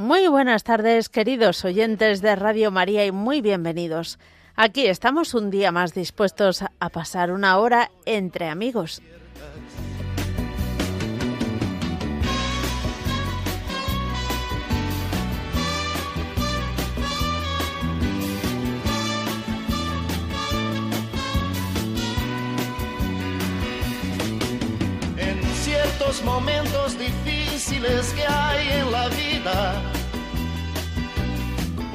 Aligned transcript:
Muy 0.00 0.28
buenas 0.28 0.64
tardes, 0.64 1.10
queridos 1.10 1.62
oyentes 1.62 2.22
de 2.22 2.34
Radio 2.34 2.70
María, 2.70 3.04
y 3.04 3.12
muy 3.12 3.42
bienvenidos. 3.42 4.18
Aquí 4.56 4.86
estamos 4.86 5.34
un 5.34 5.50
día 5.50 5.72
más 5.72 5.92
dispuestos 5.92 6.62
a 6.62 6.88
pasar 6.88 7.30
una 7.30 7.58
hora 7.58 7.90
entre 8.06 8.48
amigos. 8.48 9.02
En 25.18 25.42
ciertos 25.56 26.24
momentos 26.24 26.98
difíciles 26.98 28.14
que 28.14 28.24
hay 28.26 28.80
en 28.80 28.90
la 28.90 29.08
vida, 29.08 29.99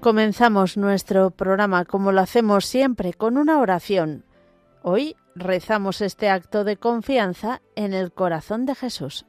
Comenzamos 0.00 0.76
nuestro 0.76 1.32
programa 1.32 1.84
como 1.84 2.12
lo 2.12 2.20
hacemos 2.20 2.66
siempre 2.66 3.12
con 3.14 3.36
una 3.36 3.58
oración. 3.58 4.24
Hoy 4.80 5.16
rezamos 5.34 6.00
este 6.02 6.30
acto 6.30 6.62
de 6.62 6.76
confianza 6.76 7.62
en 7.74 7.92
el 7.92 8.12
corazón 8.12 8.64
de 8.64 8.76
Jesús. 8.76 9.26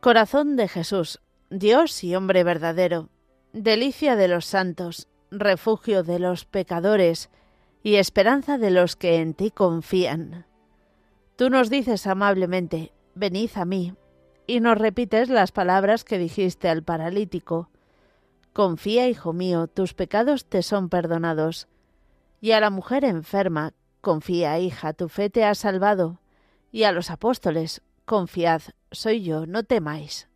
Corazón 0.00 0.56
de 0.56 0.68
Jesús, 0.68 1.20
Dios 1.50 2.02
y 2.02 2.16
hombre 2.16 2.42
verdadero, 2.42 3.10
delicia 3.52 4.16
de 4.16 4.28
los 4.28 4.44
santos, 4.44 5.08
refugio 5.30 6.02
de 6.02 6.18
los 6.18 6.44
pecadores 6.44 7.30
y 7.82 7.96
esperanza 7.96 8.58
de 8.58 8.70
los 8.70 8.96
que 8.96 9.16
en 9.16 9.34
ti 9.34 9.50
confían. 9.50 10.46
Tú 11.36 11.50
nos 11.50 11.70
dices 11.70 12.06
amablemente, 12.06 12.92
venid 13.14 13.50
a 13.54 13.64
mí, 13.64 13.94
y 14.46 14.60
nos 14.60 14.78
repites 14.78 15.28
las 15.28 15.52
palabras 15.52 16.04
que 16.04 16.18
dijiste 16.18 16.68
al 16.68 16.82
paralítico. 16.82 17.70
Confía, 18.52 19.08
hijo 19.08 19.32
mío, 19.32 19.68
tus 19.68 19.94
pecados 19.94 20.46
te 20.46 20.62
son 20.62 20.88
perdonados. 20.88 21.68
Y 22.40 22.52
a 22.52 22.60
la 22.60 22.70
mujer 22.70 23.04
enferma, 23.04 23.74
confía, 24.00 24.58
hija, 24.58 24.94
tu 24.94 25.08
fe 25.08 25.30
te 25.30 25.44
ha 25.44 25.54
salvado. 25.54 26.20
Y 26.72 26.84
a 26.84 26.92
los 26.92 27.10
apóstoles, 27.10 27.82
confiad, 28.04 28.62
soy 28.90 29.22
yo, 29.22 29.46
no 29.46 29.64
temáis. 29.64 30.28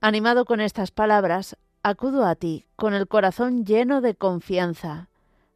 Animado 0.00 0.44
con 0.44 0.60
estas 0.60 0.92
palabras, 0.92 1.56
acudo 1.82 2.26
a 2.26 2.34
ti 2.34 2.66
con 2.76 2.94
el 2.94 3.08
corazón 3.08 3.64
lleno 3.64 4.00
de 4.00 4.14
confianza, 4.14 5.08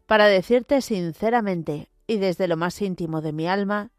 para 0.07 0.27
decirte 0.27 0.81
sinceramente 0.83 1.89
y 2.07 2.19
desde 2.19 2.49
lo 2.49 2.57
más 2.57 2.81
íntimo 2.83 3.21
de 3.21 3.33
mi 3.33 3.49
alma, 3.49 3.91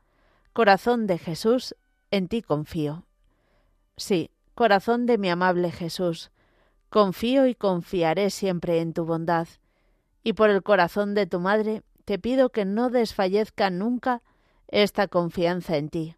corazón 0.54 1.08
de 1.08 1.18
Jesús, 1.18 1.76
en 2.12 2.28
ti 2.28 2.42
confío. 2.42 3.06
Sí, 3.98 4.30
corazón 4.54 5.06
de 5.06 5.18
mi 5.18 5.30
amable 5.30 5.72
Jesús, 5.72 6.32
confío 6.90 7.48
y 7.48 7.56
confiaré 7.56 8.30
siempre 8.30 8.80
en 8.80 8.94
tu 8.94 9.06
bondad, 9.06 9.48
y 10.24 10.34
por 10.34 10.50
el 10.50 10.64
corazón 10.64 11.16
de 11.16 11.26
tu 11.26 11.40
Madre 11.40 11.82
te 12.06 12.20
pido 12.20 12.50
que 12.50 12.66
no 12.66 12.90
desfallezca 12.90 13.70
nunca 13.70 14.22
esta 14.68 15.08
confianza 15.08 15.78
en 15.78 15.90
ti, 15.90 16.16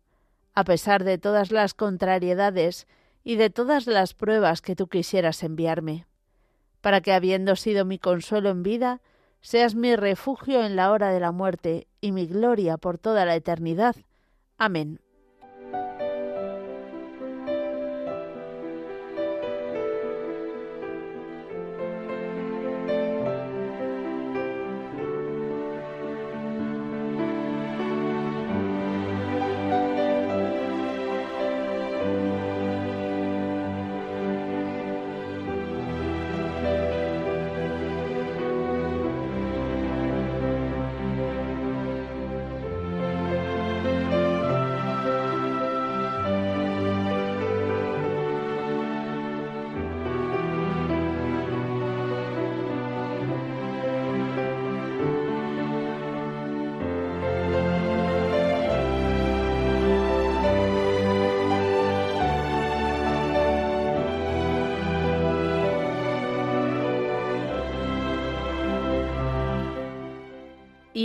a 0.53 0.63
pesar 0.63 1.03
de 1.03 1.17
todas 1.17 1.51
las 1.51 1.73
contrariedades 1.73 2.87
y 3.25 3.35
de 3.35 3.49
todas 3.49 3.87
las 3.87 4.13
pruebas 4.13 4.61
que 4.61 4.75
tú 4.75 4.87
quisieras 4.87 5.43
enviarme, 5.43 6.05
para 6.79 7.01
que, 7.01 7.11
habiendo 7.11 7.55
sido 7.55 7.83
mi 7.83 7.97
consuelo 7.97 8.51
en 8.51 8.61
vida, 8.61 9.01
seas 9.41 9.73
mi 9.73 9.95
refugio 9.95 10.63
en 10.63 10.75
la 10.75 10.91
hora 10.91 11.09
de 11.09 11.19
la 11.19 11.31
muerte 11.31 11.87
y 11.99 12.11
mi 12.11 12.27
gloria 12.27 12.77
por 12.77 12.99
toda 12.99 13.25
la 13.25 13.35
eternidad. 13.35 13.95
Amén. 14.57 15.01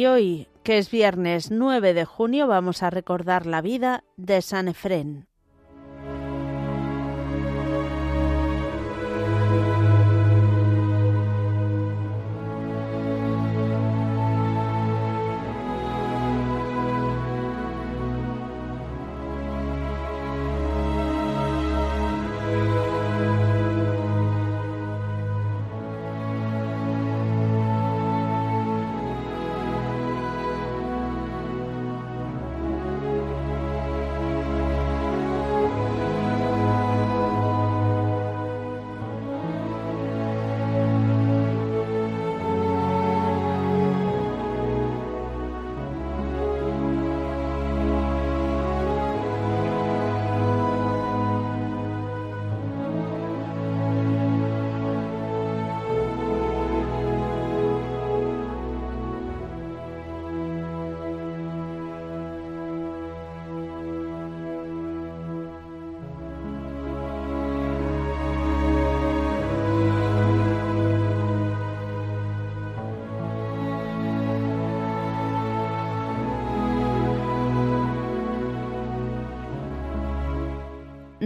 Y 0.00 0.06
hoy, 0.06 0.48
que 0.62 0.78
es 0.78 0.90
viernes 0.90 1.50
9 1.50 1.92
de 1.92 2.06
junio, 2.06 2.46
vamos 2.46 2.82
a 2.82 2.88
recordar 2.88 3.44
la 3.44 3.60
vida 3.60 4.02
de 4.16 4.40
San 4.40 4.68
Efrén. 4.68 5.26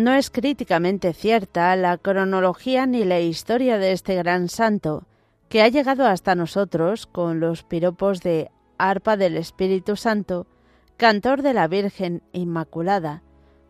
No 0.04 0.12
es 0.12 0.28
críticamente 0.28 1.14
cierta 1.14 1.74
la 1.76 1.96
cronología 1.96 2.84
ni 2.84 3.04
la 3.04 3.20
historia 3.20 3.78
de 3.78 3.92
este 3.92 4.16
gran 4.16 4.50
santo, 4.50 5.06
que 5.48 5.62
ha 5.62 5.68
llegado 5.68 6.06
hasta 6.06 6.34
nosotros 6.34 7.06
con 7.06 7.40
los 7.40 7.62
piropos 7.62 8.20
de 8.20 8.50
arpa 8.76 9.16
del 9.16 9.38
Espíritu 9.38 9.96
Santo, 9.96 10.46
cantor 10.98 11.40
de 11.40 11.54
la 11.54 11.68
Virgen 11.68 12.22
Inmaculada, 12.32 13.22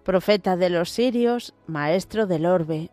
profeta 0.03 0.57
de 0.57 0.71
los 0.71 0.91
sirios, 0.91 1.55
maestro 1.69 2.27
del 2.27 2.47
orbe. 2.47 2.91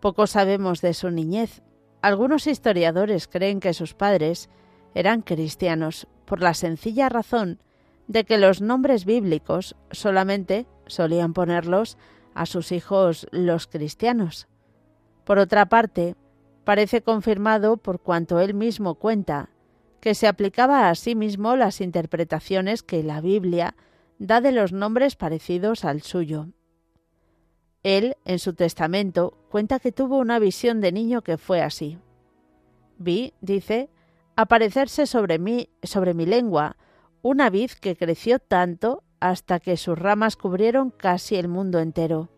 Poco 0.00 0.26
sabemos 0.26 0.80
de 0.80 0.92
su 0.92 1.12
niñez. 1.12 1.62
Algunos 2.02 2.48
historiadores 2.48 3.28
creen 3.28 3.60
que 3.60 3.74
sus 3.74 3.94
padres 3.94 4.50
eran 4.96 5.22
cristianos, 5.22 6.08
por 6.24 6.42
la 6.42 6.54
sencilla 6.54 7.08
razón 7.08 7.60
de 8.08 8.24
que 8.24 8.38
los 8.38 8.60
nombres 8.60 9.04
bíblicos 9.04 9.76
solamente 9.92 10.66
solían 10.86 11.32
ponerlos 11.32 11.96
a 12.34 12.46
sus 12.46 12.72
hijos 12.72 13.26
los 13.30 13.66
cristianos. 13.66 14.48
Por 15.24 15.38
otra 15.38 15.66
parte, 15.66 16.16
parece 16.64 17.02
confirmado 17.02 17.76
por 17.76 18.00
cuanto 18.00 18.40
él 18.40 18.54
mismo 18.54 18.96
cuenta, 18.96 19.50
que 20.00 20.14
se 20.14 20.26
aplicaba 20.26 20.90
a 20.90 20.94
sí 20.94 21.14
mismo 21.14 21.56
las 21.56 21.80
interpretaciones 21.80 22.82
que 22.82 23.02
la 23.02 23.20
Biblia 23.20 23.74
da 24.18 24.40
de 24.40 24.52
los 24.52 24.72
nombres 24.72 25.16
parecidos 25.16 25.84
al 25.84 26.02
suyo. 26.02 26.48
Él, 27.82 28.16
en 28.24 28.38
su 28.38 28.54
testamento, 28.54 29.38
cuenta 29.50 29.78
que 29.78 29.92
tuvo 29.92 30.18
una 30.18 30.38
visión 30.38 30.80
de 30.80 30.92
niño 30.92 31.22
que 31.22 31.38
fue 31.38 31.62
así. 31.62 31.98
Vi, 32.98 33.34
dice, 33.40 33.90
aparecerse 34.36 35.06
sobre 35.06 35.38
mí, 35.38 35.68
sobre 35.82 36.14
mi 36.14 36.26
lengua, 36.26 36.76
una 37.22 37.50
vid 37.50 37.70
que 37.70 37.96
creció 37.96 38.38
tanto 38.38 39.02
hasta 39.24 39.58
que 39.58 39.78
sus 39.78 39.98
ramas 39.98 40.36
cubrieron 40.36 40.90
casi 40.90 41.36
el 41.36 41.48
mundo 41.48 41.80
entero. 41.80 42.28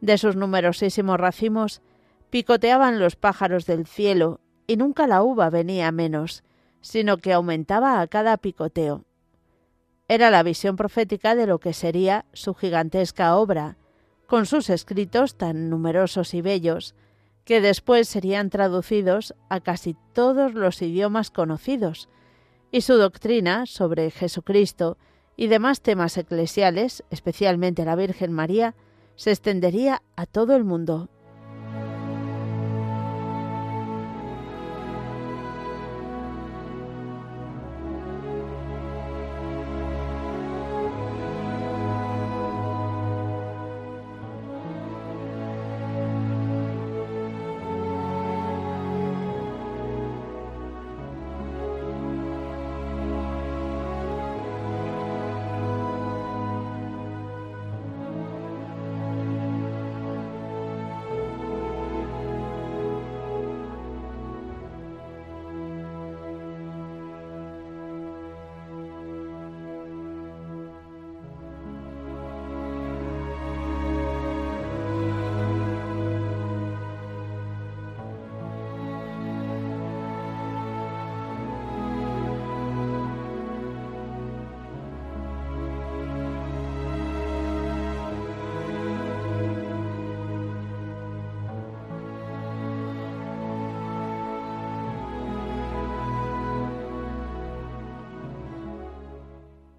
De 0.00 0.16
sus 0.16 0.36
numerosísimos 0.36 1.20
racimos 1.20 1.82
picoteaban 2.30 2.98
los 2.98 3.14
pájaros 3.14 3.66
del 3.66 3.86
cielo, 3.86 4.40
y 4.66 4.78
nunca 4.78 5.06
la 5.06 5.22
uva 5.22 5.50
venía 5.50 5.92
menos, 5.92 6.42
sino 6.80 7.18
que 7.18 7.34
aumentaba 7.34 8.00
a 8.00 8.06
cada 8.06 8.38
picoteo. 8.38 9.04
Era 10.08 10.30
la 10.30 10.42
visión 10.42 10.76
profética 10.76 11.34
de 11.34 11.46
lo 11.46 11.58
que 11.58 11.74
sería 11.74 12.24
su 12.32 12.54
gigantesca 12.54 13.36
obra, 13.36 13.76
con 14.26 14.46
sus 14.46 14.70
escritos 14.70 15.36
tan 15.36 15.68
numerosos 15.68 16.32
y 16.32 16.40
bellos, 16.40 16.94
que 17.44 17.60
después 17.60 18.08
serían 18.08 18.48
traducidos 18.48 19.34
a 19.50 19.60
casi 19.60 19.94
todos 20.14 20.54
los 20.54 20.80
idiomas 20.80 21.30
conocidos, 21.30 22.08
y 22.72 22.80
su 22.80 22.94
doctrina 22.94 23.66
sobre 23.66 24.10
Jesucristo 24.10 24.96
y 25.36 25.48
demás 25.48 25.80
temas 25.80 26.16
eclesiales, 26.16 27.04
especialmente 27.10 27.84
la 27.84 27.96
Virgen 27.96 28.32
María, 28.32 28.74
se 29.16 29.30
extendería 29.30 30.02
a 30.16 30.26
todo 30.26 30.56
el 30.56 30.64
mundo. 30.64 31.08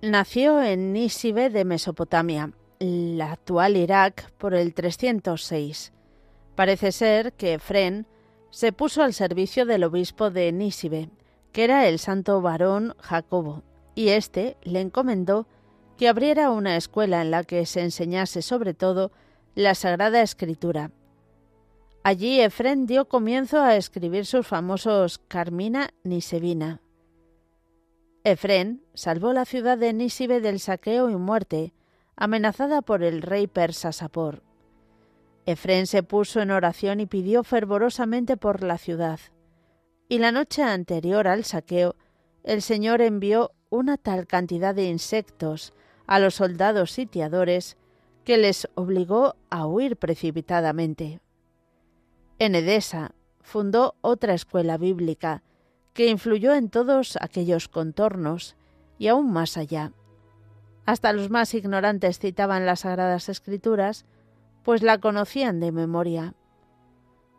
Nació 0.06 0.62
en 0.62 0.94
Nisibe 0.94 1.50
de 1.50 1.66
Mesopotamia, 1.66 2.52
la 2.78 3.32
actual 3.32 3.76
Irak, 3.76 4.32
por 4.38 4.54
el 4.54 4.76
306. 4.76 5.94
Parece 6.54 6.92
ser 6.92 7.34
que 7.34 7.56
Efren 7.56 8.06
se 8.52 8.72
puso 8.72 9.02
al 9.02 9.16
servicio 9.16 9.66
del 9.66 9.84
obispo 9.84 10.30
de 10.30 10.52
Nisibe, 10.52 11.10
que 11.52 11.64
era 11.64 11.88
el 11.88 11.98
santo 11.98 12.40
varón 12.40 12.94
Jacobo, 13.00 13.64
y 13.96 14.10
éste 14.10 14.58
le 14.62 14.82
encomendó 14.82 15.48
que 15.98 16.08
abriera 16.08 16.52
una 16.52 16.78
escuela 16.78 17.24
en 17.24 17.32
la 17.32 17.44
que 17.44 17.66
se 17.66 17.82
enseñase 17.82 18.44
sobre 18.44 18.76
todo 18.76 19.12
la 19.56 19.74
Sagrada 19.74 20.22
Escritura. 20.22 20.92
Allí 22.04 22.42
Efren 22.42 22.86
dio 22.86 23.10
comienzo 23.10 23.60
a 23.60 23.76
escribir 23.76 24.28
sus 24.28 24.46
famosos 24.46 25.18
Carmina 25.18 25.90
Nisebina. 26.04 26.80
Efren 28.26 28.82
salvó 28.96 29.34
la 29.34 29.46
ciudad 29.46 29.78
de 29.78 29.94
Nísibe 29.94 30.42
del 30.42 30.60
saqueo 30.60 31.12
y 31.12 31.16
muerte, 31.16 31.76
amenazada 32.16 32.82
por 32.82 33.04
el 33.04 33.22
rey 33.22 33.46
persa 33.46 33.92
Sapor. 33.92 34.42
Efren 35.46 35.86
se 35.86 36.02
puso 36.02 36.42
en 36.42 36.50
oración 36.50 37.00
y 37.02 37.06
pidió 37.06 37.44
fervorosamente 37.44 38.36
por 38.36 38.64
la 38.64 38.80
ciudad. 38.80 39.20
Y 40.10 40.18
la 40.18 40.32
noche 40.32 40.64
anterior 40.64 41.28
al 41.28 41.44
saqueo, 41.44 41.96
el 42.44 42.64
Señor 42.64 43.02
envió 43.02 43.52
una 43.70 43.96
tal 43.96 44.26
cantidad 44.26 44.74
de 44.74 44.90
insectos 44.90 45.72
a 46.08 46.18
los 46.18 46.34
soldados 46.34 46.90
sitiadores 46.90 47.78
que 48.24 48.38
les 48.40 48.68
obligó 48.74 49.36
a 49.52 49.68
huir 49.68 49.98
precipitadamente. 49.98 51.20
En 52.40 52.56
Edesa 52.56 53.14
fundó 53.44 53.94
otra 54.02 54.34
escuela 54.34 54.80
bíblica, 54.80 55.44
que 55.96 56.10
influyó 56.10 56.54
en 56.54 56.70
todos 56.70 57.18
aquellos 57.22 57.70
contornos 57.70 58.58
y 59.00 59.08
aún 59.08 59.32
más 59.32 59.56
allá. 59.56 59.94
Hasta 60.86 61.14
los 61.14 61.30
más 61.30 61.54
ignorantes 61.54 62.20
citaban 62.20 62.66
las 62.66 62.82
Sagradas 62.82 63.30
Escrituras, 63.30 64.06
pues 64.62 64.84
la 64.84 64.98
conocían 64.98 65.62
de 65.62 65.72
memoria. 65.72 66.36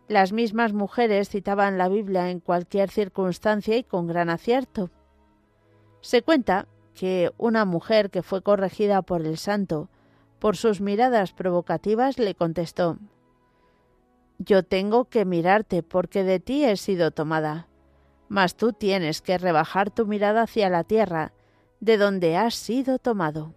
Las 0.08 0.32
mismas 0.32 0.72
mujeres 0.72 1.28
citaban 1.28 1.76
la 1.76 1.90
Biblia 1.90 2.30
en 2.30 2.40
cualquier 2.40 2.88
circunstancia 2.88 3.76
y 3.76 3.84
con 3.84 4.06
gran 4.06 4.30
acierto. 4.30 4.90
Se 6.00 6.22
cuenta 6.22 6.66
que 6.94 7.32
una 7.36 7.66
mujer 7.66 8.08
que 8.08 8.22
fue 8.22 8.40
corregida 8.40 9.02
por 9.02 9.20
el 9.20 9.36
santo 9.36 9.90
por 10.38 10.56
sus 10.56 10.80
miradas 10.80 11.34
provocativas 11.34 12.18
le 12.18 12.34
contestó 12.34 12.96
Yo 14.38 14.62
tengo 14.62 15.04
que 15.04 15.26
mirarte 15.26 15.82
porque 15.82 16.24
de 16.24 16.40
ti 16.40 16.64
he 16.64 16.78
sido 16.78 17.10
tomada 17.10 17.68
mas 18.28 18.56
tú 18.56 18.72
tienes 18.72 19.22
que 19.22 19.38
rebajar 19.38 19.90
tu 19.90 20.06
mirada 20.06 20.42
hacia 20.42 20.68
la 20.68 20.84
tierra, 20.84 21.32
de 21.80 21.96
donde 21.96 22.36
has 22.36 22.54
sido 22.54 22.98
tomado. 22.98 23.54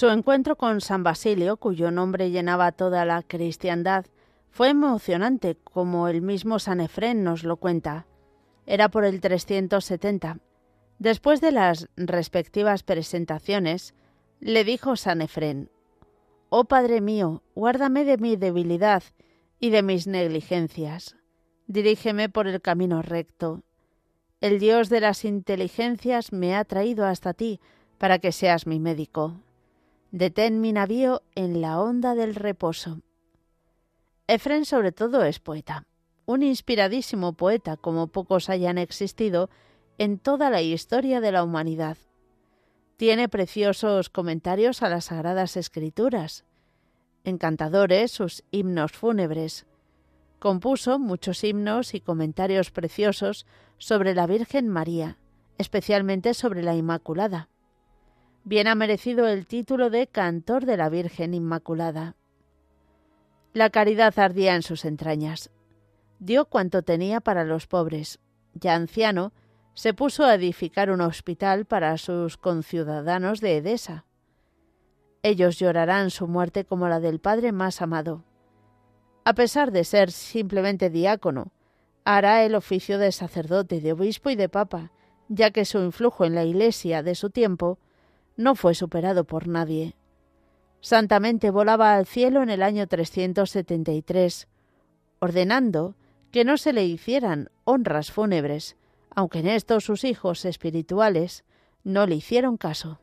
Su 0.00 0.08
encuentro 0.08 0.56
con 0.56 0.80
San 0.80 1.02
Basilio, 1.02 1.58
cuyo 1.58 1.90
nombre 1.90 2.30
llenaba 2.30 2.72
toda 2.72 3.04
la 3.04 3.22
cristiandad, 3.22 4.06
fue 4.48 4.70
emocionante, 4.70 5.58
como 5.62 6.08
el 6.08 6.22
mismo 6.22 6.58
San 6.58 6.80
Efrén 6.80 7.22
nos 7.22 7.44
lo 7.44 7.58
cuenta. 7.58 8.06
Era 8.64 8.88
por 8.88 9.04
el 9.04 9.20
370. 9.20 10.38
Después 10.98 11.42
de 11.42 11.52
las 11.52 11.90
respectivas 11.98 12.82
presentaciones, 12.82 13.92
le 14.40 14.64
dijo 14.64 14.96
San 14.96 15.20
Efrén, 15.20 15.68
Oh 16.48 16.64
Padre 16.64 17.02
mío, 17.02 17.42
guárdame 17.54 18.06
de 18.06 18.16
mi 18.16 18.36
debilidad 18.36 19.02
y 19.58 19.68
de 19.68 19.82
mis 19.82 20.06
negligencias. 20.06 21.16
Dirígeme 21.66 22.30
por 22.30 22.46
el 22.46 22.62
camino 22.62 23.02
recto. 23.02 23.64
El 24.40 24.60
Dios 24.60 24.88
de 24.88 25.00
las 25.00 25.26
inteligencias 25.26 26.32
me 26.32 26.56
ha 26.56 26.64
traído 26.64 27.04
hasta 27.04 27.34
ti 27.34 27.60
para 27.98 28.18
que 28.18 28.32
seas 28.32 28.66
mi 28.66 28.80
médico. 28.80 29.42
Detén 30.12 30.60
mi 30.60 30.72
navío 30.72 31.22
en 31.36 31.60
la 31.60 31.80
onda 31.80 32.16
del 32.16 32.34
reposo. 32.34 33.00
Efren 34.26 34.64
sobre 34.64 34.90
todo 34.90 35.22
es 35.22 35.38
poeta, 35.38 35.86
un 36.26 36.42
inspiradísimo 36.42 37.34
poeta 37.34 37.76
como 37.76 38.08
pocos 38.08 38.50
hayan 38.50 38.76
existido 38.76 39.50
en 39.98 40.18
toda 40.18 40.50
la 40.50 40.62
historia 40.62 41.20
de 41.20 41.30
la 41.30 41.44
humanidad. 41.44 41.96
Tiene 42.96 43.28
preciosos 43.28 44.10
comentarios 44.10 44.82
a 44.82 44.88
las 44.88 45.06
sagradas 45.06 45.56
escrituras, 45.56 46.44
encantadores 47.22 48.10
sus 48.10 48.42
himnos 48.50 48.90
fúnebres. 48.92 49.64
Compuso 50.40 50.98
muchos 50.98 51.44
himnos 51.44 51.94
y 51.94 52.00
comentarios 52.00 52.72
preciosos 52.72 53.46
sobre 53.78 54.14
la 54.14 54.26
Virgen 54.26 54.68
María, 54.68 55.18
especialmente 55.56 56.34
sobre 56.34 56.64
la 56.64 56.74
Inmaculada. 56.74 57.48
Bien 58.44 58.68
ha 58.68 58.74
merecido 58.74 59.28
el 59.28 59.46
título 59.46 59.90
de 59.90 60.06
Cantor 60.06 60.64
de 60.64 60.78
la 60.78 60.88
Virgen 60.88 61.34
Inmaculada. 61.34 62.16
La 63.52 63.68
caridad 63.68 64.18
ardía 64.18 64.54
en 64.54 64.62
sus 64.62 64.86
entrañas. 64.86 65.50
Dio 66.20 66.46
cuanto 66.46 66.82
tenía 66.82 67.20
para 67.20 67.44
los 67.44 67.66
pobres. 67.66 68.18
Ya 68.54 68.74
anciano, 68.74 69.32
se 69.74 69.92
puso 69.92 70.24
a 70.24 70.34
edificar 70.34 70.90
un 70.90 71.02
hospital 71.02 71.66
para 71.66 71.96
sus 71.98 72.38
conciudadanos 72.38 73.40
de 73.40 73.58
Edesa. 73.58 74.06
Ellos 75.22 75.58
llorarán 75.58 76.10
su 76.10 76.26
muerte 76.26 76.64
como 76.64 76.88
la 76.88 76.98
del 76.98 77.20
Padre 77.20 77.52
más 77.52 77.82
amado. 77.82 78.24
A 79.24 79.34
pesar 79.34 79.70
de 79.70 79.84
ser 79.84 80.10
simplemente 80.10 80.88
diácono, 80.88 81.52
hará 82.04 82.42
el 82.44 82.54
oficio 82.54 82.98
de 82.98 83.12
sacerdote, 83.12 83.82
de 83.82 83.92
obispo 83.92 84.30
y 84.30 84.34
de 84.34 84.48
papa, 84.48 84.92
ya 85.28 85.50
que 85.50 85.66
su 85.66 85.78
influjo 85.78 86.24
en 86.24 86.34
la 86.34 86.44
Iglesia 86.44 87.02
de 87.02 87.14
su 87.14 87.28
tiempo 87.28 87.78
no 88.36 88.54
fue 88.54 88.74
superado 88.74 89.24
por 89.24 89.48
nadie. 89.48 89.94
Santamente 90.80 91.50
volaba 91.50 91.94
al 91.94 92.06
cielo 92.06 92.42
en 92.42 92.50
el 92.50 92.62
año 92.62 92.86
373, 92.86 94.48
ordenando 95.18 95.94
que 96.30 96.44
no 96.44 96.56
se 96.56 96.72
le 96.72 96.84
hicieran 96.84 97.50
honras 97.64 98.10
fúnebres, 98.12 98.76
aunque 99.14 99.40
en 99.40 99.48
esto 99.48 99.80
sus 99.80 100.04
hijos 100.04 100.44
espirituales 100.44 101.44
no 101.84 102.06
le 102.06 102.14
hicieron 102.16 102.56
caso. 102.56 103.00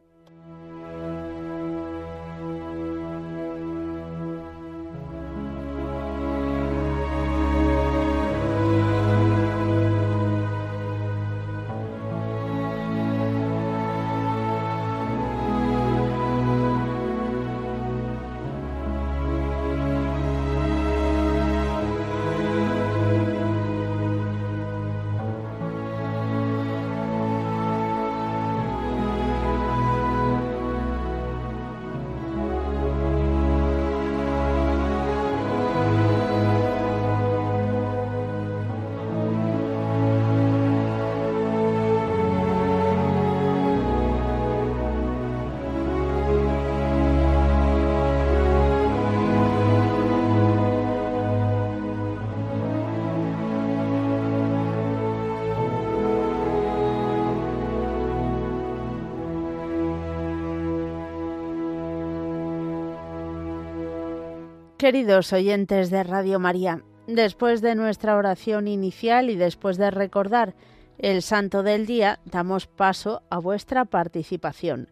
Queridos 64.77 65.33
oyentes 65.33 65.89
de 65.89 66.03
Radio 66.03 66.39
María, 66.39 66.83
después 67.07 67.61
de 67.61 67.73
nuestra 67.73 68.15
oración 68.15 68.67
inicial 68.67 69.31
y 69.31 69.35
después 69.35 69.77
de 69.77 69.89
recordar 69.89 70.53
el 70.99 71.23
santo 71.23 71.63
del 71.63 71.87
día, 71.87 72.19
damos 72.25 72.67
paso 72.67 73.23
a 73.31 73.39
vuestra 73.39 73.85
participación. 73.85 74.91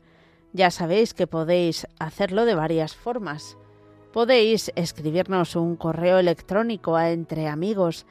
Ya 0.54 0.72
sabéis 0.72 1.13
que 1.13 1.27
podéis 1.27 1.86
hacerlo 2.00 2.46
de 2.46 2.56
varias 2.56 2.96
formas. 2.96 3.60
Podéis 4.12 4.72
escribirnos 4.75 5.56
un 5.56 5.75
correo 5.75 6.18
electrónico 6.18 6.96
a 6.96 7.12
entreamigos 7.12 8.08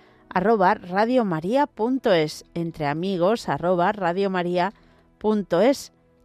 entreamigos 2.54 3.48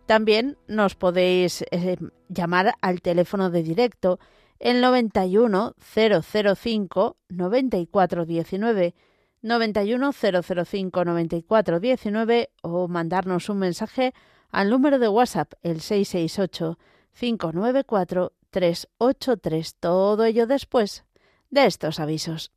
También 0.06 0.58
nos 0.68 0.94
podéis 0.94 1.64
eh, 1.72 1.98
llamar 2.28 2.76
al 2.82 3.02
teléfono 3.02 3.50
de 3.50 3.64
directo 3.64 4.20
el 4.60 4.82
91 4.82 5.76
005 5.80 7.18
94 7.30 8.26
19 8.26 8.96
91 9.42 10.12
005 10.12 11.06
94 11.06 11.80
19 11.80 12.50
o 12.62 12.88
mandarnos 12.88 13.50
un 13.50 13.60
mensaje 13.60 14.14
al 14.52 14.70
número 14.70 15.00
de 15.00 15.08
WhatsApp 15.08 15.54
el 15.64 15.82
668 15.82 16.78
594 17.18 18.34
383 18.50 19.76
todo 19.76 20.26
ello 20.26 20.48
después 20.48 21.06
de 21.50 21.66
estos 21.66 22.00
avisos. 22.00 22.52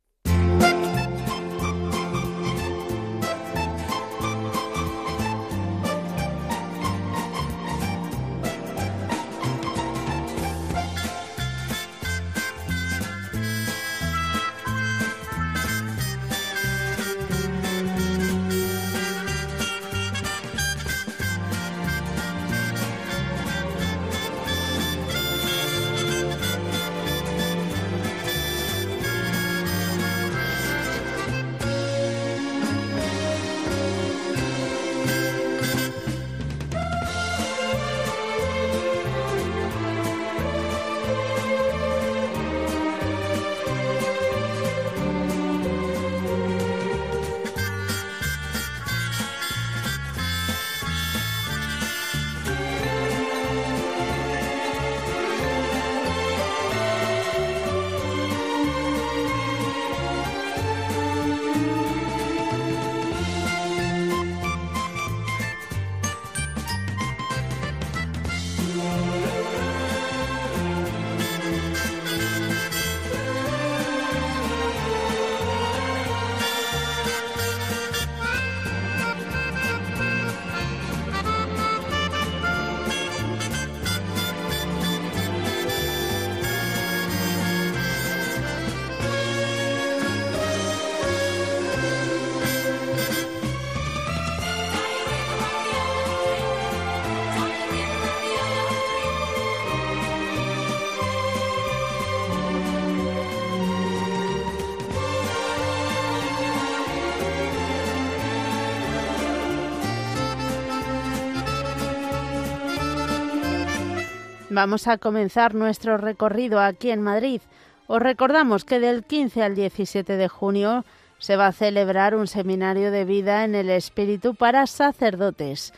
Vamos 114.53 114.87
a 114.87 114.99
comenzar 114.99 115.55
nuestro 115.55 115.97
recorrido 115.97 116.59
aquí 116.59 116.91
en 116.91 117.01
Madrid. 117.01 117.41
Os 117.87 117.99
recordamos 117.99 118.65
que 118.65 118.79
del 118.79 119.03
15 119.03 119.41
al 119.41 119.55
17 119.55 120.15
de 120.15 120.27
junio 120.27 120.85
se 121.17 121.37
va 121.37 121.47
a 121.47 121.51
celebrar 121.51 122.13
un 122.13 122.27
seminario 122.27 122.91
de 122.91 123.03
vida 123.03 123.45
en 123.45 123.55
el 123.55 123.71
espíritu 123.71 124.35
para 124.35 124.67
sacerdotes. 124.67 125.73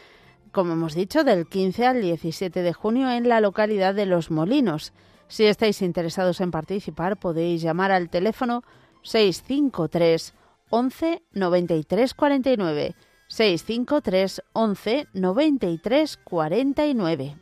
Como 0.52 0.74
hemos 0.74 0.94
dicho, 0.94 1.24
del 1.24 1.48
15 1.48 1.86
al 1.86 2.02
17 2.02 2.64
de 2.64 2.74
junio 2.74 3.10
en 3.10 3.30
la 3.30 3.40
localidad 3.40 3.96
de 3.96 4.08
Los 4.08 4.30
Molinos. 4.30 4.92
Si 5.30 5.46
estáis 5.46 5.82
interesados 5.82 6.42
en 6.42 6.52
participar, 6.52 7.16
podéis 7.16 7.62
llamar 7.62 7.94
al 7.94 8.10
teléfono 8.10 8.62
653 9.04 10.34
11 10.70 11.24
93 11.32 12.14
49. 12.14 12.96
653 13.30 14.42
11 14.52 15.08
93 15.14 16.18
49. 16.18 17.36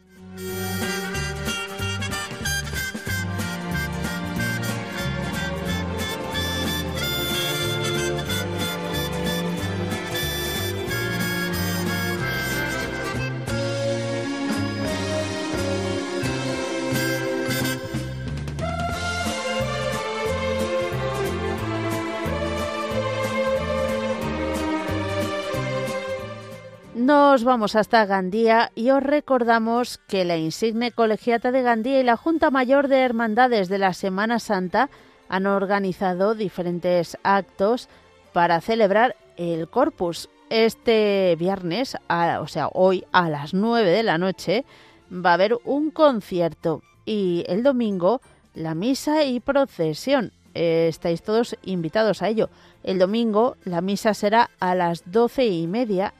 Nos 27.13 27.43
vamos 27.43 27.76
hasta 27.76 28.08
Gandía 28.08 28.71
y 28.73 28.89
os 28.89 29.04
recordamos 29.04 29.99
que 30.08 30.26
la 30.26 30.36
insigne 30.36 30.91
colegiata 30.91 31.52
de 31.52 31.62
Gandía 31.62 31.99
y 31.99 32.04
la 32.04 32.17
Junta 32.17 32.49
Mayor 32.49 32.88
de 32.88 33.02
Hermandades 33.02 33.69
de 33.69 33.78
la 33.78 33.93
Semana 33.93 34.39
Santa 34.39 34.89
han 35.30 35.45
organizado 35.45 36.34
diferentes 36.34 37.15
actos 37.21 37.88
para 38.34 38.62
celebrar 38.62 39.15
el 39.38 39.69
Corpus. 39.69 40.28
Este 40.49 41.36
viernes, 41.38 41.95
o 42.39 42.47
sea, 42.47 42.69
hoy 42.73 43.06
a 43.12 43.30
las 43.30 43.54
9 43.54 43.91
de 43.91 44.02
la 44.02 44.17
noche, 44.17 44.65
va 45.12 45.30
a 45.30 45.36
haber 45.36 45.60
un 45.65 45.91
concierto 45.91 46.82
y 47.06 47.43
el 47.47 47.62
domingo 47.62 48.21
la 48.56 48.73
misa 48.73 49.23
y 49.23 49.39
procesión. 49.39 50.32
estáis 50.56 51.21
todos 51.21 51.58
invitados 51.62 52.23
a 52.23 52.30
ello. 52.30 52.49
El 52.82 52.97
domingo 52.97 53.56
la 53.65 53.82
misa 53.82 54.15
será 54.15 54.49
a 54.60 54.73
las 54.73 55.12
doce 55.12 55.45
y 55.45 55.67
media 55.67 56.15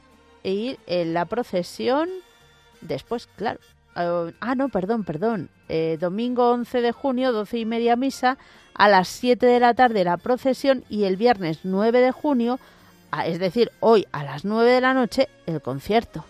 ir 0.50 0.78
en 0.86 1.14
la 1.14 1.24
procesión 1.24 2.08
después, 2.80 3.28
claro. 3.36 3.60
Ah, 3.94 4.54
no, 4.56 4.68
perdón, 4.68 5.04
perdón. 5.04 5.50
Eh, 5.68 5.98
domingo 6.00 6.50
11 6.50 6.80
de 6.80 6.92
junio, 6.92 7.32
12 7.32 7.58
y 7.58 7.64
media 7.64 7.96
misa, 7.96 8.38
a 8.74 8.88
las 8.88 9.08
7 9.08 9.46
de 9.46 9.60
la 9.60 9.74
tarde 9.74 10.04
la 10.04 10.16
procesión 10.16 10.84
y 10.88 11.04
el 11.04 11.16
viernes 11.16 11.60
9 11.62 12.00
de 12.00 12.10
junio, 12.10 12.58
es 13.24 13.38
decir, 13.38 13.70
hoy 13.80 14.06
a 14.10 14.24
las 14.24 14.44
9 14.44 14.70
de 14.70 14.80
la 14.80 14.94
noche, 14.94 15.28
el 15.46 15.62
concierto. 15.62 16.24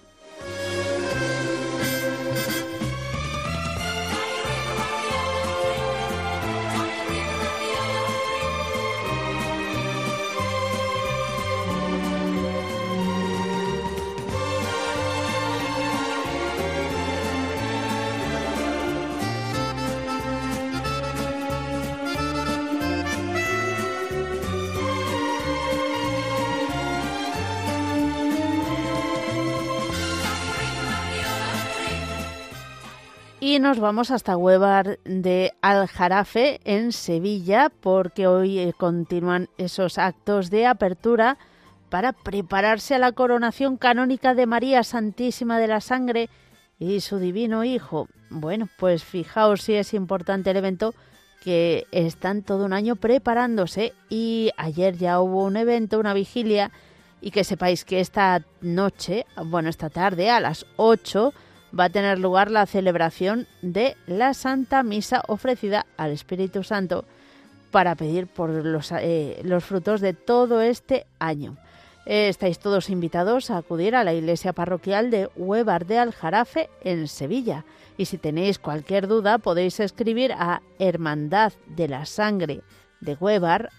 Y 33.55 33.61
nos 33.61 33.79
vamos 33.79 34.11
hasta 34.11 34.37
Huevar 34.37 34.99
de 35.05 35.53
Aljarafe, 35.63 36.61
en 36.65 36.91
Sevilla, 36.91 37.71
porque 37.71 38.27
hoy 38.27 38.59
eh, 38.59 38.73
continúan 38.77 39.49
esos 39.59 39.97
actos 39.97 40.51
de 40.51 40.67
apertura 40.67 41.39
para 41.89 42.13
prepararse 42.13 42.97
a 42.97 42.99
la 42.99 43.13
coronación 43.13 43.77
canónica 43.77 44.35
de 44.35 44.47
María 44.47 44.83
Santísima 44.83 45.61
de 45.61 45.69
la 45.69 45.81
Sangre 45.81 46.31
y 46.81 46.99
su 46.99 47.21
divino 47.21 47.63
Hijo. 47.63 48.09
Bueno, 48.29 48.69
pues 48.77 49.05
fijaos 49.05 49.63
si 49.63 49.75
es 49.75 49.95
importante 49.95 50.51
el 50.51 50.57
evento 50.57 50.93
que 51.45 51.87
están 51.93 52.43
todo 52.43 52.65
un 52.65 52.73
año 52.73 52.97
preparándose 52.97 53.93
y 54.09 54.51
ayer 54.57 54.97
ya 54.97 55.21
hubo 55.21 55.45
un 55.45 55.57
evento, 55.57 56.01
una 56.01 56.13
vigilia 56.13 56.73
y 57.21 57.31
que 57.31 57.45
sepáis 57.45 57.85
que 57.85 58.01
esta 58.01 58.43
noche, 58.63 59.27
bueno, 59.47 59.69
esta 59.69 59.91
tarde 59.91 60.29
a 60.29 60.41
las 60.41 60.67
8 60.75 61.33
va 61.79 61.85
a 61.85 61.91
tener 61.91 62.19
lugar 62.19 62.51
la 62.51 62.67
celebración 62.67 63.47
de 63.63 63.97
la 64.07 64.35
Santa 64.35 64.83
Misa 64.83 65.23
ofrecida 65.27 65.87
al 65.97 66.13
Espíritu 66.13 66.63
Santo 66.63 67.05
para 67.71 67.97
pedir 67.97 68.27
por 68.29 68.51
los, 68.51 68.93
eh, 68.93 69.43
frutos 69.61 70.01
de 70.01 70.13
todo 70.15 70.61
este 70.61 71.07
año. 71.19 71.57
estáis 72.07 72.59
todos 72.59 72.91
invitados 72.91 73.51
a 73.51 73.57
acudir 73.57 73.97
a 73.97 74.05
la 74.05 74.13
iglesia 74.13 74.53
parroquial 74.53 75.11
de 75.11 75.31
Huevar 75.37 75.87
de 75.87 75.99
Aljarafe 75.99 76.69
en 76.83 77.09
Sevilla. 77.09 77.65
Y 77.97 78.05
si 78.05 78.19
tenéis 78.19 78.59
cualquier 78.59 79.09
duda 79.09 79.39
podéis 79.39 79.81
escribir 79.81 80.33
a 80.33 80.61
hermandad 80.79 81.55
de 81.67 81.89
la 81.89 82.05
sangre 82.05 82.61
de 83.01 83.15
Huevar 83.15 83.71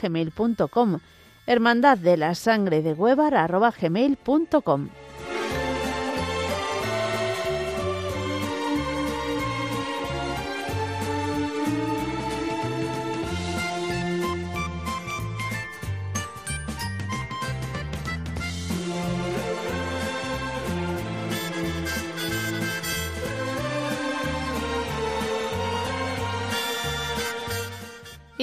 gmail.com 0.00 1.00
hermandad 1.46 1.98
de 1.98 2.16
la 2.16 2.34
sangre 2.34 2.82
de 2.82 2.92
Huevar 2.92 3.34
gmail.com 3.80 4.88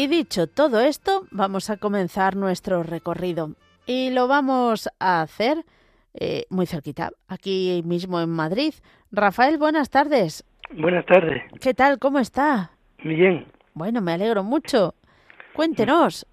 Y 0.01 0.07
dicho 0.07 0.47
todo 0.47 0.79
esto, 0.79 1.27
vamos 1.29 1.69
a 1.69 1.77
comenzar 1.77 2.35
nuestro 2.35 2.81
recorrido. 2.81 3.51
Y 3.85 4.09
lo 4.09 4.27
vamos 4.27 4.89
a 4.99 5.21
hacer 5.21 5.57
eh, 6.15 6.45
muy 6.49 6.65
cerquita, 6.65 7.11
aquí 7.27 7.83
mismo 7.85 8.19
en 8.19 8.31
Madrid. 8.31 8.73
Rafael, 9.11 9.59
buenas 9.59 9.91
tardes. 9.91 10.43
Buenas 10.75 11.05
tardes. 11.05 11.43
¿Qué 11.61 11.75
tal? 11.75 11.99
¿Cómo 11.99 12.17
está? 12.17 12.71
Bien. 13.03 13.45
Bueno, 13.75 14.01
me 14.01 14.13
alegro 14.13 14.41
mucho. 14.41 14.95
Cuéntenos. 15.53 16.25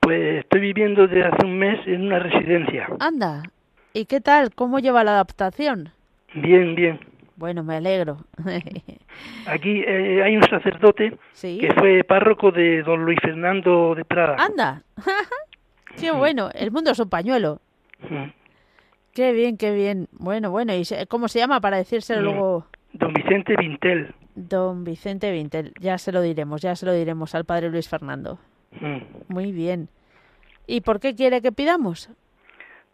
Pues 0.00 0.40
estoy 0.40 0.62
viviendo 0.62 1.06
desde 1.06 1.24
hace 1.24 1.46
un 1.46 1.56
mes 1.60 1.78
en 1.86 2.02
una 2.06 2.18
residencia. 2.18 2.88
Anda. 2.98 3.44
¿Y 3.92 4.06
qué 4.06 4.20
tal? 4.20 4.52
¿Cómo 4.56 4.80
lleva 4.80 5.04
la 5.04 5.12
adaptación? 5.12 5.90
Bien, 6.34 6.74
bien. 6.74 6.98
Bueno, 7.42 7.64
me 7.64 7.74
alegro. 7.74 8.18
Aquí 9.46 9.82
eh, 9.84 10.22
hay 10.22 10.36
un 10.36 10.44
sacerdote 10.44 11.18
que 11.40 11.74
fue 11.76 12.04
párroco 12.04 12.52
de 12.52 12.84
don 12.84 13.04
Luis 13.04 13.18
Fernando 13.20 13.96
de 13.96 14.04
Prada. 14.04 14.36
Anda. 14.38 14.84
qué 16.00 16.12
bueno. 16.12 16.50
El 16.54 16.70
mundo 16.70 16.92
es 16.92 17.00
un 17.00 17.08
pañuelo. 17.08 17.60
Qué 19.12 19.32
bien, 19.32 19.56
qué 19.56 19.74
bien. 19.74 20.06
Bueno, 20.12 20.52
bueno. 20.52 20.72
¿Y 20.72 20.84
cómo 21.08 21.26
se 21.26 21.40
llama 21.40 21.60
para 21.60 21.78
decírselo 21.78 22.20
mm. 22.20 22.24
luego? 22.24 22.66
Don 22.92 23.12
Vicente 23.12 23.56
Vintel. 23.56 24.14
Don 24.36 24.84
Vicente 24.84 25.32
Vintel. 25.32 25.74
Ya 25.80 25.98
se 25.98 26.12
lo 26.12 26.22
diremos, 26.22 26.62
ya 26.62 26.76
se 26.76 26.86
lo 26.86 26.92
diremos 26.92 27.34
al 27.34 27.44
padre 27.44 27.70
Luis 27.70 27.88
Fernando. 27.88 28.38
Muy 29.26 29.50
bien. 29.50 29.88
¿Y 30.68 30.82
por 30.82 31.00
qué 31.00 31.16
quiere 31.16 31.42
que 31.42 31.50
pidamos? 31.50 32.08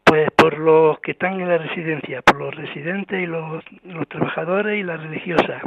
Pues 0.09 0.31
por 0.37 0.59
los 0.59 0.99
que 1.01 1.11
están 1.13 1.41
en 1.41 1.49
la 1.49 1.59
residencia, 1.59 2.23
por 2.23 2.37
los 2.37 2.55
residentes 2.55 3.23
y 3.23 3.27
los, 3.27 3.63
trabajadores 4.09 4.81
y 4.81 4.83
las 4.83 5.03
religiosas. 5.03 5.63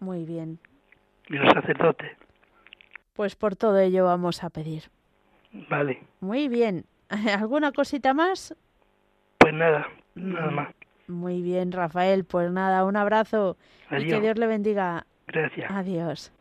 muy 0.00 0.24
bien. 0.24 0.58
Y 1.28 1.34
los 1.34 1.52
sacerdotes. 1.52 2.10
Pues 3.14 3.36
por 3.36 3.54
todo 3.54 3.78
ello 3.78 4.06
vamos 4.06 4.42
a 4.42 4.50
pedir. 4.50 4.84
Vale. 5.70 6.02
Muy 6.20 6.48
bien. 6.48 6.84
¿Alguna 7.38 7.70
cosita 7.70 8.12
más? 8.12 8.56
Pues 9.38 9.54
nada, 9.54 9.86
nada 10.16 10.50
más. 10.50 10.74
Muy 11.06 11.42
bien, 11.42 11.70
Rafael. 11.70 12.24
Pues 12.24 12.50
nada, 12.50 12.84
un 12.84 12.96
abrazo 12.96 13.56
y 13.90 14.06
que 14.06 14.20
Dios 14.20 14.36
le 14.36 14.48
bendiga. 14.48 15.06
Gracias. 15.28 15.70
Adiós. 15.70 16.32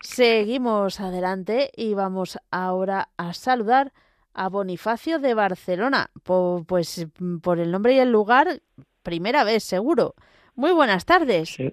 Seguimos 0.00 1.00
adelante 1.00 1.70
y 1.76 1.94
vamos 1.94 2.38
ahora 2.50 3.08
a 3.16 3.34
saludar 3.34 3.92
a 4.34 4.48
Bonifacio 4.48 5.18
de 5.18 5.34
Barcelona. 5.34 6.10
pues 6.66 7.06
por 7.42 7.58
el 7.60 7.70
nombre 7.70 7.94
y 7.94 7.98
el 7.98 8.10
lugar, 8.12 8.60
primera 9.02 9.44
vez 9.44 9.62
seguro. 9.64 10.14
Muy 10.54 10.72
buenas 10.72 11.04
tardes. 11.04 11.50
Sí. 11.50 11.72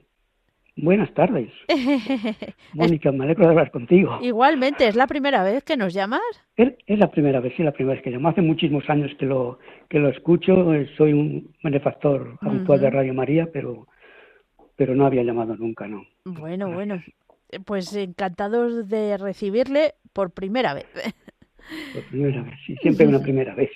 Buenas 0.78 1.14
tardes. 1.14 1.52
Mónica, 2.74 3.12
me 3.12 3.26
alegro 3.26 3.44
de 3.46 3.52
hablar 3.52 3.72
contigo. 3.72 4.18
Igualmente, 4.22 4.88
¿es 4.88 4.96
la 4.96 5.06
primera 5.06 5.44
vez 5.44 5.64
que 5.64 5.76
nos 5.76 5.94
llamas? 5.94 6.22
Es, 6.56 6.74
es 6.88 6.98
la 6.98 7.12
primera 7.12 7.40
vez, 7.42 7.54
sí, 7.58 7.62
la 7.64 7.74
primera 7.74 7.96
vez 7.96 8.04
que 8.04 8.10
llamo. 8.10 8.30
Hace 8.30 8.42
muchísimos 8.42 8.90
años 8.90 9.12
que 9.20 9.26
lo 9.26 9.60
que 9.90 10.00
lo 10.00 10.10
escucho. 10.10 10.74
eh, 10.74 10.90
Soy 10.98 11.12
un 11.14 11.54
benefactor 11.62 12.38
habitual 12.42 12.80
de. 12.80 12.90
Radio 12.90 13.14
María, 13.14 13.50
pero 13.52 13.88
pero 14.78 14.96
no 14.96 15.06
había 15.06 15.24
llamado 15.24 15.56
nunca, 15.58 15.88
¿no? 15.88 16.06
Bueno, 16.26 16.72
bueno. 16.72 17.04
Pues 17.66 17.94
encantados 17.96 18.88
de 18.88 19.18
recibirle 19.18 19.96
por 20.14 20.32
primera 20.32 20.74
vez. 20.74 20.88
Por 21.94 22.04
primera 22.06 22.44
vez, 22.44 22.54
sí, 22.66 22.76
siempre 22.82 23.08
una 23.08 23.22
primera 23.22 23.56
vez. 23.56 23.72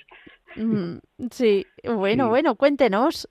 Sí, 1.30 1.66
bueno, 1.84 2.24
Sí. 2.24 2.28
bueno, 2.30 2.54
cuéntenos. 2.56 3.28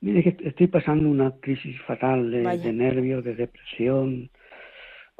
Mire 0.00 0.22
que 0.22 0.48
estoy 0.48 0.66
pasando 0.66 1.08
una 1.08 1.32
crisis 1.40 1.80
fatal 1.82 2.30
de, 2.30 2.58
de 2.58 2.72
nervios, 2.72 3.22
de 3.24 3.34
depresión. 3.34 4.30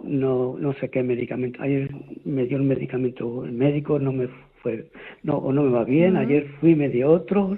No, 0.03 0.57
no 0.59 0.72
sé 0.75 0.90
qué 0.90 1.03
medicamento. 1.03 1.62
Ayer 1.62 1.88
me 2.25 2.46
dio 2.46 2.57
el 2.57 2.64
medicamento 2.64 3.44
el 3.44 3.53
médico, 3.53 3.98
no 3.98 4.12
me 4.12 4.29
fue, 4.62 4.90
no, 5.22 5.37
o 5.37 5.53
no 5.53 5.62
me 5.62 5.70
va 5.70 5.85
bien. 5.85 6.16
Ayer 6.16 6.48
fui, 6.61 6.75
me 6.75 6.88
dio 6.88 7.11
otro 7.11 7.57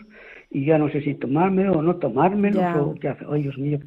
y 0.51 0.67
ya 0.67 0.79
no 0.79 0.91
sé 0.91 1.01
si 1.03 1.15
tomármelo 1.15 1.73
o 1.73 1.83
no 1.83 1.97
tomármelo 1.97 2.61
o 2.91 2.95
qué 2.95 3.09
hace. 3.09 3.25
Ay, 3.31 3.43
Dios 3.43 3.57
mío, 3.59 3.81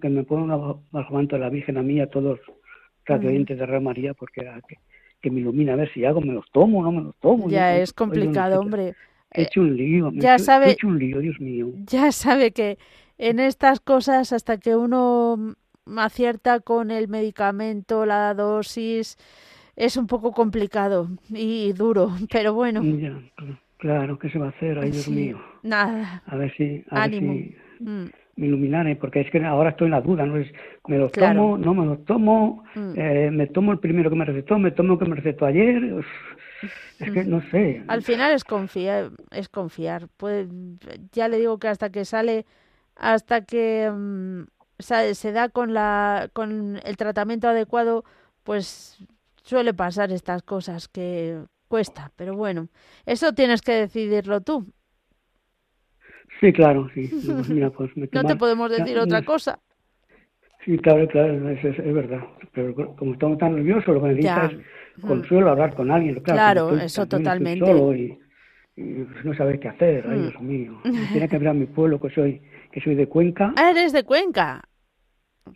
que 0.00 0.08
me 0.08 0.24
ponga 0.24 0.56
bajo 0.90 1.14
manto 1.14 1.36
de 1.36 1.42
la 1.42 1.50
Virgen 1.50 1.76
a 1.76 1.82
mí 1.82 2.00
a 2.00 2.08
todos 2.08 2.40
los 2.46 3.20
de 3.20 3.66
Radio 3.66 3.80
María 3.80 4.14
porque 4.14 4.46
ah, 4.48 4.60
que, 4.66 4.76
que 5.22 5.30
me 5.30 5.40
ilumina 5.40 5.72
a 5.72 5.76
ver 5.76 5.90
si 5.94 6.04
hago, 6.04 6.20
me 6.20 6.32
los 6.34 6.50
tomo 6.50 6.80
o 6.80 6.82
no 6.82 6.92
me 6.92 7.00
los 7.02 7.16
tomo. 7.16 7.48
Ya 7.48 7.74
Yo- 7.76 7.82
es 7.82 7.92
no 7.92 7.96
complicado, 7.96 8.60
hombre. 8.60 8.94
He 9.34 9.42
hecho 9.42 9.62
un 9.62 9.74
lío, 9.76 10.10
ya 10.12 10.32
he 10.32 10.36
hecho- 10.36 10.44
sabe- 10.44 10.68
he 10.68 10.72
hecho 10.72 10.88
un 10.88 10.98
lío, 10.98 11.18
Dios 11.20 11.40
mío. 11.40 11.70
Ya 11.86 12.12
sabe 12.12 12.50
que 12.50 12.76
en 13.16 13.38
estas 13.40 13.80
cosas, 13.80 14.32
hasta 14.32 14.58
que 14.58 14.76
uno 14.76 15.54
acierta 15.96 16.60
con 16.60 16.90
el 16.90 17.08
medicamento, 17.08 18.04
la 18.04 18.34
dosis, 18.34 19.16
es 19.76 19.96
un 19.96 20.06
poco 20.06 20.32
complicado 20.32 21.08
y 21.30 21.72
duro, 21.72 22.10
pero 22.30 22.52
bueno, 22.52 22.82
Ya, 22.84 23.18
claro, 23.78 24.18
¿qué 24.18 24.28
se 24.28 24.38
va 24.38 24.46
a 24.46 24.50
hacer? 24.50 24.78
Ay, 24.78 24.90
Dios 24.90 25.06
sí, 25.06 25.12
mío. 25.12 25.40
nada, 25.62 26.22
A 26.26 26.36
ver 26.36 26.52
si, 26.56 26.84
a 26.90 27.00
ver 27.00 27.14
ánimo. 27.14 27.32
si 27.32 27.56
Mm, 27.84 28.06
me 28.36 28.46
iluminaré, 28.46 28.96
porque 28.96 29.20
es 29.20 29.30
que 29.30 29.44
ahora 29.44 29.70
estoy 29.70 29.86
en 29.86 29.90
la 29.92 30.00
duda, 30.00 30.24
¿no? 30.26 30.36
Es, 30.38 30.50
me 30.88 30.98
Claro. 31.10 31.40
tomo, 31.40 31.58
no 31.58 31.74
me 31.74 31.86
los 31.86 32.04
tomo, 32.04 32.64
Mm. 32.74 32.92
eh, 32.96 33.30
me 33.30 33.46
tomo 33.46 33.72
el 33.72 33.78
primero 33.78 34.10
que 34.10 34.16
me 34.16 34.24
recetó, 34.24 34.58
me 34.58 34.70
tomo 34.70 34.94
el 34.94 34.98
que 34.98 35.04
me 35.06 35.16
recetó 35.16 35.46
ayer, 35.46 35.92
uf, 35.94 36.06
es 36.98 37.10
que 37.12 37.24
no 37.24 37.42
sé. 37.50 37.82
Al 37.88 38.02
final 38.02 38.32
es 38.32 38.44
confiar, 38.44 39.10
es 39.30 39.48
confiar. 39.48 40.08
Pues, 40.16 40.48
ya 41.12 41.28
le 41.28 41.38
digo 41.38 41.58
que 41.58 41.68
hasta 41.68 41.90
que 41.90 42.04
sale, 42.04 42.46
hasta 42.96 43.44
que 43.44 43.90
mm, 43.90 44.42
se 44.78 45.32
da 45.32 45.48
con 45.48 45.74
la, 45.74 46.30
con 46.32 46.80
el 46.84 46.96
tratamiento 46.96 47.48
adecuado, 47.48 48.04
pues 48.44 48.98
suele 49.42 49.74
pasar 49.74 50.12
estas 50.12 50.42
cosas 50.42 50.88
que 50.88 51.38
cuesta. 51.68 52.12
Pero 52.16 52.34
bueno, 52.36 52.68
eso 53.06 53.32
tienes 53.32 53.62
que 53.62 53.72
decidirlo 53.72 54.40
tú. 54.40 54.66
Sí, 56.42 56.52
claro, 56.52 56.90
sí. 56.92 57.08
Pues 57.24 57.48
mira, 57.48 57.70
pues 57.70 57.90
No 57.96 58.24
te 58.24 58.36
podemos 58.36 58.70
ya, 58.70 58.78
decir 58.84 58.98
otra 58.98 59.20
no- 59.20 59.26
cosa. 59.26 59.58
Sí, 60.64 60.76
claro, 60.78 61.06
claro, 61.08 61.48
es, 61.50 61.64
es, 61.64 61.78
es 61.78 61.94
verdad. 61.94 62.20
Pero 62.52 62.74
como 62.96 63.12
estamos 63.14 63.38
tan 63.38 63.54
nerviosos, 63.56 63.94
lo 63.94 64.02
que 64.02 64.20
Ya. 64.20 64.42
necesitas 64.42 64.52
es 64.98 65.04
consuelo, 65.04 65.50
hablar 65.50 65.74
con 65.74 65.90
alguien. 65.90 66.16
Claro, 66.16 66.26
Claro, 66.36 66.70
estoy- 66.72 66.84
eso 66.86 67.06
totalmente. 67.06 67.64
solo 67.64 67.94
y, 67.96 68.18
y 68.76 68.92
pues 69.04 69.24
no 69.24 69.34
saber 69.34 69.58
qué 69.60 69.68
hacer. 69.68 70.04
Ay, 70.08 70.18
Mm. 70.18 70.22
Dios 70.30 70.42
mío. 70.42 70.80
Tiene 71.24 71.28
que 71.28 71.38
ver 71.38 71.48
a 71.48 71.54
mi 71.54 71.66
pueblo, 71.66 72.00
que 72.00 72.10
soy 72.10 72.42
que 72.72 72.80
soy 72.80 72.94
de 72.96 73.06
Cuenca. 73.06 73.52
Ah, 73.56 73.70
eres 73.70 73.92
de 73.92 74.02
Cuenca. 74.04 74.62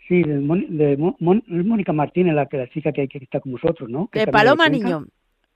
Sí, 0.06 0.22
de, 0.22 0.38
Mon- 0.38 0.76
de 0.76 0.96
Mon- 0.96 1.16
Mon- 1.20 1.42
es 1.50 1.64
Mónica 1.64 1.92
Martínez, 1.92 2.34
la, 2.34 2.46
la 2.50 2.68
chica 2.68 2.92
que, 2.92 3.08
que 3.08 3.18
está 3.18 3.40
con 3.40 3.52
vosotros, 3.52 3.88
¿no? 3.88 4.08
Que 4.08 4.20
De 4.20 4.26
Paloma 4.32 4.68
Cuenca. 4.68 4.86
Niño. 4.86 5.06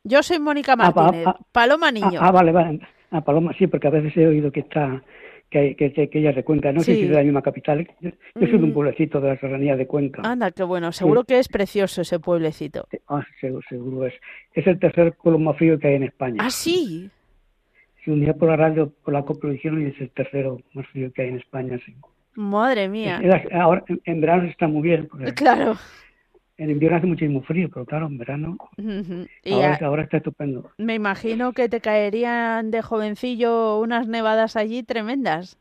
Yo 0.05 0.23
soy 0.23 0.39
Mónica 0.41 0.73
Ah, 0.79 0.93
pa- 0.93 1.03
Martínez. 1.03 1.27
ah, 1.29 1.37
Paloma 1.53 1.89
Ah, 1.89 1.93
Niño. 1.93 2.19
ah, 2.21 2.31
vale, 2.33 2.51
vale. 2.53 2.81
Ah, 3.11 3.21
Paloma, 3.23 3.53
sí, 3.59 3.67
porque 3.67 3.89
a 3.89 3.91
veces 3.91 4.17
he 4.17 4.27
oído 4.27 4.53
que 4.53 4.61
está 4.61 5.03
que, 5.51 5.75
que, 5.77 5.93
que 5.93 6.19
ella 6.19 6.31
es 6.31 6.37
de 6.37 6.45
Cuenca. 6.45 6.73
No 6.73 6.81
sé 6.81 6.95
si 6.95 7.03
es 7.03 7.09
de 7.11 7.17
la 7.17 7.23
misma 7.23 7.43
capital. 7.43 7.87
Yo, 8.01 8.11
yo 8.11 8.47
soy 8.47 8.51
de 8.51 8.57
un 8.57 8.71
Mm. 8.71 8.73
pueblecito 8.75 9.21
de 9.21 9.29
la 9.29 9.39
serranía 9.41 9.77
de 9.77 9.87
Cuenca. 9.87 10.23
Anda, 10.25 10.51
qué 10.53 10.63
bueno. 10.63 10.93
Seguro 10.93 11.25
que 11.25 11.39
es 11.39 11.49
precioso 11.49 12.03
ese 12.03 12.21
pueblecito. 12.21 12.87
Ah, 13.09 13.25
seguro, 13.41 13.63
seguro 13.69 14.07
es. 14.07 14.15
Es 14.55 14.67
el 14.67 14.79
tercer 14.79 15.13
pueblo 15.15 15.39
más 15.41 15.57
frío 15.57 15.79
que 15.79 15.89
hay 15.89 15.95
en 15.97 16.05
España. 16.05 16.37
Ah, 16.41 16.51
sí. 16.51 17.11
Si 18.05 18.11
un 18.11 18.21
día 18.21 18.33
por 18.33 18.49
la 18.49 18.57
radio, 18.57 18.93
por 19.05 19.13
la 19.13 19.23
COP 19.23 19.45
lo 19.45 19.51
dijeron 19.51 19.83
y 19.83 19.87
es 19.91 20.01
el 20.01 20.11
tercero 20.11 20.61
más 20.73 20.87
frío 20.87 21.13
que 21.13 21.23
hay 21.23 21.29
en 21.29 21.37
España, 21.39 21.79
sí. 21.85 21.95
Madre 22.35 22.89
mía. 22.89 23.21
Es- 23.23 23.45
es- 23.47 23.53
ahora, 23.53 23.83
en, 23.89 24.01
en 24.05 24.21
verano 24.21 24.45
está 24.45 24.69
muy 24.69 24.83
bien, 24.83 25.09
porque 25.11 25.35
Claro. 25.35 25.75
En 26.61 26.71
invierno 26.71 26.99
hace 26.99 27.07
muchísimo 27.07 27.41
frío, 27.43 27.71
pero 27.73 27.87
claro, 27.87 28.07
en 28.07 28.19
verano. 28.19 28.59
Y 29.45 29.53
ahora, 29.53 29.79
a- 29.81 29.87
ahora 29.87 30.03
está 30.03 30.19
estupendo. 30.19 30.71
me 30.77 30.95
imagino 30.95 31.53
que 31.53 31.69
te 31.71 31.81
caerían 31.81 32.71
de 32.71 32.83
jovencillo 32.83 33.81
unas 33.81 34.07
nevadas 34.07 34.57
allí 34.57 34.83
tremendas. 34.83 35.59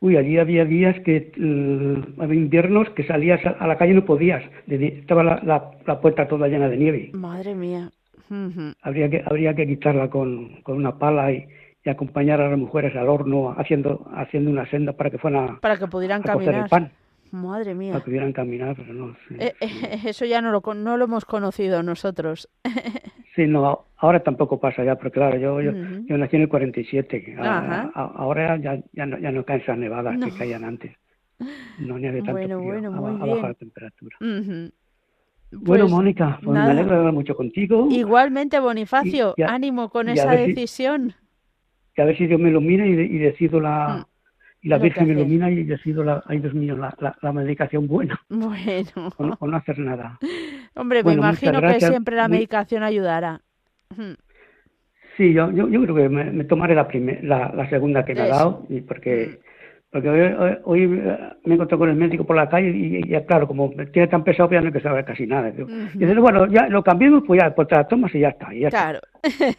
Uy, 0.00 0.16
allí 0.16 0.38
había 0.38 0.64
días 0.64 0.94
que 1.00 1.32
eh, 1.36 2.04
había 2.18 2.38
inviernos 2.40 2.90
que 2.90 3.04
salías 3.04 3.40
a, 3.44 3.66
la 3.66 3.76
calle 3.76 3.92
y 3.92 3.94
no 3.96 4.04
podías, 4.04 4.44
estaba 4.68 5.24
la, 5.24 5.40
la, 5.42 5.70
la 5.86 6.00
puerta 6.00 6.28
toda 6.28 6.46
llena 6.46 6.68
de 6.68 6.76
nieve. 6.76 7.10
Madre 7.12 7.54
mía. 7.54 7.90
Habría 8.82 9.08
que 9.10 9.22
habría 9.24 9.54
que 9.54 9.66
quitarla 9.66 10.10
con, 10.10 10.60
con 10.62 10.76
una 10.76 10.98
pala 10.98 11.32
y, 11.32 11.46
y 11.84 11.90
acompañar 11.90 12.40
a 12.40 12.50
las 12.50 12.58
mujeres 12.58 12.94
al 12.96 13.08
horno 13.08 13.54
haciendo 13.56 14.06
haciendo 14.14 14.50
una 14.50 14.68
senda 14.70 14.92
para 14.92 15.10
que 15.10 15.18
fueran 15.18 15.58
Para 15.60 15.76
que 15.78 15.86
pudieran 15.86 16.22
a 16.28 16.32
el 16.32 16.68
pan, 16.68 16.90
Madre 17.34 17.74
mía. 17.74 17.98
pudieran 18.04 18.32
caminar, 18.32 18.76
pero 18.76 18.94
no. 18.94 19.14
Sí, 19.28 19.34
Eh, 19.38 19.54
eh, 19.60 20.00
eso 20.06 20.24
ya 20.24 20.40
no 20.40 20.52
lo, 20.52 20.60
con- 20.62 20.84
no 20.84 20.96
lo 20.96 21.04
hemos 21.04 21.24
conocido 21.24 21.82
nosotros. 21.82 22.48
Sí, 23.34 23.48
no, 23.48 23.86
ahora 23.96 24.22
tampoco 24.22 24.60
pasa 24.60 24.84
ya, 24.84 24.94
porque 24.94 25.10
claro, 25.10 25.36
yo, 25.36 25.60
yo, 25.60 25.72
yo 26.06 26.16
nací 26.16 26.36
en 26.36 26.42
el 26.42 26.48
47, 26.48 27.34
a- 27.40 27.58
Ajá. 27.58 27.90
a- 27.92 28.12
ahora 28.14 28.56
ya, 28.58 28.80
ya, 28.92 29.06
no, 29.06 29.18
ya 29.18 29.32
no 29.32 29.44
caen 29.44 29.60
esas 29.60 29.76
nevadas 29.76 30.16
No. 30.16 30.26
que 30.26 30.38
caían 30.38 30.62
antes. 30.62 30.92
No 31.80 31.98
nieve 31.98 32.18
tanto 32.18 32.30
Bueno, 32.30 32.58
frío, 32.60 32.92
bueno, 32.92 32.92
muy 32.92 33.40
la 33.42 33.54
temperatura. 33.54 34.16
Bueno, 34.20 34.70
Pues, 35.84 35.90
Mónica, 35.90 36.38
pues 36.44 36.54
nada. 36.54 36.66
me 36.66 36.72
alegro 36.74 36.92
de 36.92 36.98
hablar 36.98 37.12
mucho 37.12 37.34
contigo 37.34 37.88
Igualmente, 37.90 38.60
Bonifacio, 38.60 39.34
Y- 39.36 39.40
y 39.40 39.44
a- 39.44 39.48
ánimo 39.48 39.88
con 39.88 40.08
esa 40.08 40.30
ver 40.30 40.44
si- 40.46 40.52
decisión. 40.54 41.14
y 41.96 42.00
a 42.00 42.04
ver 42.04 42.16
si 42.16 42.28
Dios 42.28 42.40
me 42.40 42.50
ilumina 42.50 42.86
y, 42.86 42.90
y 42.92 43.18
decido 43.18 43.58
la... 43.58 44.06
Y 44.64 44.68
la 44.70 44.78
Mm. 44.78 44.82
Virgen 44.82 45.06
me 45.06 45.12
ilumina 45.12 45.50
y 45.50 45.62
decido, 45.62 46.02
la, 46.02 46.22
ay 46.26 46.38
Dios 46.40 46.54
mío, 46.54 46.74
la, 46.74 46.92
la, 46.98 47.14
la 47.20 47.32
medicación 47.34 47.86
buena, 47.86 48.18
Bueno, 48.30 49.12
o 49.18 49.26
no, 49.26 49.36
o 49.38 49.46
no 49.46 49.56
hacer 49.58 49.78
nada. 49.78 50.18
hombre, 50.74 51.00
me 51.00 51.02
Bueno, 51.04 51.18
imagino 51.20 51.60
que 51.60 51.80
siempre 51.80 52.16
la 52.16 52.28
Muy- 52.28 52.38
medicación 52.38 52.82
ayudará. 52.82 53.42
Sí, 55.16 55.32
yo, 55.32 55.50
yo, 55.52 55.68
yo 55.68 55.82
creo 55.82 55.94
que 55.94 56.08
me, 56.08 56.24
me 56.32 56.44
tomaré 56.44 56.74
la, 56.74 56.88
primer, 56.88 57.22
la, 57.22 57.52
la 57.54 57.68
segunda 57.68 58.04
que 58.04 58.14
me 58.14 58.22
ha 58.22 58.26
dado, 58.28 58.66
y 58.68 58.80
porque, 58.80 59.38
porque 59.94 60.08
hoy, 60.10 60.56
hoy- 60.64 60.98
eh, 61.04 61.18
me 61.44 61.54
encontré 61.54 61.78
con 61.78 61.88
el 61.88 61.94
médico 61.94 62.24
por 62.24 62.34
la 62.34 62.48
calle 62.48 62.68
y, 62.70 62.96
y 62.96 63.08
ya, 63.10 63.24
claro, 63.24 63.46
como 63.46 63.68
me 63.68 63.86
tiene 63.86 64.08
tan 64.08 64.24
pesado, 64.24 64.50
ya 64.50 64.60
no 64.60 64.80
saber 64.80 65.04
casi 65.04 65.24
nada. 65.24 65.52
Digo, 65.52 65.68
Ujú. 65.68 65.88
Y 65.94 65.98
dice, 66.04 66.18
bueno, 66.18 66.48
ya 66.48 66.68
lo 66.68 66.82
cambiamos, 66.82 67.22
pues 67.24 67.40
ya, 67.40 67.54
pues 67.54 67.68
te 67.68 67.76
la 67.76 67.86
tomas 67.86 68.12
y 68.12 68.18
ya 68.18 68.30
está. 68.30 68.52
Y 68.52 68.60
ya 68.62 68.68
está. 68.68 68.80
Claro, 68.90 69.00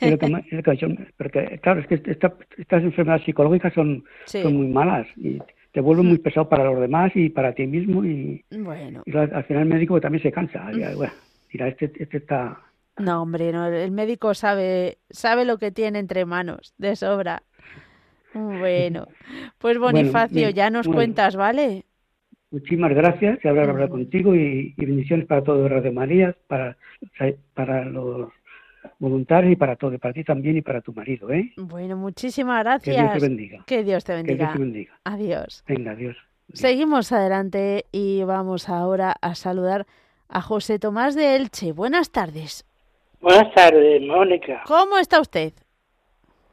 Y 0.01 0.09
lo 0.09 0.17
que 0.17 0.27
lo 0.27 0.95
porque, 1.17 1.57
claro, 1.63 1.79
es 1.79 1.87
que 1.87 2.01
esta- 2.11 2.33
estas 2.57 2.83
enfermedades 2.83 3.23
psicológicas 3.23 3.73
son, 3.73 4.03
sí. 4.25 4.41
son 4.41 4.55
muy 4.57 4.67
malas 4.67 5.07
y 5.15 5.41
te 5.71 5.79
vuelven 5.79 6.07
muy 6.07 6.17
pesado 6.17 6.49
para 6.49 6.65
los 6.65 6.81
demás 6.81 7.13
y 7.15 7.29
para 7.29 7.53
ti 7.53 7.65
mismo 7.65 8.03
y, 8.03 8.43
Bueno, 8.51 9.03
y 9.05 9.15
al 9.17 9.33
al 9.33 9.43
final 9.45 9.63
el 9.63 9.69
médico 9.69 10.01
también 10.01 10.21
se 10.21 10.33
cansa. 10.33 10.69
Y, 10.73 10.95
bueno, 10.95 11.13
mira, 11.53 11.69
este, 11.69 11.93
este 11.97 12.17
está... 12.17 12.59
no, 12.97 13.21
hombre, 13.21 13.53
no, 13.53 13.67
el 13.67 13.91
médico 13.91 14.33
sabe, 14.33 14.97
sabe 15.09 15.45
lo 15.45 15.57
que 15.57 15.71
tiene 15.71 15.99
entre 15.99 16.25
manos, 16.25 16.73
de 16.77 16.97
sobra. 16.97 17.43
Bueno, 18.35 19.07
pues 19.57 19.79
Bueno, 19.79 19.97
Bonifacio, 19.99 20.35
bien, 20.35 20.53
ya 20.53 20.69
nos 20.69 20.85
bueno. 20.87 20.97
cuentas, 20.99 21.35
¿vale? 21.35 21.85
Muchísimas 22.51 22.93
gracias 22.93 23.43
haber 23.45 23.63
hablado 23.69 23.85
Ujú. 23.87 23.91
contigo 23.97 24.35
y, 24.35 24.73
y 24.77 24.85
bendiciones 24.85 25.25
para 25.25 25.43
todo 25.43 25.67
Radio 25.67 25.91
María, 25.91 26.35
para, 26.47 26.77
para 27.53 27.83
los 27.85 28.29
voluntarios 28.99 29.53
y 29.53 29.55
para 29.55 29.75
todo, 29.75 29.97
para 29.97 30.13
ti 30.13 30.23
también 30.23 30.57
y 30.57 30.61
para 30.61 30.81
tu 30.81 30.93
marido, 30.93 31.31
¿eh? 31.31 31.51
Bueno, 31.57 31.97
muchísimas 31.97 32.63
Que 32.81 32.91
Dios 32.91 32.97
te 32.97 33.03
gracias. 33.03 33.21
bendiga. 33.23 33.63
Que 33.65 33.83
Dios 33.83 34.03
te 34.03 34.13
Que 34.13 34.23
Dios 34.23 34.27
bendiga. 34.37 34.53
te 34.53 34.59
bendiga. 34.59 34.99
Adiós. 35.03 35.63
Venga, 35.67 35.91
adiós. 35.91 36.15
Seguimos 36.53 37.11
adelante 37.11 37.85
y 37.91 38.23
vamos 38.23 38.69
ahora 38.69 39.15
a 39.21 39.33
saludar 39.35 39.85
a 40.29 40.41
José 40.41 40.77
Tomás 40.79 41.15
de 41.15 41.35
Elche. 41.35 41.71
Buenas 41.71 42.11
tardes. 42.11 42.65
Buenas 43.19 43.53
tardes, 43.53 44.01
Mónica. 44.03 44.61
¿Cómo 44.67 44.97
está 44.99 45.19
usted? 45.19 45.53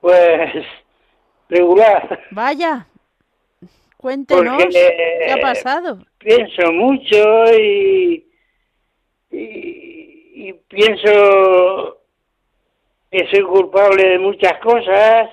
Pues 0.01 0.65
regular. 1.53 2.21
Vaya, 2.31 2.87
cuéntenos 3.97 4.63
qué 4.71 5.31
ha 5.31 5.37
pasado. 5.41 5.99
Pienso 6.19 6.73
mucho 6.73 7.53
y, 7.53 8.27
y, 9.31 10.49
y 10.49 10.53
pienso 10.69 11.99
que 13.11 13.29
soy 13.31 13.43
culpable 13.43 14.09
de 14.09 14.19
muchas 14.19 14.59
cosas. 14.59 15.29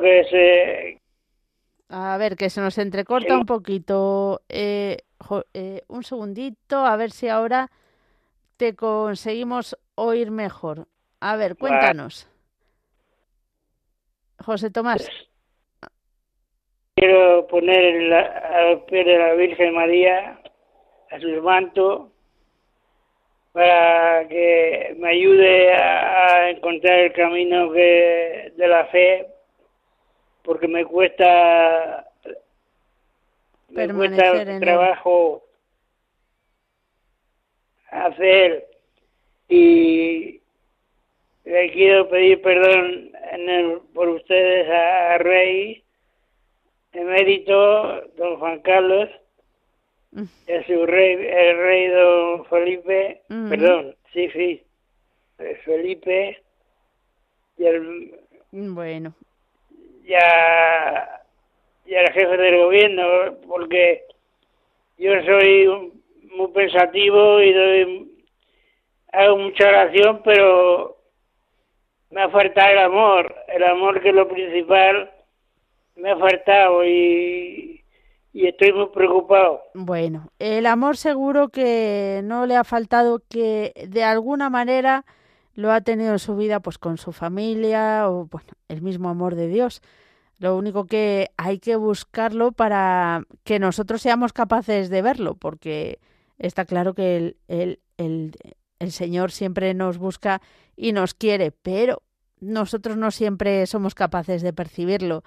Que 0.00 0.24
se 0.30 0.93
a 1.96 2.16
ver, 2.18 2.34
que 2.34 2.50
se 2.50 2.60
nos 2.60 2.76
entrecorta 2.78 3.28
Sí. 3.28 3.40
un 3.40 3.46
poquito. 3.46 4.42
Eh, 4.48 4.96
jo- 5.20 5.44
eh, 5.54 5.82
un 5.86 6.02
segundito, 6.02 6.84
a 6.84 6.96
ver 6.96 7.12
si 7.12 7.28
ahora 7.28 7.70
te 8.56 8.74
conseguimos 8.74 9.76
oír 9.94 10.32
mejor. 10.32 10.88
A 11.20 11.36
ver, 11.36 11.56
cuéntanos. 11.56 12.28
José 14.44 14.70
Tomás. 14.72 15.08
Quiero 16.96 17.46
poner 17.46 18.02
la- 18.08 18.22
a 18.38 18.60
los 18.72 18.82
pies 18.82 19.06
de 19.06 19.16
la 19.16 19.34
Virgen 19.34 19.72
María, 19.74 20.40
a 21.12 21.20
su 21.20 21.28
manto, 21.42 22.10
para 23.52 24.26
que 24.26 24.96
me 24.98 25.10
ayude 25.10 25.72
a, 25.74 26.26
a 26.26 26.50
encontrar 26.50 26.98
el 26.98 27.12
camino 27.12 27.70
que, 27.72 28.52
de 28.56 28.66
la 28.66 28.84
fe, 28.86 29.28
porque 30.44 30.68
me 30.68 30.84
cuesta, 30.84 32.06
me 33.70 33.74
Permanecer 33.74 34.18
cuesta 34.32 34.42
en 34.42 34.48
él. 34.50 34.60
trabajo 34.60 35.42
hacer 37.90 38.66
y 39.48 40.40
le 41.44 41.72
quiero 41.72 42.08
pedir 42.08 42.40
perdón 42.42 43.10
en 43.32 43.48
el- 43.48 43.80
por 43.94 44.08
ustedes 44.08 44.68
a, 44.68 45.14
a 45.14 45.18
Rey 45.18 45.82
emérito 46.92 48.00
don 48.16 48.38
Juan 48.38 48.60
Carlos 48.60 49.08
Mm. 50.12 50.24
y 50.46 50.52
a 50.52 50.64
su 50.64 50.86
rey 50.86 51.14
el 51.14 51.56
rey 51.58 51.88
don 51.88 52.44
Felipe 52.46 53.22
Mm. 53.28 53.48
perdón 53.48 53.96
sí 54.12 54.30
sí 54.30 54.62
eh, 55.38 55.60
Felipe 55.64 56.40
y 57.58 57.64
el 57.66 58.14
Bueno, 58.52 59.12
ya 60.04 61.22
y 61.86 61.94
al 61.94 62.12
jefe 62.12 62.36
del 62.36 62.56
gobierno 62.58 63.02
porque 63.46 64.04
yo 64.98 65.10
soy 65.24 65.92
muy 66.36 66.48
pensativo 66.48 67.40
y 67.40 67.52
doy 67.52 68.10
hago 69.12 69.38
mucha 69.38 69.68
oración 69.68 70.22
pero 70.24 70.96
me 72.10 72.22
ha 72.22 72.28
faltado 72.28 72.70
el 72.70 72.78
amor 72.78 73.34
el 73.48 73.64
amor 73.64 74.00
que 74.00 74.10
es 74.10 74.14
lo 74.14 74.28
principal 74.28 75.10
me 75.96 76.10
ha 76.10 76.16
faltado 76.16 76.84
y, 76.84 77.82
y 78.32 78.46
estoy 78.46 78.72
muy 78.72 78.88
preocupado 78.88 79.62
bueno. 79.74 80.28
El 80.38 80.66
amor 80.66 80.96
seguro 80.96 81.48
que 81.48 82.20
no 82.24 82.46
le 82.46 82.56
ha 82.56 82.64
faltado 82.64 83.20
que 83.28 83.72
de 83.88 84.04
alguna 84.04 84.50
manera 84.50 85.04
lo 85.54 85.72
ha 85.72 85.80
tenido 85.80 86.12
en 86.12 86.18
su 86.18 86.36
vida 86.36 86.60
pues 86.60 86.78
con 86.78 86.98
su 86.98 87.12
familia 87.12 88.08
o 88.08 88.26
bueno, 88.26 88.48
el 88.68 88.82
mismo 88.82 89.08
amor 89.08 89.34
de 89.34 89.48
Dios. 89.48 89.82
Lo 90.38 90.56
único 90.56 90.86
que 90.86 91.30
hay 91.36 91.58
que 91.58 91.76
buscarlo 91.76 92.52
para 92.52 93.24
que 93.44 93.58
nosotros 93.58 94.02
seamos 94.02 94.32
capaces 94.32 94.90
de 94.90 95.00
verlo, 95.00 95.36
porque 95.36 96.00
está 96.38 96.64
claro 96.64 96.94
que 96.94 97.16
el, 97.16 97.36
el, 97.46 97.80
el, 97.98 98.32
el 98.80 98.92
Señor 98.92 99.30
siempre 99.30 99.72
nos 99.74 99.98
busca 99.98 100.42
y 100.76 100.92
nos 100.92 101.14
quiere, 101.14 101.52
pero 101.52 102.02
nosotros 102.40 102.96
no 102.96 103.10
siempre 103.10 103.66
somos 103.66 103.94
capaces 103.94 104.42
de 104.42 104.52
percibirlo. 104.52 105.22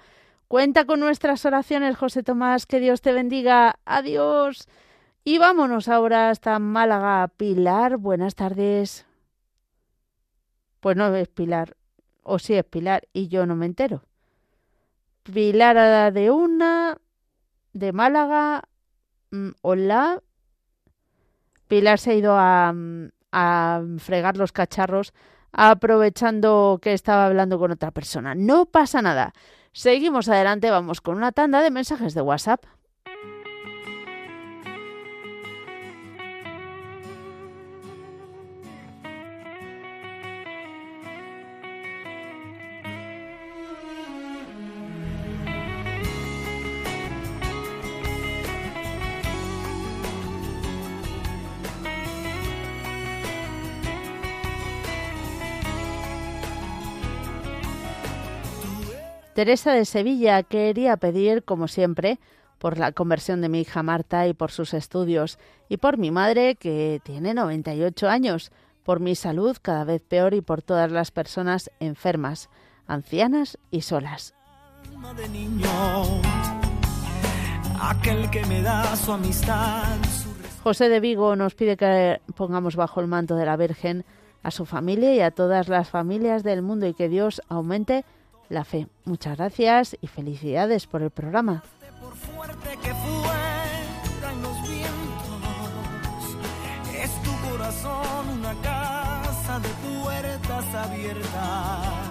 Cuenta 0.46 0.84
con 0.84 1.00
nuestras 1.00 1.44
oraciones, 1.44 1.96
José 1.96 2.22
Tomás, 2.22 2.66
que 2.66 2.80
Dios 2.80 3.00
te 3.00 3.12
bendiga. 3.12 3.78
Adiós. 3.84 4.66
Y 5.24 5.38
vámonos 5.38 5.88
ahora 5.88 6.30
hasta 6.30 6.58
Málaga. 6.58 7.28
Pilar, 7.36 7.98
buenas 7.98 8.34
tardes. 8.34 9.07
Pues 10.80 10.96
no 10.96 11.14
es 11.14 11.28
Pilar, 11.28 11.76
o 12.22 12.38
sí 12.38 12.54
es 12.54 12.64
Pilar, 12.64 13.08
y 13.12 13.28
yo 13.28 13.46
no 13.46 13.56
me 13.56 13.66
entero. 13.66 14.02
Pilar 15.22 16.12
de 16.12 16.30
una, 16.30 16.98
de 17.72 17.92
Málaga, 17.92 18.62
mm, 19.30 19.50
hola. 19.62 20.22
Pilar 21.66 21.98
se 21.98 22.12
ha 22.12 22.14
ido 22.14 22.34
a, 22.36 22.72
mm, 22.72 23.08
a 23.32 23.82
fregar 23.98 24.36
los 24.36 24.52
cacharros 24.52 25.12
aprovechando 25.52 26.78
que 26.80 26.92
estaba 26.92 27.26
hablando 27.26 27.58
con 27.58 27.72
otra 27.72 27.90
persona. 27.90 28.34
No 28.34 28.66
pasa 28.66 29.02
nada. 29.02 29.32
Seguimos 29.72 30.28
adelante, 30.28 30.70
vamos 30.70 31.00
con 31.00 31.16
una 31.16 31.32
tanda 31.32 31.62
de 31.62 31.70
mensajes 31.70 32.14
de 32.14 32.20
WhatsApp. 32.20 32.64
Teresa 59.38 59.70
de 59.70 59.84
Sevilla 59.84 60.42
quería 60.42 60.96
pedir, 60.96 61.44
como 61.44 61.68
siempre, 61.68 62.18
por 62.58 62.76
la 62.76 62.90
conversión 62.90 63.40
de 63.40 63.48
mi 63.48 63.60
hija 63.60 63.84
Marta 63.84 64.26
y 64.26 64.34
por 64.34 64.50
sus 64.50 64.74
estudios, 64.74 65.38
y 65.68 65.76
por 65.76 65.96
mi 65.96 66.10
madre, 66.10 66.56
que 66.56 67.00
tiene 67.04 67.34
98 67.34 68.08
años, 68.08 68.50
por 68.82 68.98
mi 68.98 69.14
salud 69.14 69.56
cada 69.62 69.84
vez 69.84 70.02
peor 70.02 70.34
y 70.34 70.40
por 70.40 70.62
todas 70.62 70.90
las 70.90 71.12
personas 71.12 71.70
enfermas, 71.78 72.50
ancianas 72.88 73.58
y 73.70 73.82
solas. 73.82 74.34
alma 74.88 75.14
de 75.14 75.28
niño, 75.28 75.68
aquel 77.80 78.28
que 78.30 78.44
me 78.46 78.60
da 78.60 78.96
su 78.96 79.12
amistad, 79.12 79.84
su 80.20 80.30
José 80.64 80.88
de 80.88 80.98
Vigo 80.98 81.36
nos 81.36 81.54
pide 81.54 81.76
que 81.76 82.20
pongamos 82.34 82.74
bajo 82.74 83.00
el 83.00 83.06
manto 83.06 83.36
de 83.36 83.46
la 83.46 83.56
Virgen 83.56 84.04
a 84.42 84.50
su 84.50 84.66
familia 84.66 85.14
y 85.14 85.20
a 85.20 85.30
todas 85.30 85.68
las 85.68 85.90
familias 85.90 86.42
del 86.42 86.60
mundo 86.62 86.88
y 86.88 86.94
que 86.94 87.08
Dios 87.08 87.40
aumente 87.48 88.04
la 88.48 88.64
fe. 88.64 88.86
Muchas 89.04 89.36
gracias 89.36 89.96
y 90.00 90.06
felicidades 90.06 90.86
por 90.86 91.02
el 91.02 91.10
programa. 91.10 91.62
respeto 91.80 91.94
por 92.00 92.14
fuerte 92.14 92.68
que 92.82 92.94
fueran 92.94 94.42
los 94.42 94.62
vientos. 94.68 94.88
Es 96.94 97.22
tu 97.22 97.30
corazón 97.50 98.28
una 98.38 98.54
casa 98.62 99.60
de 99.60 99.68
puertas 99.68 100.74
abiertas. 100.74 102.08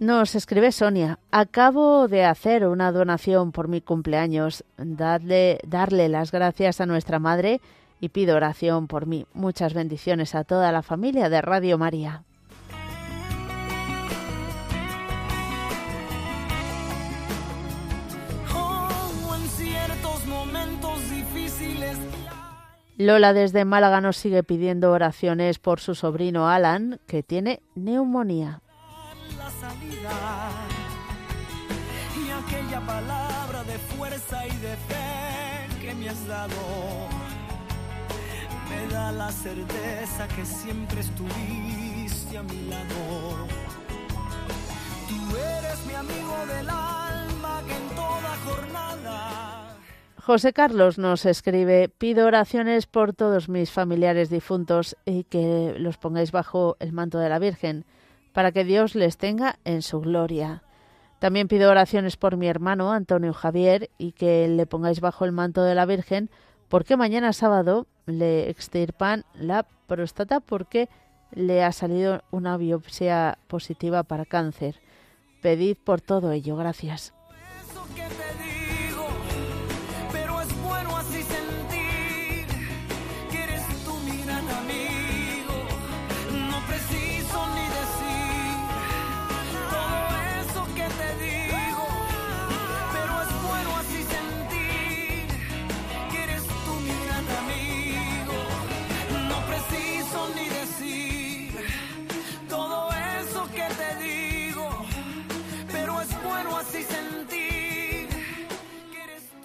Nos 0.00 0.34
escribe 0.34 0.72
Sonia. 0.72 1.18
Acabo 1.30 2.08
de 2.08 2.24
hacer 2.24 2.66
una 2.66 2.92
donación 2.92 3.52
por 3.52 3.68
mi 3.68 3.80
cumpleaños. 3.80 4.64
Dadle, 4.76 5.60
darle 5.66 6.08
las 6.08 6.32
gracias 6.32 6.80
a 6.80 6.86
nuestra 6.86 7.18
madre 7.18 7.60
y 8.00 8.08
pido 8.10 8.36
oración 8.36 8.86
por 8.86 9.06
mí. 9.06 9.24
Muchas 9.32 9.72
bendiciones 9.72 10.34
a 10.34 10.44
toda 10.44 10.72
la 10.72 10.82
familia 10.82 11.28
de 11.30 11.40
Radio 11.40 11.78
María. 11.78 12.24
Lola 22.96 23.32
desde 23.32 23.64
Málaga 23.64 24.00
nos 24.00 24.16
sigue 24.16 24.44
pidiendo 24.44 24.92
oraciones 24.92 25.58
por 25.58 25.80
su 25.80 25.96
sobrino 25.96 26.48
Alan, 26.48 27.00
que 27.08 27.24
tiene 27.24 27.60
neumonía. 27.74 28.60
la 29.36 29.50
salida 29.50 30.50
y 32.16 32.30
aquella 32.30 32.80
palabra 32.86 33.64
de 33.64 33.78
fuerza 33.78 34.46
y 34.46 34.56
de 34.58 34.76
fe 34.76 35.80
que 35.80 35.94
me 35.94 36.08
has 36.08 36.26
dado 36.28 36.54
me 38.70 38.94
da 38.94 39.10
la 39.10 39.32
certeza 39.32 40.28
que 40.28 40.44
siempre 40.44 41.00
estuviste 41.00 42.38
a 42.38 42.42
mi 42.44 42.68
lado. 42.68 43.48
Tú 45.08 45.36
eres 45.36 45.84
mi 45.86 45.94
amigo 45.94 46.46
del 46.46 46.70
alma 46.70 47.60
que 47.66 47.74
en 47.74 47.88
toda 47.96 48.36
jornada 48.46 49.53
José 50.26 50.54
Carlos 50.54 50.96
nos 50.96 51.26
escribe, 51.26 51.90
pido 51.90 52.26
oraciones 52.26 52.86
por 52.86 53.12
todos 53.12 53.50
mis 53.50 53.70
familiares 53.70 54.30
difuntos 54.30 54.96
y 55.04 55.24
que 55.24 55.74
los 55.76 55.98
pongáis 55.98 56.32
bajo 56.32 56.78
el 56.80 56.92
manto 56.92 57.18
de 57.18 57.28
la 57.28 57.38
Virgen, 57.38 57.84
para 58.32 58.50
que 58.50 58.64
Dios 58.64 58.94
les 58.94 59.18
tenga 59.18 59.58
en 59.64 59.82
su 59.82 60.00
gloria. 60.00 60.62
También 61.18 61.46
pido 61.46 61.70
oraciones 61.70 62.16
por 62.16 62.38
mi 62.38 62.46
hermano 62.46 62.90
Antonio 62.90 63.34
Javier 63.34 63.90
y 63.98 64.12
que 64.12 64.48
le 64.48 64.64
pongáis 64.64 65.00
bajo 65.00 65.26
el 65.26 65.32
manto 65.32 65.62
de 65.62 65.74
la 65.74 65.84
Virgen, 65.84 66.30
porque 66.70 66.96
mañana 66.96 67.34
sábado 67.34 67.86
le 68.06 68.48
extirpan 68.48 69.26
la 69.34 69.66
próstata 69.86 70.40
porque 70.40 70.88
le 71.32 71.62
ha 71.62 71.72
salido 71.72 72.22
una 72.30 72.56
biopsia 72.56 73.36
positiva 73.46 74.04
para 74.04 74.24
cáncer. 74.24 74.80
Pedid 75.42 75.76
por 75.84 76.00
todo 76.00 76.32
ello, 76.32 76.56
gracias. 76.56 77.12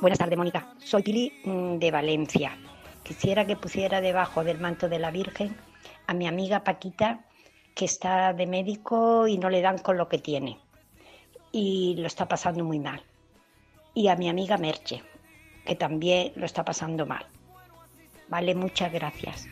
Buenas 0.01 0.19
tardes, 0.19 0.38
Mónica. 0.38 0.73
Soy 0.77 1.03
Pili 1.03 1.33
mm, 1.43 1.77
de 1.77 1.91
Valencia. 1.91 2.57
Quisiera 3.03 3.45
que 3.45 3.57
pusiera 3.57 3.99
debajo 3.99 4.45
del 4.45 4.57
manto 4.57 4.88
de 4.88 4.97
la 4.97 5.12
Virgen 5.12 5.57
a 6.07 6.13
mi 6.13 6.25
amiga 6.25 6.63
Paquita, 6.63 7.25
que 7.75 7.83
está 7.83 8.31
de 8.31 8.47
médico 8.47 9.27
y 9.27 9.38
no 9.38 9.49
le 9.49 9.62
dan 9.62 9.77
con 9.77 9.97
lo 9.97 10.07
que 10.07 10.17
tiene. 10.17 10.57
Y 11.51 11.95
lo 11.97 12.07
está 12.07 12.29
pasando 12.29 12.63
muy 12.63 12.79
mal. 12.79 13.03
Y 13.93 14.07
a 14.07 14.15
mi 14.15 14.29
amiga 14.29 14.57
Merche, 14.57 15.03
que 15.65 15.75
también 15.75 16.31
lo 16.38 16.45
está 16.45 16.63
pasando 16.63 17.05
mal. 17.05 17.25
Vale, 18.29 18.55
muchas 18.55 18.93
gracias. 18.93 19.49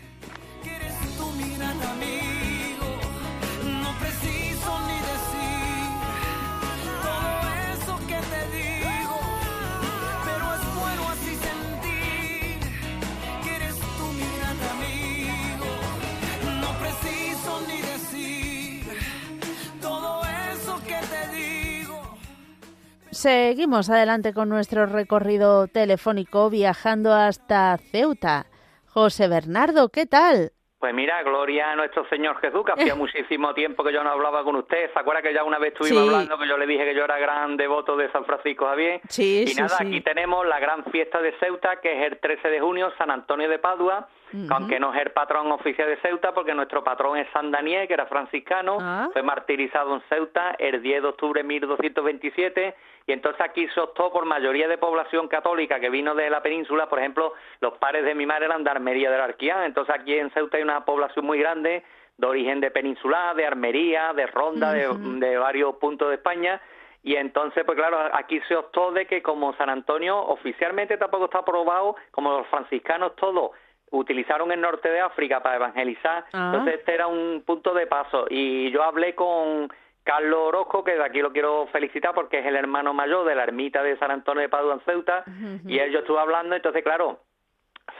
Seguimos 23.21 23.89
adelante 23.89 24.31
con 24.31 24.47
nuestro 24.47 24.85
recorrido 24.85 25.67
telefónico 25.67 26.51
viajando 26.51 27.11
hasta 27.13 27.75
Ceuta. 27.91 28.45
José 28.85 29.27
Bernardo, 29.27 29.89
¿qué 29.89 30.05
tal? 30.05 30.51
Pues 30.79 30.93
mira, 30.93 31.23
gloria 31.23 31.71
a 31.71 31.75
nuestro 31.75 32.07
Señor 32.09 32.39
Jesús, 32.39 32.63
que 32.63 32.73
hacía 32.73 32.93
muchísimo 32.95 33.55
tiempo 33.55 33.83
que 33.83 33.91
yo 33.91 34.03
no 34.03 34.11
hablaba 34.11 34.43
con 34.43 34.55
usted. 34.57 34.93
¿Se 34.93 34.99
acuerda 34.99 35.23
que 35.23 35.33
ya 35.33 35.43
una 35.43 35.57
vez 35.57 35.73
estuvimos 35.73 36.03
Sí. 36.03 36.09
hablando 36.09 36.37
que 36.37 36.47
yo 36.47 36.57
le 36.59 36.67
dije 36.67 36.85
que 36.85 36.93
yo 36.93 37.05
era 37.05 37.17
gran 37.17 37.57
devoto 37.57 37.97
de 37.97 38.11
San 38.11 38.23
Francisco 38.23 38.67
Javier? 38.67 39.01
Sí, 39.09 39.45
y 39.45 39.47
sí, 39.47 39.59
nada, 39.59 39.75
aquí 39.79 39.99
tenemos 40.01 40.45
la 40.45 40.59
gran 40.59 40.83
fiesta 40.85 41.19
de 41.19 41.31
Ceuta, 41.39 41.77
que 41.81 41.99
es 41.99 42.11
el 42.11 42.19
13 42.19 42.47
de 42.49 42.59
junio, 42.59 42.91
San 42.99 43.09
Antonio 43.09 43.49
de 43.49 43.57
Padua, 43.57 44.09
aunque 44.51 44.79
no 44.79 44.93
es 44.93 45.01
el 45.01 45.09
patrón 45.11 45.51
oficial 45.51 45.87
de 45.87 45.97
Ceuta, 46.01 46.35
porque 46.35 46.53
nuestro 46.53 46.83
patrón 46.83 47.17
es 47.17 47.27
San 47.33 47.49
Daniel, 47.49 47.87
que 47.87 47.95
era 47.95 48.05
franciscano, 48.05 48.77
Ah. 48.79 49.09
fue 49.11 49.23
martirizado 49.23 49.95
en 49.95 50.01
Ceuta 50.07 50.55
el 50.59 50.83
10 50.83 51.01
de 51.01 51.07
octubre 51.07 51.41
de 51.41 51.47
1227, 51.47 52.75
y 53.07 53.13
entonces 53.13 53.41
aquí 53.41 53.67
se 53.69 53.79
optó 53.79 54.11
por 54.11 54.25
mayoría 54.25 54.67
de 54.67 54.77
población 54.77 55.29
católica 55.29 55.79
que 55.79 55.89
vino 55.89 56.13
de 56.13 56.29
la 56.29 56.43
península, 56.43 56.89
por 56.89 56.99
ejemplo, 56.99 57.33
los 57.61 57.73
padres 57.77 58.03
de 58.03 58.13
mi 58.13 58.25
madre 58.25 58.45
eran 58.45 58.65
de 58.65 58.69
Armería 58.69 59.09
del 59.09 59.21
Arquián, 59.21 59.63
entonces 59.63 59.95
aquí 59.95 60.13
en 60.13 60.29
Ceuta 60.31 60.57
hay 60.57 60.63
una 60.63 60.83
población 60.83 61.25
muy 61.25 61.39
grande 61.39 61.83
de 62.17 62.27
origen 62.27 62.59
de 62.59 62.69
peninsular, 62.69 63.33
de 63.35 63.45
Armería, 63.45 64.11
de 64.13 64.27
Ronda, 64.27 64.73
de, 64.73 65.37
varios 65.37 65.75
puntos 65.77 66.09
de 66.09 66.15
España, 66.15 66.61
y 67.01 67.15
entonces, 67.15 67.63
pues 67.63 67.77
claro, 67.77 67.97
aquí 68.11 68.41
se 68.49 68.55
optó 68.57 68.91
de 68.91 69.05
que 69.05 69.21
como 69.21 69.53
San 69.53 69.69
Antonio 69.69 70.19
oficialmente 70.19 70.97
tampoco 70.97 71.25
está 71.25 71.39
aprobado, 71.39 71.95
como 72.11 72.39
los 72.39 72.47
franciscanos 72.47 73.15
todos 73.15 73.51
utilizaron 73.91 74.51
el 74.51 74.59
norte 74.59 74.89
de 74.89 74.99
África 74.99 75.41
para 75.41 75.55
evangelizar, 75.55 76.25
Ah. 76.33 76.51
entonces 76.51 76.79
este 76.79 76.93
era 76.93 77.07
un 77.07 77.41
punto 77.45 77.73
de 77.73 77.87
paso, 77.87 78.25
y 78.29 78.69
yo 78.71 78.83
hablé 78.83 79.15
con 79.15 79.69
Carlos 80.07 80.39
Orozco, 80.39 80.85
que 80.85 80.93
de 80.93 81.03
aquí 81.03 81.21
lo 81.21 81.33
quiero 81.33 81.67
felicitar 81.67 82.13
porque 82.15 82.39
es 82.39 82.45
el 82.45 82.55
hermano 82.55 82.93
mayor 82.93 83.27
de 83.27 83.35
la 83.35 83.43
ermita 83.43 83.83
de 83.83 83.97
San 83.97 84.09
Antonio 84.09 84.41
de 84.41 84.47
Padua 84.47 84.75
en 84.75 84.79
Ceuta, 84.85 85.25
y 85.67 85.79
él 85.79 85.91
yo 85.91 85.99
estuve 85.99 86.17
hablando, 86.17 86.55
entonces 86.55 86.81
claro, 86.81 87.19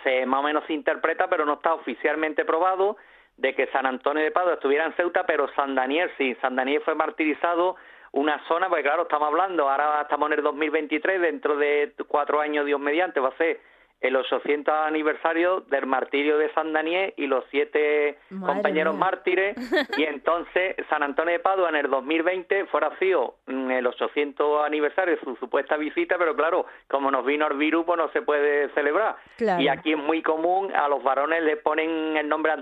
se 0.03 0.25
más 0.25 0.39
o 0.39 0.43
menos 0.43 0.63
se 0.67 0.73
interpreta, 0.73 1.27
pero 1.27 1.45
no 1.45 1.55
está 1.55 1.73
oficialmente 1.73 2.45
probado 2.45 2.95
de 3.35 3.53
que 3.53 3.67
San 3.67 3.85
Antonio 3.85 4.23
de 4.23 4.31
Padua 4.31 4.53
estuviera 4.53 4.85
en 4.85 4.93
Ceuta, 4.93 5.25
pero 5.25 5.49
San 5.53 5.75
Daniel 5.75 6.09
sí, 6.17 6.33
San 6.39 6.55
Daniel 6.55 6.81
fue 6.85 6.95
martirizado 6.95 7.75
una 8.13 8.41
zona, 8.47 8.69
porque 8.69 8.83
claro, 8.83 9.01
estamos 9.01 9.27
hablando, 9.27 9.69
ahora 9.69 10.03
estamos 10.03 10.31
en 10.31 10.37
el 10.37 10.43
2023, 10.45 11.19
dentro 11.19 11.57
de 11.57 11.93
cuatro 12.07 12.39
años, 12.39 12.65
Dios 12.65 12.79
mediante, 12.79 13.19
va 13.19 13.29
a 13.29 13.37
ser 13.37 13.59
el 13.99 14.15
800 14.15 14.73
aniversario 14.73 15.61
del 15.61 15.87
martirio 15.87 16.37
de 16.37 16.53
San 16.53 16.71
Daniel 16.71 17.13
y 17.17 17.25
los 17.25 17.43
siete 17.49 18.19
Madre 18.29 18.53
compañeros 18.53 18.93
mía. 18.93 18.99
mártires, 18.99 19.57
y 19.97 20.03
entonces 20.03 20.75
San 20.89 21.01
Antonio 21.01 21.33
de 21.33 21.39
Padua 21.39 21.69
en 21.69 21.75
el 21.75 21.89
2020 21.89 22.65
fuera 22.67 22.97
sido 22.99 23.35
el 23.47 23.87
800 23.87 24.65
aniversario 24.65 25.15
de 25.15 25.21
su 25.21 25.35
supuesta 25.37 25.77
visita, 25.77 26.17
pero 26.17 26.35
claro, 26.35 26.65
como 26.87 27.09
nos 27.09 27.25
vino 27.25 27.47
el 27.47 27.57
virus, 27.57 27.85
pues 27.85 27.97
no 27.97 28.09
se 28.11 28.21
puede 28.21 28.69
celebrar. 28.69 29.15
Claro. 29.37 29.61
Y 29.61 29.67
aquí 29.67 29.93
es 29.93 29.97
muy 29.97 30.21
común, 30.21 30.71
a 30.75 30.87
los 30.87 31.01
varones 31.03 31.41
les 31.43 31.57
ponen 31.57 32.17
el 32.17 32.29
nombre 32.29 32.53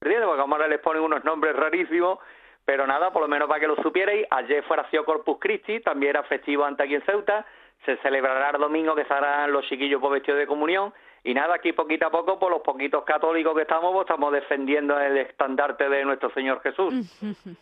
porque 0.00 0.40
ahora 0.40 0.66
les 0.66 0.80
ponen 0.80 1.02
unos 1.02 1.24
nombres 1.24 1.54
rarísimos, 1.54 2.20
pero 2.64 2.86
nada, 2.86 3.12
por 3.12 3.20
lo 3.20 3.28
menos 3.28 3.48
para 3.48 3.60
que 3.60 3.66
lo 3.66 3.76
supierais, 3.76 4.26
ayer 4.30 4.62
fuera 4.64 4.88
sido 4.90 5.04
Corpus 5.04 5.38
Christi, 5.38 5.80
también 5.80 6.10
era 6.10 6.22
festivo 6.22 6.64
antes 6.64 6.84
aquí 6.84 6.94
en 6.94 7.02
Ceuta, 7.02 7.44
se 7.84 7.96
celebrará 7.98 8.50
el 8.50 8.60
domingo 8.60 8.94
que 8.94 9.02
estarán 9.02 9.50
los 9.52 9.64
chiquillos 9.66 10.00
por 10.00 10.12
vestidos 10.12 10.38
de 10.38 10.46
comunión, 10.46 10.92
y 11.24 11.34
nada, 11.34 11.54
aquí 11.56 11.72
poquito 11.72 12.06
a 12.06 12.10
poco, 12.10 12.38
por 12.38 12.50
los 12.50 12.62
poquitos 12.62 13.04
católicos 13.04 13.54
que 13.54 13.62
estamos, 13.62 13.92
pues 13.92 14.04
estamos 14.06 14.32
defendiendo 14.32 14.98
el 14.98 15.18
estandarte 15.18 15.88
de 15.88 16.04
nuestro 16.04 16.30
Señor 16.32 16.60
Jesús. 16.62 16.94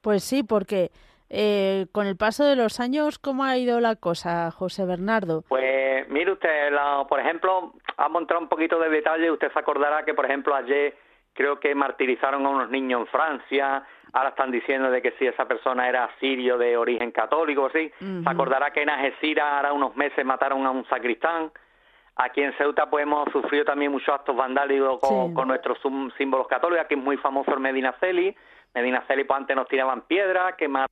Pues 0.00 0.24
sí, 0.24 0.42
porque 0.42 0.90
eh, 1.30 1.86
con 1.92 2.06
el 2.08 2.16
paso 2.16 2.44
de 2.44 2.56
los 2.56 2.80
años, 2.80 3.20
¿cómo 3.20 3.44
ha 3.44 3.56
ido 3.56 3.78
la 3.80 3.94
cosa, 3.94 4.50
José 4.50 4.84
Bernardo? 4.84 5.44
Pues 5.48 6.08
mire 6.08 6.32
usted, 6.32 6.72
la- 6.72 7.06
por 7.08 7.20
ejemplo, 7.20 7.74
vamos 7.96 8.16
a 8.18 8.22
entrar 8.22 8.40
un 8.42 8.48
poquito 8.48 8.80
de 8.80 8.88
detalle. 8.90 9.30
Usted 9.30 9.52
se 9.52 9.58
acordará 9.58 10.04
que, 10.04 10.12
por 10.14 10.24
ejemplo, 10.24 10.54
ayer 10.56 10.96
creo 11.34 11.60
que 11.60 11.72
martirizaron 11.74 12.44
a 12.44 12.48
unos 12.48 12.70
niños 12.70 13.02
en 13.02 13.06
Francia. 13.06 13.84
Ahora 14.14 14.30
están 14.30 14.50
diciendo 14.50 14.90
de 14.90 15.00
que 15.00 15.12
si 15.12 15.26
esa 15.26 15.46
persona 15.46 15.88
era 15.88 16.10
sirio 16.20 16.58
de 16.58 16.76
origen 16.76 17.10
católico, 17.12 17.70
¿sí? 17.70 17.90
Se 17.98 18.28
acordará 18.28 18.70
que 18.70 18.82
en 18.82 18.90
Algeciras 18.90 19.46
ahora 19.46 19.72
unos 19.72 19.96
meses 19.96 20.22
mataron 20.24 20.66
a 20.66 20.70
un 20.70 20.84
sacristán. 20.86 21.50
Aquí 22.16 22.42
en 22.42 22.52
Ceuta 22.58 22.90
pues 22.90 23.04
hemos 23.04 23.30
sufrido 23.32 23.64
también 23.64 23.90
muchos 23.90 24.10
actos 24.14 24.36
vandálicos 24.36 25.00
con, 25.00 25.28
Sí. 25.28 25.34
con 25.34 25.48
nuestros 25.48 25.78
símbolos 26.18 26.46
católicos. 26.46 26.84
Aquí 26.84 26.94
es 26.94 27.00
muy 27.00 27.16
famoso 27.16 27.54
el 27.54 27.60
Medina 27.60 27.94
Celi. 28.00 28.36
Medina 28.74 29.02
Celi 29.08 29.24
pues 29.24 29.40
antes 29.40 29.56
nos 29.56 29.66
tiraban 29.68 30.02
piedras, 30.02 30.54
quemaban 30.56 30.88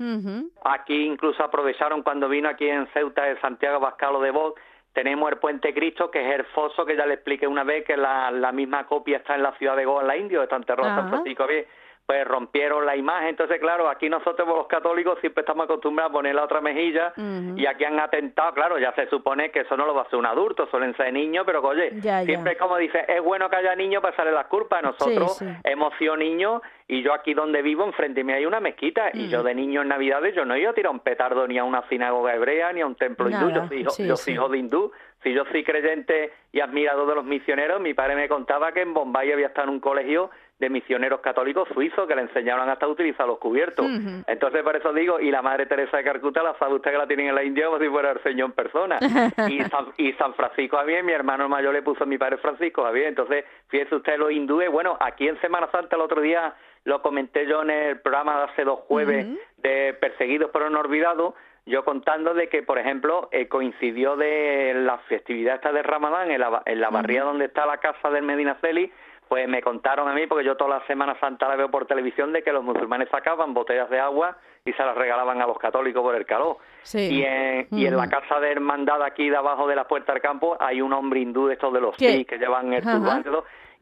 Ujú. 0.00 0.50
Aquí 0.64 1.04
incluso 1.06 1.44
aprovecharon 1.44 2.02
cuando 2.02 2.28
vino 2.28 2.48
aquí 2.48 2.68
en 2.68 2.86
Ceuta 2.88 3.24
de 3.24 3.38
Santiago 3.40 3.78
Bascalo 3.78 4.20
de 4.20 4.30
Voz. 4.30 4.54
Tenemos 4.92 5.30
el 5.30 5.38
Puente 5.38 5.72
Cristo, 5.74 6.10
que 6.10 6.20
es 6.26 6.34
el 6.40 6.44
foso 6.46 6.84
que 6.86 6.96
ya 6.96 7.04
le 7.06 7.14
expliqué 7.14 7.46
una 7.46 7.62
vez, 7.62 7.84
que 7.84 7.96
la, 7.96 8.30
la 8.30 8.50
misma 8.52 8.86
copia 8.86 9.18
está 9.18 9.34
en 9.34 9.42
la 9.42 9.52
ciudad 9.58 9.76
de 9.76 9.84
Goa, 9.84 10.02
en 10.02 10.08
la 10.08 10.16
India, 10.16 10.42
está 10.42 10.56
enterrado 10.56 10.88
en 10.88 10.96
San. 10.96 11.08
Francisco 11.10 11.44
Javier. 11.44 11.68
Pues 12.06 12.26
rompieron 12.28 12.84
la 12.84 12.96
imagen. 12.96 13.28
Entonces, 13.28 13.58
claro, 13.60 13.88
aquí 13.88 14.10
nosotros 14.10 14.46
los 14.46 14.66
católicos 14.66 15.18
siempre 15.20 15.40
estamos 15.40 15.64
acostumbrados 15.64 16.10
a 16.10 16.12
poner 16.12 16.34
la 16.34 16.44
otra 16.44 16.60
mejilla 16.60 17.14
y 17.56 17.64
aquí 17.64 17.84
han 17.84 17.98
atentado. 17.98 18.52
Claro, 18.52 18.78
ya 18.78 18.92
se 18.94 19.06
supone 19.08 19.50
que 19.50 19.60
eso 19.60 19.74
no 19.76 19.86
lo 19.86 19.94
va 19.94 20.02
a 20.02 20.04
hacer 20.04 20.18
un 20.18 20.26
adulto, 20.26 20.66
suelen 20.66 20.94
ser 20.96 21.12
niños, 21.14 21.44
pero 21.46 21.62
oye, 21.62 21.92
Ya, 22.02 22.22
siempre 22.24 22.52
es 22.52 22.58
como 22.58 22.76
dice, 22.76 23.04
es 23.08 23.22
bueno 23.22 23.48
que 23.48 23.56
haya 23.56 23.74
niños 23.74 24.02
para 24.02 24.12
hacerle 24.12 24.32
las 24.32 24.46
culpas. 24.48 24.82
Nosotros 24.82 25.38
Sí, 25.38 25.46
sí. 25.46 25.52
hemos 25.64 25.94
sido 25.96 26.14
niños 26.16 26.60
y 26.88 27.02
yo 27.02 27.14
aquí 27.14 27.32
donde 27.32 27.62
vivo, 27.62 27.84
enfrente 27.84 28.22
mío 28.22 28.36
hay 28.36 28.44
una 28.44 28.60
mezquita 28.60 29.08
y 29.14 29.28
yo 29.28 29.42
de 29.42 29.54
niño 29.54 29.80
en 29.80 29.88
Navidades 29.88 30.34
yo 30.34 30.44
no 30.44 30.54
iba 30.58 30.72
a 30.72 30.74
tirar 30.74 30.92
un 30.92 31.00
petardo 31.00 31.46
ni 31.48 31.56
a 31.56 31.64
una 31.64 31.88
sinagoga 31.88 32.34
hebrea 32.34 32.70
ni 32.74 32.82
a 32.82 32.86
un 32.86 32.96
templo 32.96 33.30
hindú, 33.30 33.48
yo 33.50 33.66
soy 33.66 33.80
hijo, 33.80 33.90
sí, 33.90 34.06
yo 34.06 34.16
soy 34.16 34.34
hijo 34.34 34.48
de 34.50 34.58
hindú. 34.58 34.92
Si 35.22 35.32
yo 35.32 35.44
soy 35.50 35.64
creyente 35.64 36.34
y 36.52 36.60
admirador 36.60 37.08
de 37.08 37.14
los 37.14 37.24
misioneros, 37.24 37.80
mi 37.80 37.94
padre 37.94 38.14
me 38.14 38.28
contaba 38.28 38.72
que 38.72 38.82
en 38.82 38.92
Bombay 38.92 39.32
había 39.32 39.46
estado 39.46 39.68
en 39.68 39.74
un 39.74 39.80
colegio 39.80 40.30
de 40.58 40.70
misioneros 40.70 41.20
católicos 41.20 41.68
suizos 41.74 42.06
que 42.06 42.14
le 42.14 42.22
enseñaron 42.22 42.68
hasta 42.68 42.86
a 42.86 42.88
utilizar 42.88 43.26
los 43.26 43.38
cubiertos. 43.38 43.86
Entonces, 44.26 44.62
por 44.62 44.76
eso 44.76 44.92
digo, 44.92 45.18
y 45.18 45.30
la 45.30 45.42
Madre 45.42 45.66
Teresa 45.66 45.96
de 45.96 46.04
Calcuta, 46.04 46.42
la 46.42 46.56
sabe 46.58 46.74
usted 46.74 46.92
que 46.92 46.98
la 46.98 47.06
tienen 47.06 47.28
en 47.28 47.34
la 47.34 47.42
India 47.42 47.66
como 47.66 47.78
si 47.78 47.88
fuera 47.88 48.12
el 48.12 48.22
Señor 48.22 48.46
en 48.46 48.52
persona. 48.52 48.98
y, 49.48 49.60
San, 49.64 49.86
y 49.96 50.12
San 50.12 50.34
Francisco 50.34 50.76
Javier, 50.76 51.02
mi 51.02 51.12
hermano 51.12 51.48
mayor 51.48 51.74
le 51.74 51.82
puso 51.82 52.04
a 52.04 52.06
mi 52.06 52.18
padre 52.18 52.38
Francisco 52.38 52.84
Javier. 52.84 53.08
Entonces, 53.08 53.44
fíjese 53.68 53.96
usted, 53.96 54.18
los 54.18 54.30
hindúes, 54.30 54.70
bueno, 54.70 54.96
aquí 55.00 55.28
en 55.28 55.40
Semana 55.40 55.68
Santa 55.72 55.96
el 55.96 56.02
otro 56.02 56.20
día 56.20 56.54
lo 56.84 57.02
comenté 57.02 57.46
yo 57.46 57.62
en 57.62 57.70
el 57.70 58.00
programa 58.00 58.38
de 58.38 58.44
hace 58.44 58.64
dos 58.64 58.80
jueves 58.80 59.26
de 59.56 59.94
Perseguidos 59.94 60.50
pero 60.52 60.68
no 60.70 60.80
olvidados, 60.80 61.34
yo 61.66 61.84
contando 61.84 62.34
de 62.34 62.48
que, 62.48 62.62
por 62.62 62.78
ejemplo, 62.78 63.28
eh, 63.32 63.48
coincidió 63.48 64.16
de 64.16 64.74
la 64.74 64.98
festividad 65.08 65.56
esta 65.56 65.72
de 65.72 65.82
Ramadán 65.82 66.30
en 66.30 66.40
la, 66.40 66.62
en 66.66 66.80
la 66.80 66.90
barría 66.90 67.24
donde 67.24 67.46
está 67.46 67.64
la 67.64 67.78
casa 67.78 68.10
del 68.10 68.22
Medina 68.22 68.58
Celi, 68.60 68.92
pues 69.28 69.48
me 69.48 69.62
contaron 69.62 70.08
a 70.08 70.12
mí, 70.14 70.26
porque 70.26 70.44
yo 70.44 70.56
toda 70.56 70.78
la 70.78 70.86
Semana 70.86 71.18
Santa 71.18 71.48
la 71.48 71.56
veo 71.56 71.70
por 71.70 71.86
televisión, 71.86 72.32
de 72.32 72.42
que 72.42 72.52
los 72.52 72.62
musulmanes 72.62 73.08
sacaban 73.10 73.54
botellas 73.54 73.88
de 73.90 73.98
agua 74.00 74.36
y 74.64 74.72
se 74.72 74.82
las 74.84 74.96
regalaban 74.96 75.40
a 75.42 75.46
los 75.46 75.58
católicos 75.58 76.02
por 76.02 76.14
el 76.14 76.24
calor. 76.26 76.56
Sí. 76.82 77.16
Y, 77.18 77.22
en, 77.24 77.66
y 77.70 77.86
en 77.86 77.96
la 77.96 78.04
Ujú. 78.04 78.10
casa 78.10 78.40
de 78.40 78.52
hermandad 78.52 79.02
aquí 79.02 79.28
de 79.30 79.36
abajo 79.36 79.66
de 79.66 79.76
la 79.76 79.86
puerta 79.88 80.12
del 80.12 80.22
campo 80.22 80.56
hay 80.60 80.80
un 80.80 80.92
hombre 80.92 81.20
hindú 81.20 81.46
de 81.48 81.54
estos 81.54 81.72
de 81.72 81.80
los. 81.80 81.96
Sikhs 81.96 82.26
que 82.28 82.38
llevan 82.38 82.72
el 82.72 82.82
turbante 82.82 83.30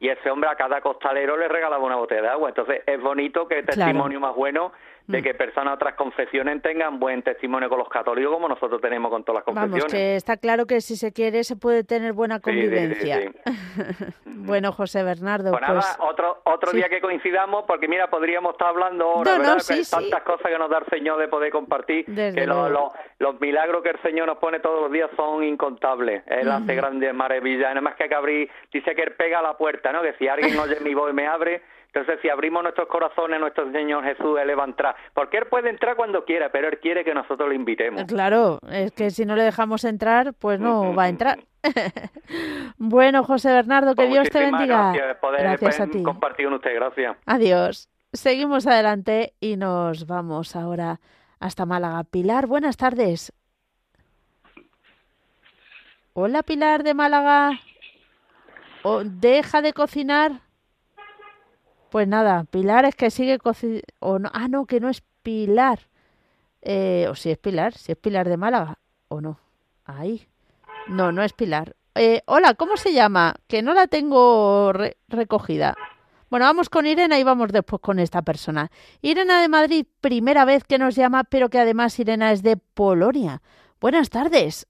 y 0.01 0.09
ese 0.09 0.31
hombre 0.31 0.51
a 0.51 0.57
cada 0.57 0.81
costalero 0.81 1.37
le 1.37 1.47
regalaba 1.47 1.85
una 1.85 1.95
botella 1.97 2.23
de 2.23 2.29
agua. 2.29 2.49
Entonces 2.49 2.83
es 2.87 3.01
bonito 3.01 3.47
que 3.47 3.63
Claro. 3.63 3.67
testimonio 3.81 4.19
más 4.19 4.35
bueno 4.35 4.73
de 5.13 5.21
Mm. 5.21 5.23
que 5.23 5.35
personas 5.35 5.73
de 5.73 5.75
otras 5.75 5.95
confesiones 5.95 6.61
tengan 6.63 6.99
buen 6.99 7.23
testimonio 7.23 7.69
con 7.69 7.79
los 7.79 7.89
católicos 7.89 8.33
como 8.33 8.49
nosotros 8.49 8.81
tenemos 8.81 9.11
con 9.11 9.23
todas 9.25 9.45
las 9.47 9.55
Vamos, 9.55 9.71
confesiones. 9.71 9.93
que 9.93 10.17
está 10.17 10.37
claro 10.39 10.67
que 10.67 10.81
si 10.81 10.97
se 10.97 11.13
quiere 11.13 11.45
se 11.45 11.55
puede 11.57 11.85
tener 11.85 12.13
buena 12.15 12.37
Sí, 12.37 12.43
sí, 12.45 12.51
sí, 12.51 12.61
convivencia. 12.63 13.21
sí. 13.21 13.29
bueno, 14.25 14.73
José 14.73 15.03
Bernardo, 15.05 15.51
Pues 15.51 15.63
nada, 15.63 15.75
pues 15.75 15.97
otro, 16.01 16.41
otro 16.45 16.53
otro 16.63 16.73
día 16.73 16.89
que 16.89 17.01
coincidamos, 17.01 17.65
porque 17.67 17.89
mira, 17.89 18.09
podríamos 18.09 18.53
estar 18.53 18.69
hablando 18.69 19.05
ahora, 19.05 19.37
No, 19.39 19.57
tantas 19.57 20.23
cosas 20.23 20.47
que 20.51 20.59
nos 20.59 20.71
da 20.71 20.79
el 20.79 20.87
Señor 20.87 21.19
de 21.19 21.27
poder 21.29 21.51
compartir, 21.51 22.05
Desde 22.07 22.41
que 22.41 22.47
lo- 22.47 22.69
luego. 22.69 22.93
lo- 23.19 23.27
los 23.33 23.41
milagros 23.41 23.83
que 23.83 23.91
el 23.91 24.01
Señor 24.03 24.27
nos 24.29 24.39
pone 24.39 24.61
todos 24.61 24.81
los 24.83 24.93
días 24.93 25.11
son 25.17 25.43
incontables. 25.43 26.23
Él 26.29 26.49
hace 26.51 26.75
grandes 26.77 27.13
maravillas. 27.15 27.71
Nada 27.71 27.81
más 27.81 27.97
que 27.97 28.05
hay 28.05 28.09
que 28.09 28.15
abrir, 28.15 28.51
dice 28.73 28.95
que 28.95 29.03
Él 29.03 29.15
pega 29.17 29.43
la 29.43 29.57
puerta, 29.57 29.91
¿no? 29.93 30.03
Que 30.03 30.13
si 30.15 30.29
alguien 30.29 30.57
oye 30.59 30.79
mi 30.81 30.95
voz 30.95 31.11
y 31.11 31.15
me 31.15 31.27
abre, 31.27 31.63
entonces 31.95 32.21
si 32.23 32.29
abrimos 32.31 32.63
nuestros 32.63 32.89
corazones, 32.89 33.39
nuestro 33.39 33.71
Señor 33.71 34.03
Jesús, 34.05 34.39
Él 34.41 34.59
va 34.59 34.63
a 34.65 34.67
entrar. 34.67 34.97
Porque 35.13 35.37
Él 35.39 35.47
puede 35.51 35.69
entrar 35.69 35.95
cuando 35.95 36.25
quiera, 36.25 36.51
pero 36.51 36.69
Él 36.69 36.79
quiere 36.81 37.05
que 37.05 37.13
nosotros 37.13 37.49
lo 37.49 37.55
invitemos. 37.55 38.05
Claro, 38.05 38.59
es 38.71 38.93
que 38.93 39.11
si 39.11 39.27
no 39.27 39.37
le 39.37 39.43
dejamos 39.43 39.85
entrar, 39.85 40.33
pues 40.35 40.59
no 40.59 40.95
va 40.95 41.05
a 41.05 41.09
entrar. 41.11 41.41
bueno, 42.79 43.23
José 43.25 43.53
Bernardo, 43.53 43.91
que 43.91 43.97
Pues 44.07 44.11
Dios 44.11 44.31
te 44.31 44.41
bendiga. 44.41 44.93
Gracias, 44.93 45.17
poder 45.19 45.41
Gracias 45.43 45.81
a 45.81 45.87
ti. 45.87 46.03
compartir 46.03 46.47
con 46.47 46.55
usted, 46.55 46.75
gracias. 46.75 47.17
Adiós. 47.27 47.89
Seguimos 48.15 48.67
adelante 48.67 49.35
y 49.41 49.57
nos 49.57 50.07
vamos 50.07 50.57
ahora 50.57 51.01
hasta 51.41 51.67
Málaga. 51.67 52.05
Pilar, 52.05 52.47
buenas 52.47 52.77
tardes. 52.77 53.33
Hola, 56.15 56.43
Pilar 56.43 56.83
de 56.83 56.95
Málaga. 56.95 57.53
O- 58.83 59.03
¿Deja 59.05 59.63
de 59.63 59.73
cocinar? 59.73 60.41
Pues 61.93 62.09
nada, 62.09 62.45
Pilar 62.45 62.87
es 62.87 62.95
que 62.95 63.11
sigue 63.11 63.37
cocinando. 63.37 63.83
No, 64.19 64.31
ah, 64.33 64.49
no, 64.49 64.65
que 64.65 64.81
no 64.81 64.89
es 64.89 65.03
Pilar. 65.23 65.79
Eh, 66.63 67.07
o 67.11 67.15
si 67.15 67.31
es 67.31 67.37
Pilar, 67.37 67.75
si 67.75 67.93
es 67.93 67.99
Pilar 67.99 68.27
de 68.31 68.39
Málaga. 68.39 68.79
¿O 69.09 69.21
no? 69.21 69.39
Ahí. 69.85 70.27
No, 70.89 71.13
no 71.13 71.23
es 71.23 71.35
Pilar. 71.35 71.77
Eh, 71.95 72.23
hola, 72.25 72.55
¿cómo 72.55 72.79
se 72.79 72.95
llama? 72.95 73.35
Que 73.47 73.61
no 73.61 73.75
la 73.75 73.89
tengo 73.89 74.73
re- 74.73 74.97
recogida. 75.07 75.77
Bueno, 76.31 76.47
vamos 76.47 76.71
con 76.71 76.87
Irene 76.87 77.19
y 77.21 77.25
vamos 77.25 77.53
después 77.53 77.83
con 77.83 77.99
esta 77.99 78.23
persona. 78.23 78.71
Irene 79.03 79.35
de 79.35 79.49
Madrid, 79.49 79.85
primera 80.01 80.47
vez 80.47 80.65
que 80.65 80.79
nos 80.79 80.95
llama, 80.95 81.25
pero 81.25 81.51
que 81.51 81.59
además 81.59 81.99
Irene 81.99 82.33
es 82.33 82.43
de 82.43 82.57
Polonia. 82.57 83.43
Buenas 83.83 84.09
tardes. 84.09 84.67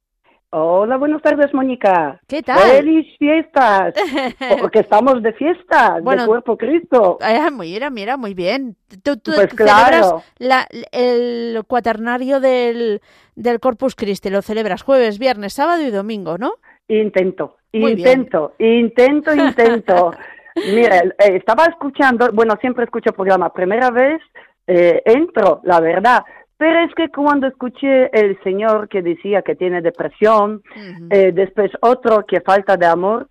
Hola, 0.57 0.99
buenas 0.99 1.23
tardes, 1.23 1.53
Mónica. 1.55 2.21
¿Qué 2.29 2.43
tal? 2.43 2.59
¡Feliz 2.61 3.07
fiestas! 3.19 3.95
Porque 4.61 4.81
estamos 4.81 5.23
de 5.23 5.33
fiestas, 5.33 6.03
Bueno, 6.03 6.23
de 6.23 6.29
Cuerpo 6.29 6.59
Cristo. 6.59 7.17
Ah, 7.23 7.49
mira, 7.51 7.89
mira, 7.89 8.19
muy 8.19 8.35
bien. 8.35 8.77
Tú, 9.03 9.17
tú 9.17 9.33
Pues 9.35 9.49
celebras 9.49 10.09
claro. 10.11 10.23
la- 10.37 10.67
el 10.93 11.63
cuaternario 11.67 12.39
del, 12.41 13.01
del 13.35 13.61
Corpus 13.61 13.95
Christi, 13.95 14.29
lo 14.29 14.43
celebras 14.43 14.83
jueves, 14.83 15.19
viernes, 15.19 15.55
sábado 15.55 15.81
y 15.83 15.91
domingo, 15.91 16.37
¿no? 16.37 16.53
Intento, 16.87 17.57
Muy 17.73 17.95
bien. 17.95 18.09
intento, 18.21 18.53
intento, 18.59 19.35
intento. 19.35 20.11
Mira, 20.75 20.99
eh, 20.99 21.13
estaba 21.37 21.65
escuchando, 21.65 22.29
bueno, 22.31 22.57
siempre 22.61 22.85
escucho 22.85 23.13
programa, 23.15 23.51
primera 23.55 23.91
vez 23.91 24.21
eh, 24.67 25.01
entro, 25.07 25.63
la 25.65 25.81
verdad, 25.81 26.23
pero 26.63 26.79
es 26.79 26.95
que 26.95 27.09
cuando 27.09 27.49
escuché 27.49 28.09
el 28.17 28.41
señor 28.45 28.89
que 28.89 29.03
decía 29.03 29.43
que 29.43 29.57
tiene 29.57 29.83
depresión, 29.83 30.63
eh, 31.11 31.33
después 31.33 31.73
otro 31.81 32.25
que 32.25 32.41
falta 32.41 32.77
de 32.77 32.87
amor, 32.87 33.27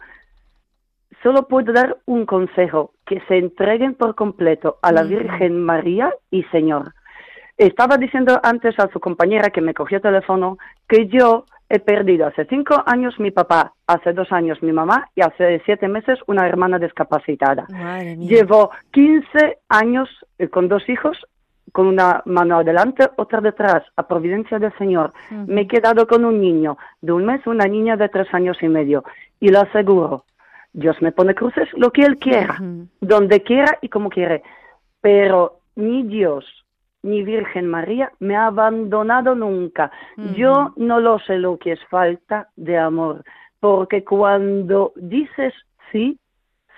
solo 1.23 1.47
puedo 1.47 1.71
dar 1.71 1.95
un 2.07 2.25
consejo, 2.25 2.91
que 3.05 3.21
se 3.29 3.37
entreguen 3.37 3.95
por 3.95 4.15
completo 4.15 4.79
a 4.81 4.91
la. 4.91 5.03
Virgen 5.03 5.63
María 5.63 6.13
y 6.29 6.43
Señor. 6.51 6.93
Estaba 7.55 7.95
diciendo 7.95 8.37
antes 8.43 8.77
a 8.77 8.89
su 8.91 8.99
compañera 8.99 9.49
que 9.49 9.61
me 9.61 9.73
cogió 9.73 9.99
el 9.99 10.03
teléfono 10.03 10.57
que 10.89 11.07
yo 11.07 11.45
he 11.69 11.79
perdido 11.79 12.27
hace 12.27 12.43
cinco 12.49 12.83
años 12.85 13.17
mi 13.17 13.31
papá, 13.31 13.75
hace 13.87 14.11
dos 14.11 14.29
años 14.33 14.61
mi 14.61 14.73
mamá 14.73 15.09
y 15.15 15.21
hace 15.21 15.61
siete 15.63 15.87
meses 15.87 16.19
una 16.27 16.45
hermana 16.45 16.79
discapacitada. 16.79 17.65
Llevo 18.17 18.71
15 18.91 19.59
años 19.69 20.09
eh, 20.37 20.49
con 20.49 20.67
dos 20.67 20.83
hijos, 20.89 21.17
con 21.71 21.87
una 21.87 22.21
mano 22.25 22.57
adelante, 22.57 23.09
otra 23.15 23.41
detrás, 23.41 23.83
a 23.95 24.07
providencia 24.07 24.59
del 24.59 24.73
Señor. 24.77 25.13
Me 25.47 25.61
he 25.61 25.67
quedado 25.67 26.05
con 26.07 26.25
un 26.25 26.41
niño 26.41 26.77
de 27.01 27.11
un 27.11 27.25
mes, 27.25 27.45
una 27.47 27.65
niña 27.65 27.95
de 27.95 28.09
tres 28.09 28.33
años 28.33 28.57
y 28.61 28.67
medio. 28.67 29.03
Y 29.39 29.49
lo 29.49 29.61
aseguro, 29.61 30.25
Dios 30.73 31.01
me 31.01 31.11
pone 31.11 31.35
cruces 31.35 31.69
lo 31.73 31.91
que 31.91 32.03
Él 32.03 32.17
quiera, 32.17 32.61
donde 32.99 33.41
quiera 33.41 33.77
y 33.81 33.89
como 33.89 34.09
quiere. 34.09 34.43
Pero 35.01 35.59
ni 35.75 36.03
Dios 36.03 36.45
ni 37.03 37.23
Virgen 37.23 37.67
María 37.67 38.11
me 38.19 38.35
ha 38.35 38.47
abandonado 38.47 39.35
nunca. 39.35 39.91
Yo 40.35 40.73
no 40.75 40.99
lo 40.99 41.19
sé 41.19 41.37
lo 41.37 41.57
que 41.57 41.73
es 41.73 41.83
falta 41.89 42.49
de 42.55 42.77
amor, 42.77 43.23
porque 43.59 44.03
cuando 44.03 44.93
dices 44.95 45.53
sí, 45.91 46.19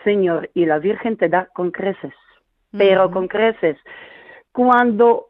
Señor, 0.04 0.50
y 0.54 0.66
la 0.66 0.80
Virgen 0.80 1.18
te 1.18 1.30
da 1.30 1.48
con 1.54 1.72
creces, 1.72 2.14
pero 2.72 3.12
con 3.12 3.28
creces. 3.28 3.78
Cuando 4.54 5.30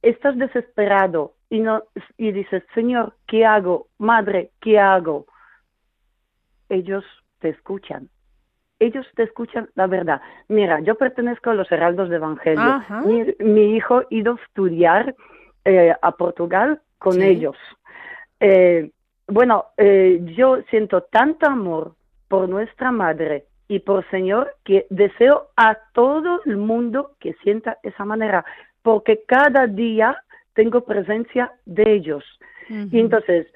estás 0.00 0.38
desesperado 0.38 1.34
y, 1.50 1.60
no, 1.60 1.82
y 2.16 2.32
dices, 2.32 2.62
Señor, 2.74 3.14
¿qué 3.26 3.44
hago? 3.44 3.88
Madre, 3.98 4.52
¿qué 4.60 4.78
hago? 4.78 5.26
Ellos 6.68 7.04
te 7.40 7.50
escuchan. 7.50 8.08
Ellos 8.78 9.06
te 9.14 9.24
escuchan 9.24 9.68
la 9.74 9.86
verdad. 9.86 10.22
Mira, 10.48 10.80
yo 10.80 10.94
pertenezco 10.94 11.50
a 11.50 11.54
los 11.54 11.70
Heraldos 11.70 12.08
de 12.08 12.16
Evangelio. 12.16 12.82
Mi, 13.04 13.26
mi 13.40 13.76
hijo 13.76 13.98
ha 13.98 14.06
ido 14.08 14.32
a 14.32 14.42
estudiar 14.46 15.14
eh, 15.64 15.92
a 16.00 16.12
Portugal 16.12 16.80
con 16.98 17.14
Sí. 17.14 17.22
ellos. 17.22 17.56
Eh, 18.38 18.90
bueno, 19.26 19.66
eh, 19.76 20.20
yo 20.36 20.62
siento 20.70 21.02
tanto 21.02 21.46
amor 21.46 21.94
por 22.28 22.48
nuestra 22.48 22.90
madre 22.90 23.46
y 23.70 23.78
por 23.78 24.04
Señor 24.10 24.56
que 24.64 24.86
deseo 24.90 25.50
a 25.56 25.78
todo 25.94 26.40
el 26.44 26.56
mundo 26.56 27.12
que 27.20 27.34
sienta 27.34 27.78
esa 27.84 28.04
manera, 28.04 28.44
porque 28.82 29.22
cada 29.28 29.68
día 29.68 30.16
tengo 30.54 30.80
presencia 30.80 31.52
de 31.66 31.84
ellos. 31.86 32.24
Y 32.68 32.98
entonces, 32.98 33.46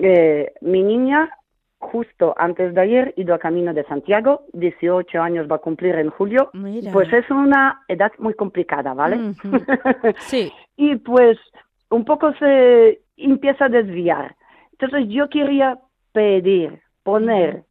eh, 0.00 0.52
mi 0.60 0.82
niña, 0.82 1.30
justo 1.78 2.34
antes 2.36 2.74
de 2.74 2.80
ayer, 2.80 3.14
ido 3.16 3.32
a 3.32 3.38
camino 3.38 3.72
de 3.72 3.84
Santiago, 3.84 4.42
18 4.54 5.22
años 5.22 5.46
va 5.48 5.56
a 5.56 5.66
cumplir 5.66 5.94
en 5.96 6.10
julio, 6.10 6.50
Mira. 6.52 6.90
pues 6.92 7.12
es 7.12 7.30
una 7.30 7.82
edad 7.86 8.10
muy 8.18 8.34
complicada, 8.34 8.92
¿vale? 8.92 9.34
Sí. 10.18 10.52
y 10.76 10.96
pues 10.96 11.38
un 11.90 12.04
poco 12.04 12.32
se 12.40 13.02
empieza 13.16 13.66
a 13.66 13.68
desviar. 13.68 14.34
Entonces 14.72 15.08
yo 15.08 15.28
quería 15.28 15.78
pedir, 16.12 16.80
poner 17.04 17.62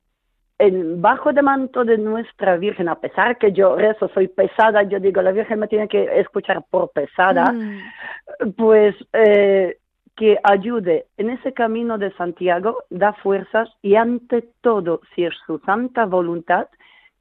en 0.60 1.02
bajo 1.02 1.34
de 1.34 1.42
manto 1.42 1.84
de 1.84 1.98
nuestra 1.98 2.58
Virgen, 2.58 2.88
a 2.88 3.00
pesar 3.00 3.38
que 3.38 3.52
yo 3.52 3.76
rezo, 3.76 4.08
soy 4.14 4.28
pesada, 4.28 4.84
yo 4.84 5.00
digo, 5.00 5.22
la 5.22 5.32
Virgen 5.32 5.60
me 5.60 5.68
tiene 5.68 5.88
que 5.88 6.20
escuchar 6.20 6.64
por 6.70 6.92
pesada, 6.92 7.52
Mm. 7.52 8.52
pues 8.56 8.96
eh, 9.14 9.78
que 10.16 10.38
ayude 10.44 11.08
en 11.18 11.32
ese 11.32 11.54
camino 11.54 11.98
de 11.98 12.12
Santiago, 12.14 12.84
da 12.90 13.14
fuerzas 13.14 13.70
y 13.82 13.96
ante 13.96 14.44
todo, 14.62 15.02
si 15.14 15.26
es 15.26 15.34
su 15.46 15.60
santa 15.60 16.06
voluntad, 16.06 16.68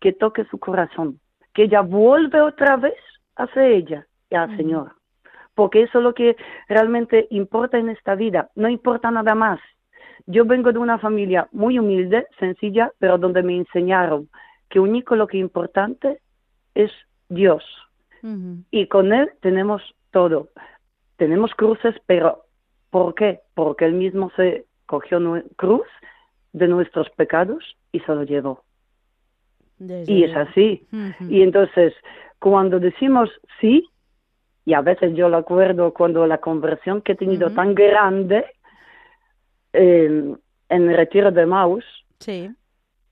que 0.01 0.13
toque 0.13 0.45
su 0.45 0.59
corazón, 0.59 1.19
que 1.55 1.65
ella 1.65 1.81
vuelve 1.81 2.41
otra 2.43 2.77
vez 2.77 2.95
hacia 3.37 3.67
ella 3.67 4.07
y 4.29 4.35
al 4.35 4.55
Señor. 4.57 4.93
Porque 5.55 5.83
eso 5.83 5.99
es 5.99 6.05
lo 6.05 6.13
que 6.15 6.37
realmente 6.69 7.27
importa 7.31 7.79
en 7.79 7.89
esta 7.89 8.15
vida, 8.15 8.51
no 8.57 8.69
importa 8.69 9.11
nada 9.11 9.35
más. 9.35 9.61
Yo 10.27 10.45
vengo 10.45 10.73
de 10.73 10.79
una 10.79 10.99
familia 10.99 11.49
muy 11.53 11.79
humilde, 11.79 12.27
sencilla, 12.39 12.93
pero 12.99 13.19
donde 13.19 13.43
me 13.43 13.57
enseñaron 13.57 14.29
que 14.69 14.81
único 14.81 15.17
lo 15.17 15.27
que 15.27 15.39
es 15.39 15.43
importante 15.43 16.21
es 16.75 16.91
Dios 17.29 17.65
y 18.71 18.87
con 18.87 19.13
Él 19.13 19.31
tenemos 19.41 19.83
todo. 20.13 20.49
Tenemos 21.17 21.53
cruces, 21.55 21.95
pero 22.07 22.45
¿por 22.91 23.15
qué? 23.15 23.41
Porque 23.55 23.85
Él 23.85 23.95
mismo 23.95 24.31
se 24.37 24.65
cogió 24.87 25.19
cruz 25.57 25.87
de 26.53 26.69
nuestros 26.69 27.11
pecados 27.11 27.77
y 27.91 28.01
se 28.01 28.15
lo 28.15 28.23
llevó. 28.23 28.63
Desde 29.79 30.13
Y 30.13 30.25
es 30.25 30.37
así. 30.37 30.87
Y 31.29 31.43
entonces, 31.43 31.95
cuando 32.39 32.79
decimos 32.79 33.29
sí, 33.61 33.89
y 34.65 34.75
a 34.75 34.81
veces 34.81 35.15
yo 35.17 35.29
lo 35.29 35.39
acuerdo 35.39 35.93
cuando 35.93 36.25
la 36.27 36.39
conversión 36.39 37.03
que 37.03 37.13
he 37.13 37.17
tenido 37.17 37.51
tan 37.51 37.75
grande 37.75 38.45
eh, 39.73 40.35
en 40.69 40.91
el 40.91 40.97
retiro 40.97 41.31
de 41.31 41.47
Maus, 41.47 41.85
Sí. 42.21 42.51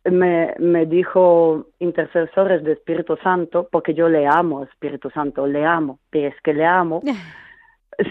me, 0.04 0.54
me 0.58 0.86
dijo 0.86 1.66
intercesores 1.78 2.62
de 2.64 2.72
Espíritu 2.72 3.16
Santo, 3.22 3.68
porque 3.70 3.92
yo 3.94 4.08
le 4.08 4.26
amo, 4.26 4.62
Espíritu 4.64 5.10
Santo, 5.10 5.46
le 5.46 5.64
amo, 5.64 5.98
pero 6.10 6.28
es 6.28 6.40
que 6.42 6.54
le 6.54 6.64
amo. 6.64 7.02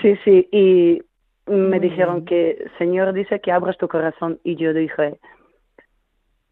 Sí, 0.04 0.16
sí, 0.24 0.48
y 0.52 1.02
me 1.48 1.78
Muy 1.78 1.80
dijeron 1.80 2.24
bien. 2.24 2.26
que 2.26 2.66
Señor 2.78 3.12
dice 3.12 3.40
que 3.40 3.52
abras 3.52 3.76
tu 3.80 3.88
corazón 3.88 4.40
y 4.44 4.56
yo 4.56 4.72
dije, 4.72 5.20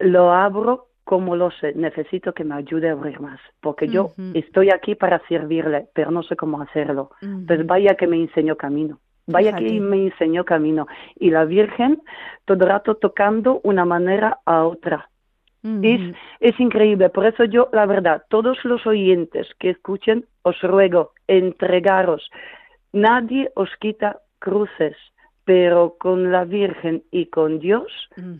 lo 0.00 0.32
abro 0.32 0.86
como 1.04 1.36
lo 1.36 1.50
sé, 1.52 1.72
necesito 1.74 2.32
que 2.34 2.42
me 2.44 2.54
ayude 2.56 2.88
a 2.88 2.92
abrir 2.92 3.20
más, 3.20 3.40
porque 3.60 3.86
yo 3.88 4.10
estoy 4.34 4.70
aquí 4.70 4.94
para 4.94 5.22
servirle, 5.28 5.86
pero 5.94 6.10
no 6.10 6.22
sé 6.24 6.34
cómo 6.36 6.60
hacerlo. 6.60 7.12
Ujú. 7.22 7.46
Pues 7.46 7.64
vaya 7.66 7.94
que 7.94 8.06
me 8.08 8.16
enseñó 8.16 8.56
camino. 8.56 8.98
Vaya 9.28 9.56
Fíjate. 9.56 9.66
que 9.66 9.80
me 9.80 10.06
enseñó 10.06 10.44
camino. 10.44 10.86
Y 11.16 11.30
la 11.30 11.44
Virgen 11.44 12.00
todo 12.44 12.64
el 12.64 12.70
rato 12.70 12.96
tocando 12.96 13.60
una 13.62 13.84
manera 13.84 14.40
a 14.44 14.64
otra. 14.64 15.10
Es, 15.82 16.00
es 16.40 16.58
increíble. 16.60 17.10
Por 17.10 17.26
eso 17.26 17.44
yo, 17.44 17.68
la 17.72 17.84
verdad, 17.84 18.22
todos 18.30 18.64
los 18.64 18.86
oyentes 18.86 19.46
que 19.58 19.70
escuchen, 19.70 20.24
os 20.42 20.58
ruego, 20.62 21.12
entregaros. 21.26 22.30
Nadie 22.92 23.50
os 23.54 23.68
quita 23.78 24.20
cruces, 24.38 24.96
pero 25.44 25.96
con 25.98 26.32
la 26.32 26.44
Virgen 26.44 27.02
y 27.10 27.26
con 27.26 27.58
Dios 27.58 27.92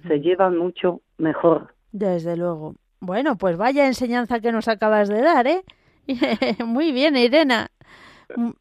se 0.07 0.21
llevan 0.21 0.57
mucho 0.57 1.03
mejor. 1.19 1.75
Desde 1.93 2.37
luego. 2.37 2.77
Bueno, 3.01 3.37
pues 3.37 3.57
vaya 3.59 3.87
enseñanza 3.87 4.41
que 4.41 4.53
nos 4.53 4.69
acabas 4.69 5.09
de 5.09 5.21
dar, 5.21 5.47
¿eh? 5.47 5.63
Muy 6.65 6.93
bien, 6.93 7.17
Irena. 7.17 7.69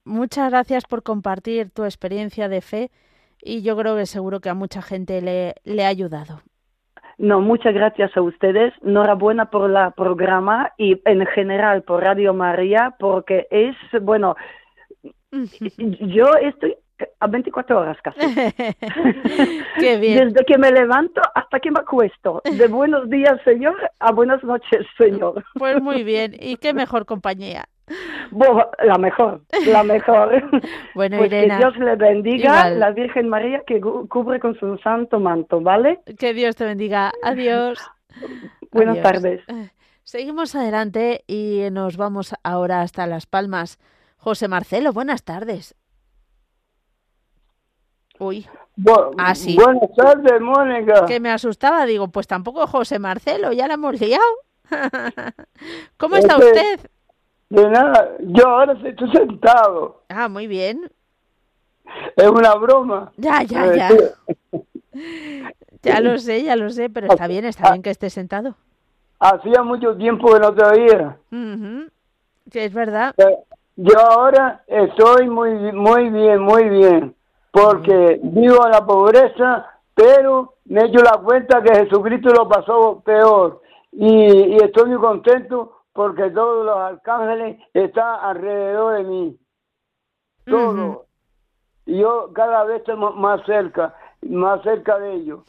Muchas 0.03 0.51
gracias 0.51 0.85
por 0.85 1.03
compartir 1.03 1.69
tu 1.71 1.83
experiencia 1.83 2.49
de 2.49 2.61
fe 2.61 2.91
y 3.41 3.61
yo 3.61 3.77
creo 3.77 3.95
que 3.95 4.05
seguro 4.05 4.39
que 4.39 4.49
a 4.49 4.53
mucha 4.53 4.81
gente 4.81 5.21
le, 5.21 5.55
le 5.63 5.85
ha 5.85 5.89
ayudado. 5.89 6.41
No, 7.17 7.41
muchas 7.41 7.73
gracias 7.73 8.15
a 8.15 8.21
ustedes. 8.21 8.73
Enhorabuena 8.83 9.49
por 9.49 9.69
la 9.69 9.91
programa 9.91 10.73
y 10.77 11.01
en 11.05 11.25
general 11.25 11.81
por 11.81 12.03
Radio 12.03 12.33
María, 12.33 12.95
porque 12.99 13.47
es, 13.49 13.75
bueno, 14.01 14.35
yo 15.31 16.25
estoy 16.41 16.75
a 17.19 17.27
24 17.27 17.79
horas 17.79 17.97
casi. 18.03 18.19
Qué 19.79 19.97
bien. 19.97 20.29
Desde 20.29 20.45
que 20.45 20.57
me 20.57 20.71
levanto 20.71 21.21
hasta 21.33 21.59
que 21.59 21.71
me 21.71 21.79
acuesto. 21.79 22.41
De 22.43 22.67
buenos 22.67 23.09
días, 23.09 23.39
Señor, 23.43 23.75
a 23.99 24.11
buenas 24.11 24.43
noches, 24.43 24.85
Señor. 24.97 25.43
Pues 25.55 25.81
muy 25.81 26.03
bien. 26.03 26.35
¿Y 26.39 26.57
qué 26.57 26.73
mejor 26.73 27.05
compañía? 27.05 27.65
La 28.83 28.97
mejor, 28.97 29.41
la 29.65 29.83
mejor. 29.83 30.43
Bueno, 30.93 31.17
pues 31.19 31.31
Irena, 31.31 31.57
que 31.57 31.63
Dios 31.63 31.77
le 31.77 31.95
bendiga, 31.95 32.49
igual. 32.67 32.79
la 32.79 32.91
Virgen 32.91 33.29
María 33.29 33.63
que 33.65 33.79
cubre 33.79 34.39
con 34.39 34.57
su 34.59 34.77
santo 34.79 35.19
manto, 35.19 35.61
¿vale? 35.61 35.99
Que 36.19 36.33
Dios 36.33 36.55
te 36.55 36.65
bendiga. 36.65 37.11
Adiós. 37.23 37.79
Buenas 38.71 38.97
Adiós. 38.97 39.11
tardes. 39.13 39.41
Eh, 39.47 39.69
Seguimos 40.03 40.55
adelante 40.55 41.23
y 41.27 41.63
nos 41.71 41.97
vamos 41.97 42.33
ahora 42.43 42.81
hasta 42.81 43.07
Las 43.07 43.25
Palmas. 43.25 43.77
José 44.17 44.47
Marcelo, 44.47 44.91
buenas 44.93 45.23
tardes. 45.23 45.75
Uy, 48.19 48.47
Bu- 48.75 49.13
Ah, 49.17 49.35
sí. 49.35 49.55
Buenas 49.55 49.89
tardes, 49.95 50.41
Mónica. 50.41 51.05
que 51.05 51.19
me 51.19 51.29
asustaba. 51.29 51.85
Digo, 51.85 52.07
pues 52.09 52.25
tampoco 52.27 52.65
José 52.67 52.99
Marcelo, 52.99 53.51
ya 53.53 53.67
la 53.67 53.75
hemos 53.75 53.99
liado. 53.99 54.23
¿Cómo 55.97 56.15
está 56.15 56.35
Es 56.35 56.39
que- 56.39 56.45
usted? 56.47 56.89
De 57.49 57.69
nada, 57.69 58.11
yo 58.19 58.47
ahora 58.47 58.73
estoy 58.83 59.11
sentado. 59.11 60.01
Ah, 60.09 60.27
muy 60.27 60.47
bien. 60.47 60.89
Es 62.15 62.27
una 62.29 62.55
broma. 62.55 63.11
Ya, 63.17 63.43
ya, 63.43 63.73
ya. 63.75 63.89
sí. 63.89 63.97
Ya 65.83 66.01
lo 66.01 66.17
sé, 66.17 66.43
ya 66.43 66.55
lo 66.55 66.69
sé, 66.71 66.89
pero 66.89 67.07
está 67.07 67.27
bien, 67.27 67.45
está 67.45 67.71
bien 67.71 67.81
que 67.83 67.91
esté 67.91 68.09
sentado. 68.09 68.55
Hacía 69.19 69.61
mucho 69.63 69.95
tiempo 69.95 70.33
que 70.33 70.39
no 70.39 70.53
te 70.53 70.65
oía. 70.65 71.17
Ujú, 71.31 71.87
Que 72.51 72.65
es 72.65 72.73
verdad. 72.73 73.13
Eh, 73.17 73.37
Yo 73.77 73.97
ahora 73.99 74.63
estoy 74.67 75.29
muy, 75.29 75.51
muy 75.71 76.09
bien, 76.09 76.39
muy 76.41 76.67
bien, 76.67 77.15
porque 77.51 78.19
vivo 78.23 78.65
en 78.65 78.71
la 78.71 78.85
pobreza, 78.85 79.67
pero 79.93 80.55
me 80.65 80.81
he 80.81 80.85
hecho 80.87 80.99
la 81.03 81.19
cuenta 81.23 81.61
que 81.61 81.73
Jesucristo 81.75 82.29
lo 82.33 82.49
pasó 82.49 83.01
peor. 83.05 83.61
Y, 83.93 84.55
y 84.55 84.55
estoy 84.57 84.89
muy 84.89 84.99
contento 84.99 85.76
porque 85.97 86.29
todos 86.29 86.63
los 86.63 86.77
arcángeles 86.77 87.59
están 87.73 88.19
alrededor 88.21 88.97
de 88.97 89.03
mí. 89.03 89.37
Todos. 90.45 91.07
Y 91.87 91.97
yo 91.97 92.31
cada 92.33 92.65
vez 92.65 92.77
estoy 92.81 92.97
más 93.15 93.43
cerca, 93.47 93.95
más 94.21 94.61
cerca 94.61 94.99
de 94.99 95.13
ellos. 95.15 95.39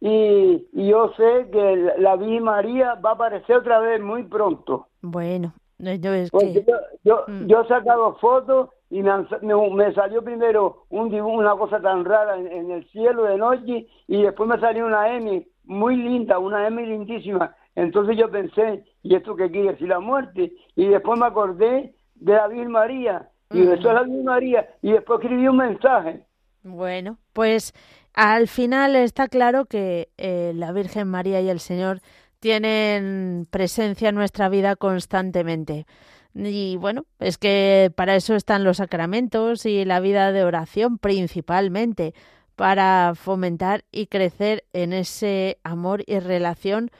Y, 0.00 0.66
y 0.72 0.88
yo 0.88 1.12
sé 1.18 1.50
que 1.52 1.92
la- 1.98 2.16
Virgen 2.16 2.44
María 2.44 2.94
va 2.94 3.10
a 3.10 3.12
aparecer 3.12 3.56
otra 3.58 3.78
vez 3.80 4.00
muy 4.00 4.22
pronto. 4.22 4.86
Bueno, 5.02 5.52
no, 5.78 5.92
yo 5.96 6.14
es 6.14 6.30
Porque 6.30 6.64
que... 6.64 6.64
yo, 6.64 6.76
yo, 7.04 7.24
Mm. 7.28 7.46
yo 7.46 7.60
he 7.60 7.68
sacado 7.68 8.14
fotos 8.16 8.70
y 8.88 9.02
me, 9.02 9.12
me, 9.42 9.70
me 9.70 9.92
salió 9.92 10.24
primero 10.24 10.84
un 10.88 11.10
dibujo, 11.10 11.36
una 11.36 11.54
cosa 11.56 11.78
tan 11.78 12.06
rara 12.06 12.38
en, 12.38 12.46
en 12.46 12.70
el 12.70 12.88
cielo 12.88 13.24
de 13.24 13.36
noche 13.36 13.86
y 14.06 14.22
después 14.22 14.48
me 14.48 14.58
salió 14.60 14.86
una 14.86 15.14
M 15.14 15.46
muy 15.64 15.96
linda, 15.96 16.38
una 16.38 16.66
M 16.66 16.80
lindísima. 16.86 17.54
Entonces 17.80 18.18
yo 18.18 18.30
pensé, 18.30 18.84
¿y 19.02 19.14
esto 19.14 19.34
qué 19.34 19.50
quiere 19.50 19.72
decir 19.72 19.88
la 19.88 20.00
muerte? 20.00 20.52
Y 20.76 20.88
después 20.88 21.18
me 21.18 21.24
acordé 21.24 21.94
de 22.14 22.32
la 22.34 22.46
Virgen 22.46 22.72
María 22.72 23.30
y 23.50 23.62
eso 23.62 23.72
es 23.72 23.82
la 23.84 24.02
Virgen 24.02 24.24
María 24.24 24.68
y 24.82 24.92
después 24.92 25.18
escribí 25.18 25.48
un 25.48 25.56
mensaje. 25.56 26.26
Bueno, 26.62 27.16
pues 27.32 27.72
al 28.12 28.48
final 28.48 28.96
está 28.96 29.28
claro 29.28 29.64
que 29.64 30.10
eh, 30.18 30.52
la 30.54 30.72
Virgen 30.72 31.08
María 31.08 31.40
y 31.40 31.48
el 31.48 31.58
Señor 31.58 32.00
tienen 32.38 33.48
presencia 33.50 34.10
en 34.10 34.14
nuestra 34.14 34.50
vida 34.50 34.76
constantemente. 34.76 35.86
Y 36.34 36.76
bueno, 36.76 37.06
es 37.18 37.38
que 37.38 37.90
para 37.96 38.14
eso 38.14 38.34
están 38.34 38.62
los 38.62 38.76
sacramentos 38.76 39.64
y 39.64 39.86
la 39.86 40.00
vida 40.00 40.32
de 40.32 40.44
oración 40.44 40.98
principalmente, 40.98 42.12
para 42.56 43.14
fomentar 43.14 43.84
y 43.90 44.08
crecer 44.08 44.64
en 44.74 44.92
ese 44.92 45.56
amor 45.64 46.02
y 46.06 46.18
relación 46.18 46.90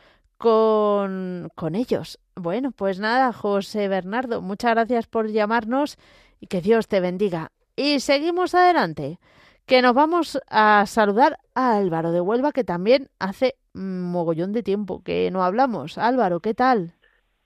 con, 0.41 1.51
con 1.55 1.75
ellos. 1.75 2.19
Bueno, 2.35 2.73
pues 2.73 2.99
nada, 2.99 3.31
José 3.31 3.89
Bernardo, 3.89 4.41
muchas 4.41 4.71
gracias 4.71 5.07
por 5.07 5.29
llamarnos 5.29 5.99
y 6.41 6.47
que 6.47 6.63
Dios 6.63 6.89
te 6.89 7.01
bendiga. 7.01 7.53
Y 7.77 8.01
seguimos 8.01 8.55
adelante, 8.55 9.19
que 9.67 9.83
nos 9.83 9.93
vamos 9.93 10.41
a 10.49 10.87
saludar 10.87 11.37
a 11.55 11.77
Álvaro 11.77 12.11
de 12.11 12.23
Huelva, 12.23 12.53
que 12.53 12.65
también 12.65 13.09
hace 13.19 13.57
mogollón 13.75 14.55
de 14.55 14.63
tiempo 14.63 15.03
que 15.05 15.31
no 15.31 15.43
hablamos. 15.43 15.99
Álvaro, 15.99 16.41
¿qué 16.41 16.55
tal? 16.55 16.95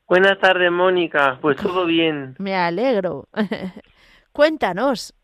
Buenas 0.06 0.38
tardes, 0.38 0.70
Mónica. 0.70 1.38
Pues 1.42 1.56
todo 1.56 1.86
bien. 1.86 2.36
Me 2.38 2.54
alegro. 2.54 3.26
Cuéntanos. 4.32 5.14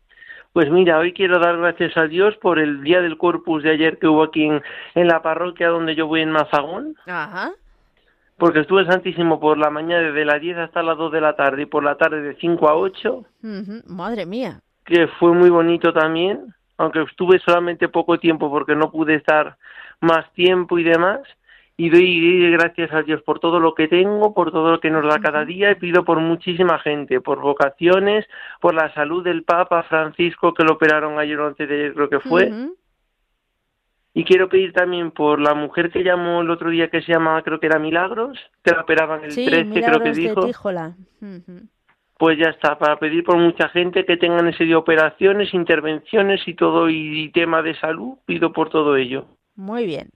Pues 0.51 0.69
mira, 0.69 0.99
hoy 0.99 1.13
quiero 1.13 1.39
dar 1.39 1.55
gracias 1.55 1.95
a 1.95 2.07
Dios 2.07 2.35
por 2.41 2.59
el 2.59 2.83
día 2.83 2.99
del 2.99 3.17
Corpus 3.17 3.63
de 3.63 3.71
ayer 3.71 3.97
que 3.97 4.07
hubo 4.07 4.23
aquí 4.23 4.43
en, 4.43 4.61
en 4.95 5.07
la 5.07 5.21
parroquia 5.21 5.69
donde 5.69 5.95
yo 5.95 6.07
voy 6.07 6.19
en 6.19 6.31
Mazagón, 6.31 6.97
Ajá. 7.05 7.53
Porque 8.41 8.61
estuve 8.61 8.85
santísimo 8.87 9.39
por 9.39 9.59
la 9.59 9.69
mañana 9.69 10.01
desde 10.01 10.25
las 10.25 10.41
10 10.41 10.57
hasta 10.57 10.81
las 10.81 10.97
2 10.97 11.11
de 11.11 11.21
la 11.21 11.35
tarde 11.35 11.61
y 11.61 11.65
por 11.67 11.83
la 11.83 11.95
tarde 11.95 12.23
de 12.23 12.35
5 12.37 12.67
a 12.69 12.75
8, 12.75 13.23
Ujú, 13.43 13.83
Madre 13.85 14.25
mía. 14.25 14.61
que 14.83 15.07
fue 15.19 15.31
muy 15.31 15.51
bonito 15.51 15.93
también, 15.93 16.51
aunque 16.75 17.03
estuve 17.03 17.37
solamente 17.37 17.87
poco 17.87 18.17
tiempo 18.17 18.49
porque 18.49 18.75
no 18.75 18.89
pude 18.89 19.13
estar 19.13 19.57
más 19.99 20.25
tiempo 20.33 20.79
y 20.79 20.83
demás. 20.83 21.19
Y 21.77 21.91
doy 21.91 22.51
gracias 22.51 22.91
a 22.91 23.03
Dios 23.03 23.21
por 23.21 23.39
todo 23.39 23.59
lo 23.59 23.75
que 23.75 23.87
tengo, 23.87 24.33
por 24.33 24.51
todo 24.51 24.71
lo 24.71 24.79
que 24.79 24.89
nos 24.89 25.05
da 25.07 25.19
cada 25.19 25.45
día 25.45 25.69
y 25.69 25.75
pido 25.75 26.03
por 26.03 26.19
muchísima 26.19 26.79
gente, 26.79 27.21
por 27.21 27.41
vocaciones, 27.41 28.25
por 28.59 28.73
la 28.73 28.91
salud 28.95 29.23
del 29.23 29.43
Papa 29.43 29.83
Francisco 29.83 30.55
que 30.55 30.63
lo 30.63 30.73
operaron 30.73 31.19
ayer 31.19 31.39
o 31.39 31.45
antes 31.45 31.69
de 31.69 31.75
ayer 31.75 31.93
creo 31.93 32.09
que 32.09 32.19
fue. 32.19 32.51
Y 34.13 34.25
quiero 34.25 34.49
pedir 34.49 34.73
también 34.73 35.11
por 35.11 35.39
la 35.39 35.53
mujer 35.53 35.89
que 35.89 36.03
llamó 36.03 36.41
el 36.41 36.49
otro 36.49 36.69
día 36.69 36.89
que 36.89 37.01
se 37.01 37.13
llama, 37.13 37.41
creo 37.43 37.59
que 37.59 37.67
era 37.67 37.79
Milagros, 37.79 38.37
que 38.63 38.71
la 38.71 38.81
operaban 38.81 39.23
el 39.23 39.31
Sí, 39.31 39.45
13 39.45 39.81
creo 39.81 39.99
que 40.01 40.11
dijo. 40.11 40.41
Pues 42.17 42.37
ya 42.37 42.49
está, 42.49 42.77
para 42.77 42.99
pedir 42.99 43.23
por 43.23 43.37
mucha 43.37 43.69
gente 43.69 44.05
que 44.05 44.17
tengan 44.17 44.47
ese 44.47 44.65
de 44.65 44.75
operaciones, 44.75 45.53
intervenciones 45.53 46.45
y 46.47 46.53
todo, 46.55 46.89
y, 46.89 47.21
y 47.23 47.29
tema 47.31 47.61
de 47.61 47.73
salud, 47.79 48.17
pido 48.25 48.51
por 48.51 48.69
todo 48.69 48.95
ello. 48.97 49.25
Muy 49.55 49.85
bien. 49.85 50.09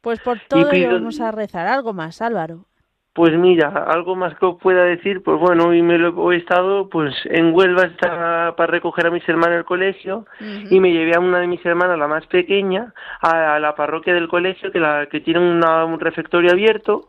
Pues 0.00 0.20
por 0.20 0.38
todo 0.48 0.60
ello 0.70 0.88
pido- 0.88 0.92
vamos 0.94 1.20
a 1.20 1.30
rezar. 1.32 1.66
Algo 1.66 1.92
más, 1.92 2.22
Álvaro. 2.22 2.66
Pues 3.14 3.36
mira, 3.36 3.68
algo 3.88 4.16
más 4.16 4.34
que 4.38 4.46
os 4.46 4.58
pueda 4.58 4.84
decir, 4.84 5.22
pues 5.22 5.38
bueno, 5.38 5.66
hoy 5.68 5.82
me 5.82 5.98
lo 5.98 6.32
he 6.32 6.36
estado 6.36 6.88
pues 6.88 7.14
en 7.26 7.54
Huelva 7.54 7.84
está 7.84 8.54
para 8.56 8.70
recoger 8.72 9.06
a 9.06 9.10
mis 9.10 9.28
hermanos 9.28 9.56
del 9.56 9.64
colegio 9.66 10.24
y 10.70 10.80
me 10.80 10.92
llevé 10.92 11.14
a 11.14 11.20
una 11.20 11.38
de 11.40 11.46
mis 11.46 11.64
hermanas, 11.66 11.98
la 11.98 12.08
más 12.08 12.26
pequeña, 12.28 12.94
a, 13.20 13.58
la 13.58 13.74
parroquia 13.74 14.14
del 14.14 14.28
colegio 14.28 14.72
que 14.72 14.80
la 14.80 15.06
que 15.10 15.20
tiene 15.20 15.40
una- 15.40 15.84
un 15.84 16.00
refectorio 16.00 16.52
abierto 16.52 17.08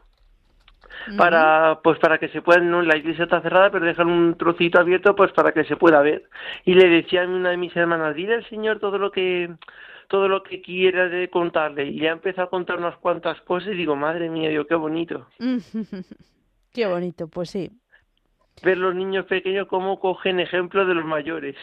para 1.18 1.80
pues 1.84 2.00
para 2.00 2.18
que 2.18 2.28
se 2.30 2.42
pueda 2.42 2.60
no 2.60 2.82
la 2.82 2.96
iglesia 2.98 3.24
está 3.24 3.42
cerrada 3.42 3.70
pero 3.72 3.86
dejan 3.86 4.08
un 4.08 4.38
trocito 4.38 4.80
abierto 4.80 5.16
pues 5.16 5.32
para 5.32 5.54
que 5.54 5.64
se 5.64 5.78
pueda 5.78 6.02
ver. 6.02 6.24
Y 6.66 6.74
le 6.74 6.90
decía 6.90 7.24
a 7.24 7.28
una 7.28 7.50
de 7.52 7.58
mis 7.58 7.76
hermanas 7.78 8.14
dile 8.14 8.36
al 8.36 8.50
señor 8.50 8.80
todo 8.80 8.98
lo 8.98 9.10
que 9.12 9.50
todo 10.08 10.28
lo 10.28 10.44
que 10.44 10.62
quiera 10.62 11.08
de 11.10 11.30
contarle 11.30 11.88
y 11.88 12.00
ya 12.00 12.12
empezó 12.12 12.42
a 12.44 12.50
contar 12.50 12.78
unas 12.80 12.98
cuantas 12.98 13.40
cosas 13.42 13.74
y 13.74 13.78
digo 13.78 13.96
madre 13.96 14.30
mía 14.30 14.50
digo 14.50 14.66
qué 14.66 14.76
bonito 14.76 15.28
Qué 16.74 16.88
bonito, 16.88 17.28
pues 17.28 17.52
sí. 17.52 17.70
ver 18.64 18.78
los 18.78 18.96
niños 18.96 19.26
pequeños 19.26 19.68
cómo 19.68 20.00
cogen 20.00 20.40
ejemplo 20.40 20.86
de 20.86 20.96
los 20.96 21.06
mayores. 21.06 21.56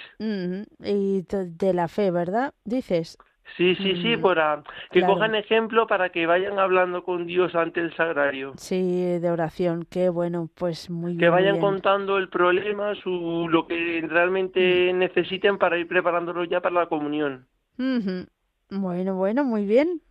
Y 0.84 1.22
de 1.28 1.72
la 1.74 1.88
fe, 1.88 2.10
¿verdad? 2.10 2.54
Dices. 2.64 3.18
sí 3.56 3.74
sí 3.76 3.96
sí 4.02 4.16
Mm, 4.16 4.22
para 4.22 4.62
que 4.92 5.00
claro. 5.00 5.14
cojan 5.14 5.34
ejemplo 5.34 5.86
para 5.86 6.10
que 6.10 6.26
vayan 6.26 6.58
hablando 6.58 7.02
con 7.02 7.26
Dios 7.26 7.54
ante 7.54 7.80
el 7.80 7.94
sagrario 7.96 8.52
Sí, 8.56 9.18
de 9.18 9.30
oración. 9.30 9.84
Qué 9.90 10.08
bueno, 10.10 10.48
pues 10.54 10.90
muy 10.90 11.12
bien. 11.12 11.20
que 11.20 11.28
vayan 11.28 11.54
bien. 11.54 11.64
contando 11.64 12.18
el 12.18 12.28
problema, 12.28 12.94
su 12.94 13.48
lo 13.50 13.66
que 13.66 14.02
Mm. 14.02 14.08
realmente 14.08 14.92
necesiten 14.92 15.58
para 15.58 15.78
ir 15.78 15.88
preparándolo 15.88 16.44
ya 16.44 16.60
para 16.60 16.74
la 16.74 16.86
comunión. 16.86 17.46
Ujú. 17.80 18.26
Bueno, 18.70 19.14
bueno, 19.16 19.42
muy 19.42 19.64
bien. 19.64 20.02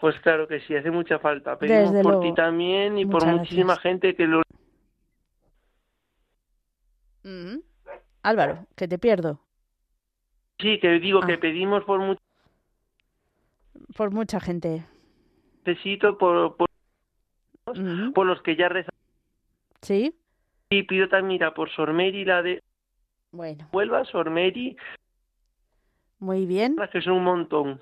Pues 0.00 0.14
claro 0.20 0.46
que 0.46 0.60
sí, 0.60 0.76
hace 0.76 0.90
mucha 0.90 1.18
falta. 1.18 1.58
Pedimos 1.58 1.90
Desde 1.92 2.02
por 2.02 2.12
luego. 2.14 2.28
ti 2.28 2.34
también 2.34 2.98
y 2.98 3.06
por 3.06 3.26
muchísima 3.26 3.76
gente 3.78 4.14
que 4.14 4.26
lo... 4.26 4.42
Álvaro, 8.22 8.66
que 8.76 8.86
te 8.88 8.98
pierdo. 8.98 9.40
Sí, 10.60 10.78
que 10.80 10.88
digo 11.00 11.20
Ah. 11.22 11.26
que 11.26 11.38
pedimos 11.38 11.84
por 11.84 11.98
mucho 12.00 12.20
Por 13.96 14.10
mucha 14.10 14.38
gente. 14.40 14.84
necesito, 15.64 16.16
por, 16.18 16.56
por, 16.56 16.68
Ujú. 17.68 18.12
por 18.14 18.26
los 18.26 18.40
que 18.42 18.56
ya 18.56 18.68
rezan. 18.68 18.94
¿Sí? 19.82 20.14
Y 20.70 20.82
pido 20.84 21.08
también, 21.08 21.28
mira, 21.28 21.54
por 21.54 21.70
Sormeri, 21.70 22.24
la 22.24 22.42
de 22.42 22.62
Bueno, 23.32 23.68
Huelva, 23.72 24.04
Sormeri, 24.06 24.76
muy 26.18 26.46
bien. 26.46 26.76
que 26.92 27.00
son 27.02 27.14
un 27.14 27.24
montón. 27.24 27.80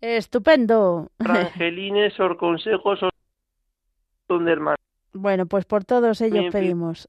Estupendo. 0.00 1.08
Sor 1.18 1.30
Angelines, 1.36 2.12
Sor 2.14 2.36
Consejos, 2.38 2.98
Sor... 3.00 3.10
un 3.12 4.36
montón 4.36 4.46
de 4.46 4.52
hermanos. 4.52 4.78
Bueno, 5.12 5.46
pues 5.46 5.64
por 5.64 5.84
todos 5.84 6.20
ellos 6.20 6.40
Bien, 6.40 6.52
pedimos. 6.52 7.08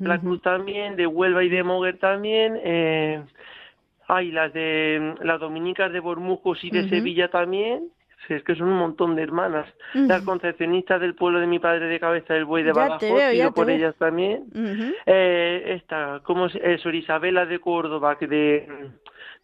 La. 0.00 0.18
Cruz 0.18 0.40
también, 0.42 0.96
de 0.96 1.06
Huelva 1.06 1.42
y 1.44 1.48
de 1.48 1.62
Moguer 1.62 1.98
también. 1.98 2.58
Eh, 2.62 3.22
hay 4.08 4.30
las 4.30 4.52
de 4.52 5.14
las 5.22 5.40
dominicas 5.40 5.92
de 5.92 6.00
Bormujos 6.00 6.62
y 6.64 6.70
de 6.70 6.80
Ujú. 6.80 6.88
Sevilla 6.90 7.28
también. 7.28 7.90
Es 8.28 8.42
que 8.42 8.56
son 8.56 8.68
un 8.68 8.78
montón 8.78 9.14
de 9.14 9.22
hermanas. 9.22 9.66
Ujú. 9.94 10.06
Las 10.06 10.22
concepcionistas 10.22 11.00
del 11.00 11.14
pueblo 11.14 11.38
de 11.38 11.46
mi 11.46 11.58
padre 11.60 11.86
de 11.86 12.00
Cabeza 12.00 12.34
del 12.34 12.44
Buey 12.44 12.64
de 12.64 12.72
Badajoz, 12.72 13.02
veo, 13.02 13.32
ya 13.32 13.46
te 13.46 13.52
por 13.52 13.70
ellas 13.70 13.94
también. 13.96 14.44
Ujú. 14.52 14.94
Eh, 15.06 15.74
esta, 15.76 16.20
¿cómo 16.24 16.48
se, 16.48 16.58
eh, 16.58 16.78
Sor 16.78 16.94
Isabela 16.94 17.46
de 17.46 17.60
Córdoba, 17.60 18.18
que 18.18 18.26
de, 18.26 18.68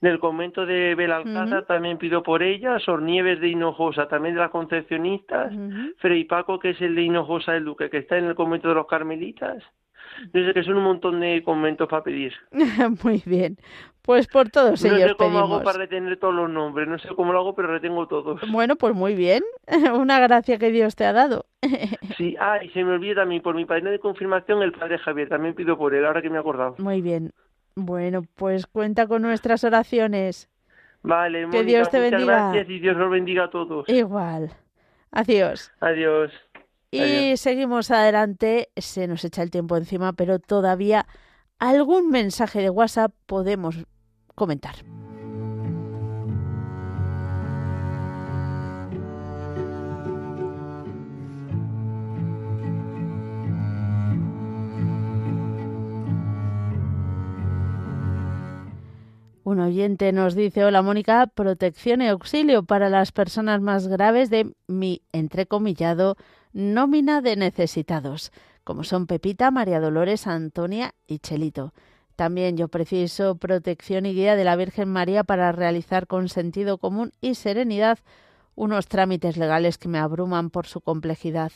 del 0.03 0.19
convento 0.19 0.67
de 0.67 0.95
Belalcázar, 0.95 1.59
Ujú. 1.61 1.67
también 1.67 1.97
pido 1.97 2.23
por 2.23 2.43
ella. 2.43 2.79
Sor 2.81 3.01
Nieves 3.01 3.41
de 3.41 3.49
Hinojosa, 3.49 4.09
también 4.09 4.35
de 4.35 4.41
las 4.41 4.51
concepcionistas. 4.51 5.53
Ujú. 5.55 5.93
Fray 5.99 6.25
Paco, 6.25 6.59
que 6.59 6.71
es 6.71 6.81
el 6.83 6.95
de 6.95 7.03
Hinojosa 7.03 7.53
del 7.53 7.65
Duque, 7.65 7.89
que 7.89 7.99
está 7.99 8.19
en 8.19 8.27
el 8.27 8.35
convento 8.35 8.69
de 8.69 8.75
los 8.75 8.87
Carmelitas. 8.87 9.63
Sé 10.33 10.53
que 10.53 10.63
son 10.63 10.77
un 10.77 10.85
montón 10.85 11.21
de 11.21 11.43
conventos 11.43 11.89
para 11.89 12.03
pedir. 12.03 12.35
Muy 13.03 13.23
bien. 13.25 13.57
Pues 14.03 14.27
por 14.27 14.51
todos 14.51 14.85
no 14.85 14.97
ellos 14.97 15.11
sé 15.11 15.17
cómo 15.17 15.39
hago 15.39 15.49
pedimos. 15.59 15.63
para 15.65 15.79
retener 15.79 16.19
todos 16.19 16.35
los 16.35 16.51
nombres, 16.51 16.89
no 16.89 16.99
sé 16.99 17.09
cómo 17.15 17.33
lo 17.33 17.39
hago, 17.39 17.55
pero 17.55 17.69
retengo 17.69 18.09
todos. 18.09 18.41
Bueno, 18.51 18.75
pues 18.77 18.95
muy 18.95 19.15
bien. 19.15 19.43
Una 19.95 20.19
gracia 20.19 20.59
que 20.59 20.71
Dios 20.73 20.97
te 20.97 21.05
ha 21.07 21.13
dado. 21.13 21.47
Sí, 22.19 22.37
ah, 22.39 22.63
y 22.63 22.69
se 22.71 22.85
me 22.85 22.93
olvida 22.93 23.23
también, 23.23 23.41
por 23.41 23.55
mi 23.55 23.65
padrino 23.65 23.91
de 23.91 23.99
confirmación, 24.01 24.63
el 24.63 24.73
padre 24.73 24.99
Javier, 24.99 25.29
también 25.29 25.55
pido 25.55 25.79
por 25.79 25.95
él, 25.95 26.05
ahora 26.05 26.21
que 26.21 26.29
me 26.29 26.37
he 26.37 26.41
acordado. 26.41 26.75
Muy 26.79 27.01
bien. 27.01 27.31
Bueno, 27.75 28.23
pues 28.35 28.66
cuenta 28.66 29.07
con 29.07 29.23
nuestras 29.23 29.64
oraciones. 29.64 30.49
Vale, 31.03 31.47
Mónica, 31.47 31.64
Dios 31.64 31.91
te 31.91 31.99
muchas 31.99 32.11
bendiga. 32.12 32.37
gracias 32.53 32.68
y 32.70 32.79
Dios 32.79 32.97
nos 32.97 33.11
bendiga 33.11 33.45
a 33.45 33.51
todos. 33.51 33.89
Igual. 33.89 34.53
Adiós. 35.11 35.73
Adiós. 35.81 36.33
Y 36.91 37.01
Adiós. 37.01 37.41
seguimos 37.41 37.91
adelante. 37.91 38.68
Se 38.77 39.07
nos 39.09 39.25
echa 39.25 39.43
el 39.43 39.51
tiempo 39.51 39.77
encima, 39.77 40.12
pero 40.12 40.39
todavía 40.39 41.07
algún 41.59 42.11
mensaje 42.11 42.61
de 42.61 42.70
WhatsApp 42.70 43.12
podemos 43.27 43.77
comentar. 44.35 44.75
Un 59.45 59.59
oyente 59.59 60.12
nos 60.12 60.36
dice, 60.36 60.64
hola 60.64 60.82
Mónica, 60.82 61.26
protección 61.26 62.01
y 62.01 62.07
auxilio 62.07 62.62
para 62.62 62.88
las 62.88 63.11
personas 63.11 63.61
más 63.61 63.88
graves 63.88 64.30
de 64.30 64.55
mi, 64.68 65.03
entrecomillado, 65.11 66.16
nómina 66.53 67.20
de 67.20 67.34
necesitados, 67.34 68.30
como 68.62 68.84
son 68.84 69.09
Pepita, 69.09 69.51
María 69.51 69.80
Dolores, 69.80 70.28
Antonia 70.28 70.95
y 71.09 71.18
Chelito. 71.18 71.72
También 72.14 72.57
yo 72.57 72.68
preciso 72.68 73.34
protección 73.34 74.07
y 74.07 74.14
guía 74.14 74.36
de 74.36 74.45
la 74.45 74.55
Virgen 74.55 74.88
María 74.88 75.24
para 75.24 75.51
realizar 75.51 76.07
con 76.07 76.28
sentido 76.28 76.78
común 76.78 77.11
y 77.20 77.34
serenidad 77.34 77.99
unos 78.55 78.86
trámites 78.86 79.36
legales 79.36 79.76
que 79.76 79.88
me 79.88 79.99
abruman 79.99 80.51
por 80.51 80.68
su 80.68 80.80
complejidad. 80.80 81.51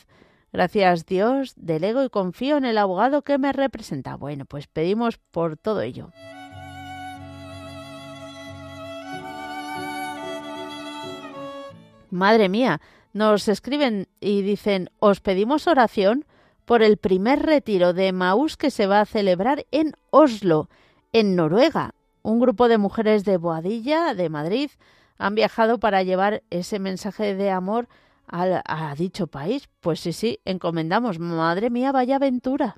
Gracias 0.51 1.05
Dios, 1.05 1.53
delego 1.55 2.03
y 2.03 2.09
confío 2.09 2.57
en 2.57 2.65
el 2.65 2.79
abogado 2.79 3.21
que 3.21 3.37
me 3.37 3.53
representa. 3.53 4.17
Bueno, 4.17 4.43
pues 4.43 4.67
pedimos 4.67 5.19
por 5.31 5.55
todo 5.55 5.79
ello. 5.79 6.11
Madre 12.09 12.49
mía, 12.49 12.81
nos 13.13 13.47
escriben 13.47 14.07
y 14.19 14.41
dicen, 14.41 14.89
os 14.99 15.19
pedimos 15.21 15.67
oración 15.67 16.25
por 16.65 16.83
el 16.83 16.97
primer 16.97 17.43
retiro 17.43 17.93
de 17.93 18.11
Maús 18.11 18.57
que 18.57 18.71
se 18.71 18.87
va 18.87 19.01
a 19.01 19.05
celebrar 19.05 19.65
en 19.71 19.93
Oslo, 20.09 20.69
en 21.13 21.35
Noruega. 21.35 21.93
Un 22.23 22.39
grupo 22.39 22.67
de 22.67 22.77
mujeres 22.77 23.23
de 23.23 23.37
Boadilla, 23.37 24.13
de 24.13 24.29
Madrid, 24.29 24.69
han 25.17 25.33
viajado 25.35 25.79
para 25.79 26.03
llevar 26.03 26.43
ese 26.49 26.79
mensaje 26.79 27.35
de 27.35 27.49
amor 27.51 27.87
al- 28.27 28.61
a, 28.65 28.93
dicho 28.95 29.27
país. 29.27 29.69
Pues 29.79 29.99
sí, 30.01 30.11
sí, 30.13 30.39
encomendamos. 30.45 31.19
Madre 31.19 31.69
mía, 31.69 31.91
vaya 31.91 32.17
aventura. 32.17 32.75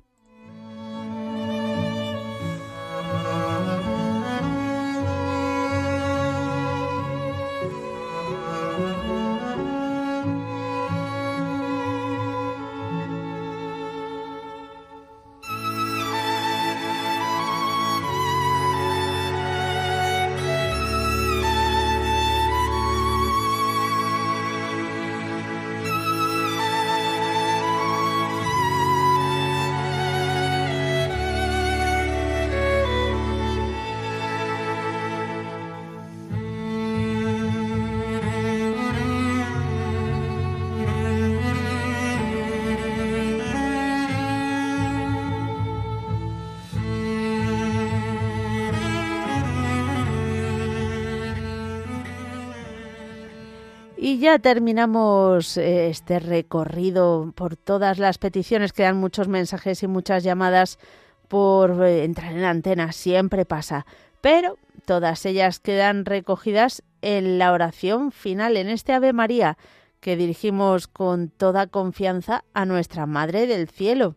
Ya 54.20 54.38
terminamos 54.38 55.56
eh, 55.56 55.88
este 55.88 56.20
recorrido 56.20 57.32
por 57.34 57.56
todas 57.56 57.98
las 57.98 58.18
peticiones. 58.18 58.72
Quedan 58.72 58.98
muchos 58.98 59.26
mensajes 59.26 59.82
y 59.82 59.86
muchas 59.86 60.22
llamadas 60.22 60.78
por 61.26 61.82
eh, 61.82 62.04
entrar 62.04 62.32
en 62.32 62.44
antena. 62.44 62.92
Siempre 62.92 63.44
pasa. 63.46 63.86
Pero 64.20 64.58
todas 64.84 65.24
ellas 65.24 65.58
quedan 65.58 66.04
recogidas 66.04 66.82
en 67.00 67.38
la 67.38 67.52
oración 67.52 68.12
final, 68.12 68.58
en 68.58 68.68
este 68.68 68.92
Ave 68.92 69.14
María, 69.14 69.56
que 70.00 70.16
dirigimos 70.16 70.86
con 70.86 71.30
toda 71.30 71.66
confianza 71.66 72.44
a 72.52 72.66
nuestra 72.66 73.06
Madre 73.06 73.46
del 73.46 73.68
Cielo. 73.68 74.16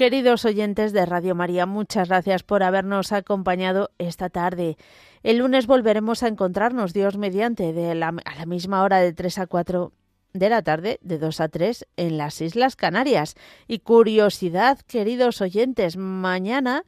Queridos 0.00 0.46
oyentes 0.46 0.94
de 0.94 1.04
Radio 1.04 1.34
María, 1.34 1.66
muchas 1.66 2.08
gracias 2.08 2.42
por 2.42 2.62
habernos 2.62 3.12
acompañado 3.12 3.90
esta 3.98 4.30
tarde. 4.30 4.78
El 5.22 5.36
lunes 5.36 5.66
volveremos 5.66 6.22
a 6.22 6.28
encontrarnos, 6.28 6.94
Dios 6.94 7.18
mediante, 7.18 7.74
de 7.74 7.94
la, 7.94 8.08
a 8.08 8.34
la 8.34 8.46
misma 8.46 8.82
hora 8.82 8.96
de 8.96 9.12
3 9.12 9.40
a 9.40 9.46
4 9.46 9.92
de 10.32 10.48
la 10.48 10.62
tarde, 10.62 11.00
de 11.02 11.18
2 11.18 11.40
a 11.42 11.48
3, 11.50 11.86
en 11.98 12.16
las 12.16 12.40
Islas 12.40 12.76
Canarias. 12.76 13.34
Y 13.68 13.80
curiosidad, 13.80 14.78
queridos 14.86 15.42
oyentes, 15.42 15.98
mañana 15.98 16.84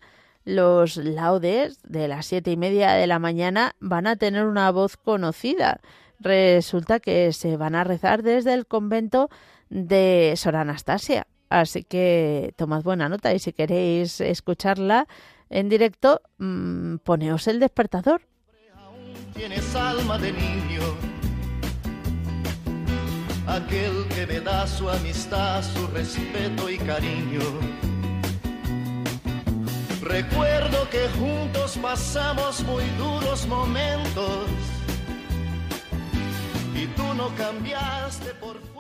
los 0.47 0.97
laudes 0.97 1.83
de 1.83 2.09
las 2.09 2.25
siete 2.25 2.51
y 2.51 2.57
media 2.57 2.93
de 2.93 3.07
la 3.07 3.19
mañana 3.19 3.77
van 3.79 4.07
a 4.07 4.17
tener 4.17 4.47
una 4.47 4.71
voz 4.71 4.97
conocida. 4.97 5.81
Resulta 6.19 6.99
que 6.99 7.31
se 7.35 7.59
van 7.59 7.75
a 7.75 7.85
rezar 7.85 8.23
desde 8.23 8.55
el 8.55 8.67
convento 8.67 9.29
de 9.69 10.33
Sor 10.37 10.57
Anastasia. 10.57 11.27
Así 11.53 11.85
que 11.85 12.55
tomad 12.57 12.83
buena 12.83 13.11
nota 13.11 13.35
y 13.35 13.39
si 13.39 13.53
queréis 13.53 14.23
escucharla 14.23 15.07
en 15.51 15.69
directo, 15.69 16.23
mmm, 16.39 16.97
poneos 17.05 17.47
el 17.47 17.61
despertador. 17.61 18.23
Tienes 19.35 19.75
alma 19.75 20.17
de 20.17 20.33
niño, 20.33 20.83
aquel 23.47 24.09
que 24.15 24.27
me 24.27 24.41
da 24.41 24.67
su 24.67 24.89
amistad, 24.89 25.63
su 25.63 25.87
respeto 25.89 26.71
y 26.71 26.79
cariño. 26.79 27.43
Recuerdo 30.01 30.89
que 30.89 31.07
juntos 31.19 31.79
pasamos 31.83 32.65
muy 32.65 32.85
duros 32.97 33.47
momentos 33.47 34.47
y 36.75 36.87
tú 36.97 37.13
no 37.13 37.29
cambiaste 37.37 38.33
por 38.41 38.72